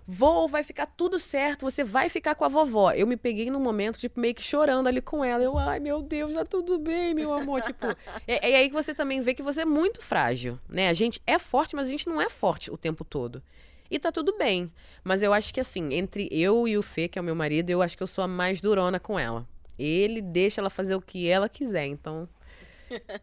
Vou, 0.07 0.47
vai 0.47 0.63
ficar 0.63 0.87
tudo 0.87 1.19
certo, 1.19 1.63
você 1.63 1.83
vai 1.83 2.11
ficar 2.11 2.35
com 2.35 2.45
a 2.45 2.49
vovó. 2.49 2.93
Eu 2.93 3.07
me 3.07 3.17
peguei 3.17 3.51
num 3.51 3.61
momento, 3.61 3.99
tipo, 3.99 4.21
meio 4.21 4.35
que 4.35 4.43
chorando 4.43 4.87
ali 4.87 5.01
com 5.01 5.25
ela. 5.25 5.43
Eu, 5.43 5.59
ai, 5.59 5.81
meu 5.81 6.03
Deus, 6.03 6.35
tá 6.35 6.45
tudo 6.45 6.79
bem, 6.79 7.15
meu 7.15 7.33
amor. 7.33 7.63
tipo, 7.63 7.87
é, 8.27 8.51
é 8.53 8.57
aí 8.57 8.69
que 8.69 8.75
você 8.75 8.95
também 8.95 9.23
vê 9.23 9.33
que 9.33 9.43
você 9.43 9.63
é 9.63 9.65
muito 9.65 10.03
frágil, 10.03 10.59
né? 10.69 10.89
A 10.91 10.93
gente 10.93 11.23
é 11.27 11.39
forte, 11.39 11.75
mas 11.75 11.89
a 11.89 11.91
gente 11.91 12.07
não 12.07 12.21
é 12.21 12.29
forte 12.29 12.71
o 12.71 12.77
tempo 12.77 13.03
todo. 13.03 13.43
E 13.91 13.99
tá 13.99 14.13
tudo 14.13 14.37
bem. 14.37 14.71
Mas 15.03 15.23
eu 15.23 15.33
acho 15.33 15.55
que, 15.55 15.61
assim, 15.61 15.95
entre 15.95 16.29
eu 16.31 16.69
e 16.69 16.77
o 16.77 16.83
Fê, 16.83 17.09
que 17.09 17.19
é 17.19 17.23
o 17.23 17.25
meu 17.25 17.35
marido, 17.35 17.71
eu 17.71 17.81
acho 17.81 17.97
que 17.97 18.03
eu 18.03 18.07
sou 18.07 18.25
a 18.25 18.29
mais 18.29 18.61
durona 18.61 19.01
com 19.01 19.19
ela. 19.19 19.47
Ele 19.79 20.21
deixa 20.21 20.61
ela 20.61 20.71
fazer 20.71 20.95
o 20.95 21.01
que 21.01 21.29
ela 21.29 21.49
quiser, 21.49 21.87
então 21.87 22.29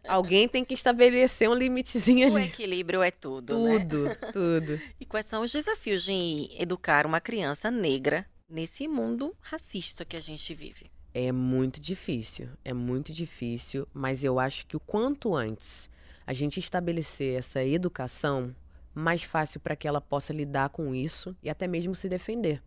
Alguém 0.06 0.48
tem 0.48 0.64
que 0.64 0.74
estabelecer 0.74 1.48
um 1.48 1.54
limitezinho 1.54 2.32
O 2.32 2.36
ali. 2.36 2.46
equilíbrio 2.46 3.02
é 3.02 3.10
tudo, 3.10 3.58
né? 3.58 3.78
Tudo, 3.80 4.16
tudo. 4.32 4.80
E 5.00 5.04
quais 5.04 5.26
são 5.26 5.42
os 5.42 5.52
desafios 5.52 6.04
de 6.04 6.48
educar 6.58 7.06
uma 7.06 7.20
criança 7.20 7.70
negra 7.70 8.26
nesse 8.48 8.86
mundo 8.86 9.34
racista 9.40 10.04
que 10.04 10.16
a 10.16 10.20
gente 10.20 10.54
vive? 10.54 10.90
É 11.14 11.30
muito 11.30 11.80
difícil, 11.80 12.48
é 12.64 12.72
muito 12.72 13.12
difícil, 13.12 13.86
mas 13.92 14.24
eu 14.24 14.38
acho 14.38 14.66
que 14.66 14.76
o 14.76 14.80
quanto 14.80 15.34
antes 15.34 15.90
a 16.26 16.32
gente 16.32 16.58
estabelecer 16.60 17.38
essa 17.38 17.62
educação, 17.64 18.54
mais 18.94 19.22
fácil 19.22 19.60
para 19.60 19.76
que 19.76 19.86
ela 19.88 20.00
possa 20.00 20.32
lidar 20.32 20.68
com 20.70 20.94
isso 20.94 21.36
e 21.42 21.50
até 21.50 21.66
mesmo 21.66 21.94
se 21.94 22.08
defender. 22.08 22.62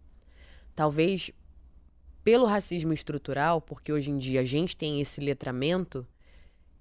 Talvez 0.75 1.31
pelo 2.23 2.45
racismo 2.45 2.91
estrutural, 2.91 3.61
porque 3.61 3.93
hoje 3.93 4.09
em 4.09 4.17
dia 4.17 4.41
a 4.41 4.43
gente 4.43 4.75
tem 4.75 4.99
esse 4.99 5.21
letramento, 5.21 6.05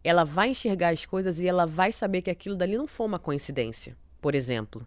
ela 0.04 0.22
vai 0.22 0.50
enxergar 0.50 0.90
as 0.90 1.06
coisas 1.06 1.40
e 1.40 1.48
ela 1.48 1.66
vai 1.66 1.90
saber 1.90 2.20
que 2.20 2.30
aquilo 2.30 2.54
dali 2.54 2.76
não 2.76 2.86
foi 2.86 3.06
uma 3.06 3.18
coincidência. 3.18 3.96
Por 4.20 4.34
exemplo, 4.34 4.86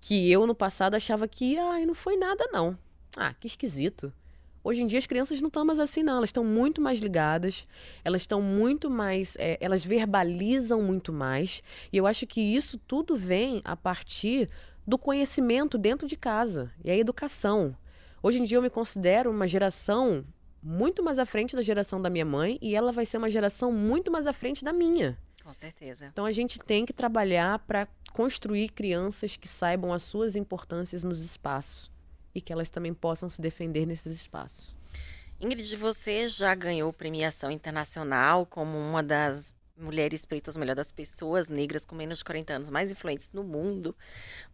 que 0.00 0.30
eu 0.30 0.46
no 0.46 0.54
passado 0.54 0.96
achava 0.96 1.28
que, 1.28 1.56
ai, 1.56 1.86
não 1.86 1.94
foi 1.94 2.16
nada 2.16 2.46
não. 2.52 2.76
Ah, 3.16 3.32
que 3.32 3.46
esquisito. 3.46 4.12
Hoje 4.62 4.82
em 4.82 4.86
dia 4.86 4.98
as 4.98 5.06
crianças 5.06 5.40
não 5.40 5.46
estão 5.46 5.64
mais 5.64 5.78
assim, 5.78 6.02
não. 6.02 6.16
Elas 6.16 6.30
estão 6.30 6.44
muito 6.44 6.80
mais 6.80 6.98
ligadas, 6.98 7.68
elas 8.04 8.22
estão 8.22 8.42
muito 8.42 8.90
mais. 8.90 9.36
é, 9.38 9.56
elas 9.60 9.84
verbalizam 9.84 10.82
muito 10.82 11.12
mais. 11.12 11.62
E 11.92 11.96
eu 11.96 12.06
acho 12.06 12.26
que 12.26 12.40
isso 12.40 12.76
tudo 12.78 13.16
vem 13.16 13.62
a 13.64 13.76
partir 13.76 14.50
do 14.84 14.98
conhecimento 14.98 15.78
dentro 15.78 16.06
de 16.06 16.16
casa 16.16 16.72
e 16.84 16.90
a 16.90 16.96
educação. 16.96 17.76
Hoje 18.20 18.40
em 18.40 18.44
dia 18.44 18.58
eu 18.58 18.62
me 18.62 18.70
considero 18.70 19.30
uma 19.30 19.46
geração 19.46 20.24
muito 20.66 21.00
mais 21.00 21.16
à 21.16 21.24
frente 21.24 21.54
da 21.54 21.62
geração 21.62 22.02
da 22.02 22.10
minha 22.10 22.24
mãe 22.24 22.58
e 22.60 22.74
ela 22.74 22.90
vai 22.90 23.06
ser 23.06 23.18
uma 23.18 23.30
geração 23.30 23.70
muito 23.70 24.10
mais 24.10 24.26
à 24.26 24.32
frente 24.32 24.64
da 24.64 24.72
minha. 24.72 25.16
Com 25.44 25.54
certeza. 25.54 26.06
Então 26.06 26.24
a 26.24 26.32
gente 26.32 26.58
tem 26.58 26.84
que 26.84 26.92
trabalhar 26.92 27.60
para 27.60 27.86
construir 28.12 28.70
crianças 28.70 29.36
que 29.36 29.46
saibam 29.46 29.92
as 29.92 30.02
suas 30.02 30.34
importâncias 30.34 31.04
nos 31.04 31.22
espaços 31.22 31.88
e 32.34 32.40
que 32.40 32.52
elas 32.52 32.68
também 32.68 32.92
possam 32.92 33.28
se 33.28 33.40
defender 33.40 33.86
nesses 33.86 34.12
espaços. 34.12 34.74
Ingrid, 35.40 35.76
você 35.76 36.26
já 36.26 36.52
ganhou 36.52 36.92
premiação 36.92 37.48
internacional 37.48 38.44
como 38.44 38.76
uma 38.76 39.04
das 39.04 39.54
mulheres 39.76 40.24
pretas, 40.24 40.56
melhor, 40.56 40.74
das 40.74 40.90
pessoas 40.90 41.48
negras 41.48 41.84
com 41.84 41.94
menos 41.94 42.18
de 42.18 42.24
40 42.24 42.54
anos 42.54 42.70
mais 42.70 42.90
influentes 42.90 43.30
no 43.32 43.44
mundo. 43.44 43.94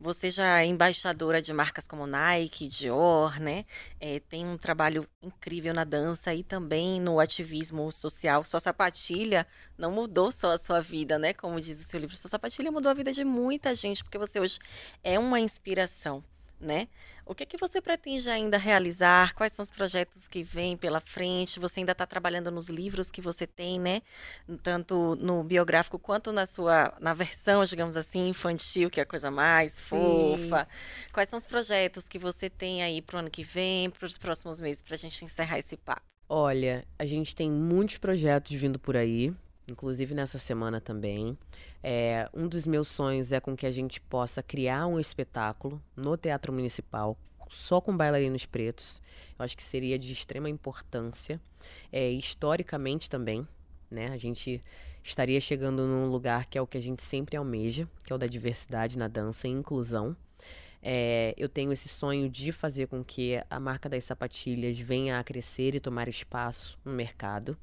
Você 0.01 0.31
já 0.31 0.61
é 0.61 0.67
embaixadora 0.67 1.41
de 1.41 1.53
marcas 1.53 1.87
como 1.87 2.07
Nike, 2.07 2.69
Dior, 2.69 3.39
né? 3.39 3.65
É, 4.01 4.21
tem 4.21 4.47
um 4.47 4.59
trabalho 4.59 5.07
incrível 5.23 5.73
na 5.73 5.85
dança 5.85 6.35
e 6.35 6.43
também 6.43 7.01
no 7.01 7.21
ativismo 7.21 7.91
social. 7.93 8.45
Sua 8.45 8.61
sapatilha 8.61 9.47
não 9.79 9.93
mudou 9.93 10.33
só 10.33 10.53
a 10.53 10.59
sua 10.59 10.81
vida, 10.81 11.19
né? 11.19 11.33
Como 11.33 11.61
diz 11.61 11.81
o 11.81 11.85
seu 11.85 12.01
livro, 12.01 12.17
sua 12.17 12.31
sapatilha 12.31 12.73
mudou 12.73 12.91
a 12.91 12.95
vida 12.95 13.13
de 13.13 13.25
muita 13.25 13.75
gente, 13.75 14.03
porque 14.03 14.19
você 14.19 14.41
hoje 14.41 14.59
é 15.03 15.19
uma 15.19 15.39
inspiração. 15.39 16.25
Né? 16.63 16.87
O 17.27 17.35
que, 17.35 17.45
que 17.45 17.57
você 17.57 17.81
pretende 17.81 18.31
ainda 18.31 18.57
realizar? 18.57 19.35
Quais 19.35 19.53
são 19.53 19.65
os 19.65 19.71
projetos 19.71 20.29
que 20.29 20.45
vêm 20.45 20.77
pela 20.77 21.01
frente? 21.01 21.59
Você 21.59 21.81
ainda 21.81 21.91
está 21.91 22.07
trabalhando 22.07 22.53
nos 22.53 22.69
livros 22.69 23.11
que 23.11 23.21
você 23.21 23.49
tem, 23.49 23.81
né? 23.81 24.01
Tanto 24.63 25.17
no 25.17 25.43
biográfico 25.43 25.99
quanto 25.99 26.31
na 26.31 26.47
sua 26.47 26.95
na 27.01 27.15
versão, 27.15 27.65
digamos 27.65 27.97
assim, 27.97 28.29
infantil, 28.29 28.89
que 28.91 29.01
é 29.01 29.03
a 29.03 29.07
coisa 29.07 29.29
mais 29.29 29.81
fofa. 29.81 30.69
Quais 31.13 31.29
são 31.29 31.37
os 31.37 31.47
projetos 31.47 32.07
que 32.07 32.19
você 32.19 32.49
tem 32.49 32.81
aí 32.81 33.03
para 33.03 33.17
o 33.17 33.19
ano 33.19 33.31
que 33.31 33.43
vem, 33.43 33.91
para 33.91 34.07
os 34.07 34.17
próximos 34.17 34.61
meses, 34.61 34.83
para 34.83 34.95
a 34.95 34.99
gente 34.99 35.25
encerrar 35.25 35.59
esse 35.59 35.77
papo? 35.77 36.13
Olha, 36.29 36.87
a 36.97 37.05
gente 37.05 37.35
tem 37.35 37.51
muitos 37.51 37.99
projetos 37.99 38.53
vindo 38.53 38.79
por 38.79 38.97
aí, 38.97 39.35
inclusive 39.67 40.15
nessa 40.15 40.39
semana 40.39 40.81
também. 40.81 41.37
É, 41.83 42.29
um 42.35 42.49
dos 42.49 42.67
meus 42.67 42.89
sonhos 42.89 43.33
é 43.33 43.41
com 43.41 43.57
que 43.57 43.67
a 43.67 43.71
gente 43.71 44.01
possa 44.01 44.43
criar 44.43 44.87
um 44.87 44.99
espetáculo 44.99 45.83
no 45.97 46.17
Teatro 46.17 46.53
Municipal 46.53 47.17
só 47.49 47.81
com 47.81 47.97
bailarinos 47.97 48.47
pretos. 48.47 49.01
Eu 49.39 49.45
acho 49.45 49.57
que 49.57 49.63
seria 49.63 49.99
de 49.99 50.13
extrema 50.13 50.49
importância, 50.49 51.41
é, 51.93 52.11
historicamente 52.11 53.11
também, 53.11 53.47
né? 53.91 54.09
A 54.09 54.17
gente 54.17 54.63
estaria 55.03 55.41
chegando 55.41 55.87
num 55.87 56.07
lugar 56.07 56.47
que 56.47 56.57
é 56.57 56.63
o 56.63 56.67
que 56.67 56.79
a 56.79 56.83
gente 56.83 57.03
sempre 57.03 57.37
almeja, 57.37 57.89
que 58.05 58.13
é 58.13 58.17
o 58.17 58.19
da 58.19 58.27
diversidade 58.27 58.99
na 58.99 59.09
dança 59.09 59.47
e 59.47 59.51
inclusão. 59.51 60.17
É, 60.83 61.33
eu 61.37 61.49
tenho 61.49 61.73
esse 61.73 61.89
sonho 61.89 62.29
de 62.29 62.51
fazer 62.51 62.89
com 62.89 63.05
que 63.05 63.41
a 63.49 63.61
marca 63.61 63.89
das 63.89 64.05
sapatilhas 64.05 64.79
venha 64.79 65.19
a 65.19 65.25
crescer 65.25 65.75
e 65.75 65.81
tomar 65.81 66.09
espaço 66.09 66.79
no 66.85 66.93
mercado. 66.93 67.57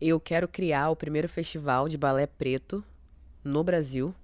Eu 0.00 0.18
quero 0.20 0.48
criar 0.48 0.90
o 0.90 0.96
primeiro 0.96 1.28
festival 1.28 1.88
de 1.88 1.96
balé 1.96 2.26
preto 2.26 2.84
no 3.42 3.62
Brasil, 3.62 4.14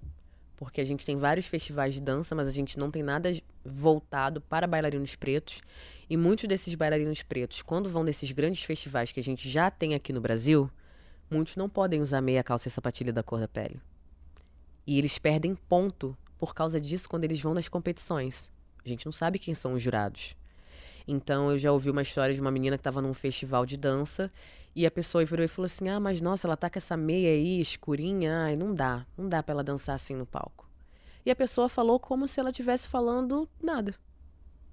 porque 0.57 0.81
a 0.81 0.85
gente 0.85 1.05
tem 1.05 1.17
vários 1.17 1.45
festivais 1.45 1.93
de 1.93 2.01
dança, 2.01 2.35
mas 2.35 2.47
a 2.47 2.51
gente 2.51 2.77
não 2.77 2.91
tem 2.91 3.01
nada 3.01 3.31
voltado 3.63 4.41
para 4.41 4.67
bailarinos 4.67 5.15
pretos. 5.15 5.61
E 6.09 6.17
muitos 6.17 6.45
desses 6.47 6.75
bailarinos 6.75 7.23
pretos, 7.23 7.61
quando 7.61 7.89
vão 7.89 8.03
nesses 8.03 8.31
grandes 8.31 8.63
festivais 8.63 9.11
que 9.11 9.19
a 9.19 9.23
gente 9.23 9.49
já 9.49 9.71
tem 9.71 9.95
aqui 9.95 10.11
no 10.11 10.19
Brasil, 10.19 10.69
muitos 11.29 11.55
não 11.55 11.69
podem 11.69 12.01
usar 12.01 12.21
meia 12.21 12.43
calça 12.43 12.67
e 12.67 12.71
sapatilha 12.71 13.13
da 13.13 13.23
cor 13.23 13.39
da 13.39 13.47
pele. 13.47 13.79
E 14.85 14.97
eles 14.97 15.17
perdem 15.17 15.55
ponto 15.55 16.17
por 16.37 16.53
causa 16.53 16.81
disso 16.81 17.07
quando 17.07 17.23
eles 17.23 17.39
vão 17.39 17.53
nas 17.53 17.69
competições. 17.69 18.51
A 18.83 18.89
gente 18.89 19.05
não 19.05 19.13
sabe 19.13 19.39
quem 19.39 19.53
são 19.53 19.73
os 19.73 19.81
jurados. 19.81 20.35
Então 21.11 21.51
eu 21.51 21.57
já 21.57 21.71
ouvi 21.73 21.89
uma 21.89 22.01
história 22.01 22.33
de 22.33 22.39
uma 22.39 22.49
menina 22.49 22.77
que 22.77 22.79
estava 22.79 23.01
num 23.01 23.13
festival 23.13 23.65
de 23.65 23.75
dança 23.75 24.31
e 24.73 24.85
a 24.85 24.91
pessoa 24.91 25.25
virou 25.25 25.43
e 25.43 25.47
falou 25.47 25.65
assim: 25.65 25.89
"Ah, 25.89 25.99
mas 25.99 26.21
nossa, 26.21 26.47
ela 26.47 26.55
tá 26.55 26.69
com 26.69 26.77
essa 26.77 26.95
meia 26.95 27.29
aí 27.29 27.59
escurinha, 27.59 28.45
ai, 28.45 28.55
não 28.55 28.73
dá, 28.73 29.05
não 29.17 29.27
dá 29.27 29.43
para 29.43 29.53
ela 29.53 29.63
dançar 29.63 29.95
assim 29.95 30.15
no 30.15 30.25
palco". 30.25 30.69
E 31.25 31.29
a 31.29 31.35
pessoa 31.35 31.67
falou 31.67 31.99
como 31.99 32.27
se 32.27 32.39
ela 32.39 32.49
estivesse 32.49 32.87
falando 32.87 33.47
nada. 33.61 33.93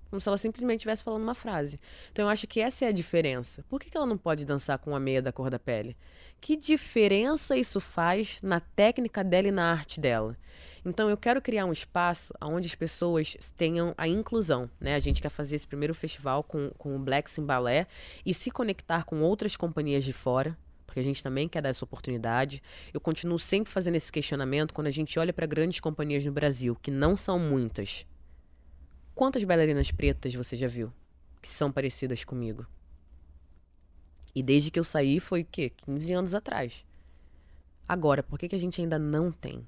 Como 0.08 0.20
se 0.20 0.28
ela 0.28 0.38
simplesmente 0.38 0.78
estivesse 0.78 1.02
falando 1.02 1.22
uma 1.22 1.34
frase. 1.34 1.78
Então 2.12 2.24
eu 2.24 2.28
acho 2.30 2.46
que 2.46 2.60
essa 2.60 2.84
é 2.84 2.88
a 2.88 2.92
diferença. 2.92 3.64
Por 3.68 3.80
que, 3.80 3.90
que 3.90 3.96
ela 3.96 4.06
não 4.06 4.16
pode 4.16 4.46
dançar 4.46 4.78
com 4.78 4.94
a 4.96 5.00
meia 5.00 5.20
da 5.20 5.32
cor 5.32 5.50
da 5.50 5.58
pele? 5.58 5.96
Que 6.40 6.56
diferença 6.56 7.56
isso 7.56 7.80
faz 7.80 8.40
na 8.42 8.60
técnica 8.60 9.24
dela 9.24 9.48
e 9.48 9.50
na 9.50 9.72
arte 9.72 10.00
dela? 10.00 10.36
Então 10.84 11.10
eu 11.10 11.16
quero 11.16 11.42
criar 11.42 11.66
um 11.66 11.72
espaço 11.72 12.32
onde 12.40 12.66
as 12.66 12.74
pessoas 12.74 13.36
tenham 13.56 13.92
a 13.98 14.06
inclusão. 14.06 14.70
Né? 14.80 14.94
A 14.94 14.98
gente 14.98 15.20
quer 15.20 15.28
fazer 15.28 15.56
esse 15.56 15.66
primeiro 15.66 15.94
festival 15.94 16.42
com, 16.44 16.70
com 16.78 16.96
o 16.96 16.98
Black 16.98 17.28
Sim 17.28 17.44
Ballet 17.44 17.86
e 18.24 18.32
se 18.32 18.50
conectar 18.50 19.04
com 19.04 19.20
outras 19.20 19.56
companhias 19.56 20.04
de 20.04 20.12
fora, 20.12 20.56
porque 20.86 21.00
a 21.00 21.02
gente 21.02 21.22
também 21.22 21.48
quer 21.48 21.60
dar 21.60 21.70
essa 21.70 21.84
oportunidade. 21.84 22.62
Eu 22.94 23.00
continuo 23.00 23.38
sempre 23.38 23.72
fazendo 23.72 23.96
esse 23.96 24.10
questionamento 24.10 24.72
quando 24.72 24.86
a 24.86 24.92
gente 24.92 25.18
olha 25.18 25.32
para 25.32 25.46
grandes 25.46 25.80
companhias 25.80 26.24
no 26.24 26.32
Brasil, 26.32 26.76
que 26.80 26.90
não 26.90 27.16
são 27.16 27.38
muitas. 27.38 28.06
Quantas 29.14 29.42
bailarinas 29.42 29.90
pretas 29.90 30.34
você 30.34 30.56
já 30.56 30.68
viu 30.68 30.92
que 31.42 31.48
são 31.48 31.70
parecidas 31.70 32.24
comigo? 32.24 32.66
E 34.38 34.42
desde 34.42 34.70
que 34.70 34.78
eu 34.78 34.84
saí 34.84 35.18
foi 35.18 35.42
o 35.42 35.44
quê? 35.44 35.72
15 35.84 36.12
anos 36.12 36.32
atrás. 36.32 36.84
Agora, 37.88 38.22
por 38.22 38.38
que, 38.38 38.48
que 38.48 38.54
a 38.54 38.58
gente 38.58 38.80
ainda 38.80 38.96
não 38.96 39.32
tem? 39.32 39.66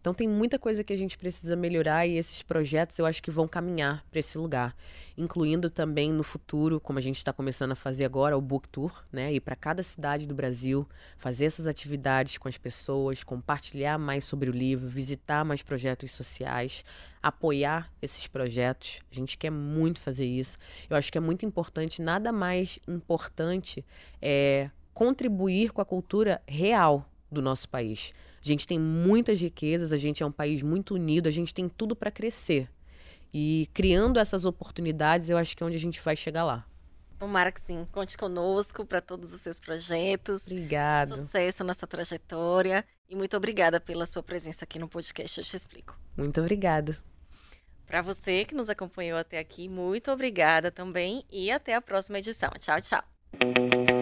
Então 0.00 0.14
tem 0.14 0.26
muita 0.26 0.58
coisa 0.58 0.82
que 0.82 0.94
a 0.94 0.96
gente 0.96 1.18
precisa 1.18 1.54
melhorar 1.54 2.06
e 2.06 2.16
esses 2.16 2.42
projetos 2.42 2.98
eu 2.98 3.04
acho 3.04 3.22
que 3.22 3.30
vão 3.30 3.46
caminhar 3.46 4.02
para 4.10 4.20
esse 4.20 4.38
lugar, 4.38 4.74
incluindo 5.16 5.68
também 5.68 6.10
no 6.10 6.22
futuro, 6.22 6.80
como 6.80 6.98
a 6.98 7.02
gente 7.02 7.18
está 7.18 7.34
começando 7.34 7.72
a 7.72 7.76
fazer 7.76 8.06
agora, 8.06 8.36
o 8.36 8.40
book 8.40 8.66
tour, 8.70 9.04
né? 9.12 9.30
Ir 9.30 9.40
para 9.40 9.54
cada 9.54 9.82
cidade 9.82 10.26
do 10.26 10.34
Brasil, 10.34 10.88
fazer 11.18 11.44
essas 11.44 11.66
atividades 11.66 12.38
com 12.38 12.48
as 12.48 12.56
pessoas, 12.56 13.22
compartilhar 13.22 13.98
mais 13.98 14.24
sobre 14.24 14.48
o 14.48 14.52
livro, 14.52 14.88
visitar 14.88 15.44
mais 15.44 15.62
projetos 15.62 16.12
sociais, 16.12 16.82
apoiar 17.22 17.92
esses 18.00 18.26
projetos. 18.26 19.00
A 19.12 19.14
gente 19.14 19.36
quer 19.36 19.50
muito 19.50 20.00
fazer 20.00 20.24
isso. 20.24 20.56
Eu 20.88 20.96
acho 20.96 21.12
que 21.12 21.18
é 21.18 21.20
muito 21.20 21.44
importante, 21.44 22.00
nada 22.00 22.32
mais 22.32 22.78
importante 22.88 23.84
é 24.22 24.70
contribuir 24.94 25.72
com 25.72 25.82
a 25.82 25.84
cultura 25.84 26.40
real 26.46 27.06
do 27.30 27.42
nosso 27.42 27.68
país. 27.68 28.14
A 28.42 28.46
gente 28.46 28.66
tem 28.66 28.78
muitas 28.78 29.40
riquezas, 29.40 29.92
a 29.92 29.96
gente 29.96 30.22
é 30.22 30.26
um 30.26 30.32
país 30.32 30.62
muito 30.62 30.94
unido, 30.94 31.28
a 31.28 31.32
gente 31.32 31.52
tem 31.52 31.68
tudo 31.68 31.94
para 31.94 32.10
crescer. 32.10 32.68
E 33.32 33.68
criando 33.72 34.18
essas 34.18 34.44
oportunidades, 34.44 35.30
eu 35.30 35.36
acho 35.36 35.56
que 35.56 35.62
é 35.62 35.66
onde 35.66 35.76
a 35.76 35.80
gente 35.80 36.00
vai 36.00 36.16
chegar 36.16 36.44
lá. 36.44 36.66
Tomara 37.18 37.52
que 37.52 37.60
sim. 37.60 37.84
Conte 37.92 38.16
conosco 38.16 38.84
para 38.86 39.00
todos 39.00 39.34
os 39.34 39.42
seus 39.42 39.60
projetos. 39.60 40.46
Obrigado. 40.46 41.14
Sucesso 41.14 41.62
nessa 41.62 41.86
trajetória. 41.86 42.84
E 43.08 43.14
muito 43.14 43.36
obrigada 43.36 43.78
pela 43.78 44.06
sua 44.06 44.22
presença 44.22 44.64
aqui 44.64 44.78
no 44.78 44.88
podcast 44.88 45.38
Eu 45.38 45.44
Te 45.44 45.54
Explico. 45.54 45.98
Muito 46.16 46.40
obrigada. 46.40 46.96
Para 47.86 48.00
você 48.00 48.44
que 48.44 48.54
nos 48.54 48.70
acompanhou 48.70 49.18
até 49.18 49.38
aqui, 49.38 49.68
muito 49.68 50.10
obrigada 50.10 50.70
também 50.70 51.24
e 51.30 51.50
até 51.50 51.74
a 51.74 51.82
próxima 51.82 52.20
edição. 52.20 52.50
Tchau, 52.58 52.80
tchau. 52.80 53.99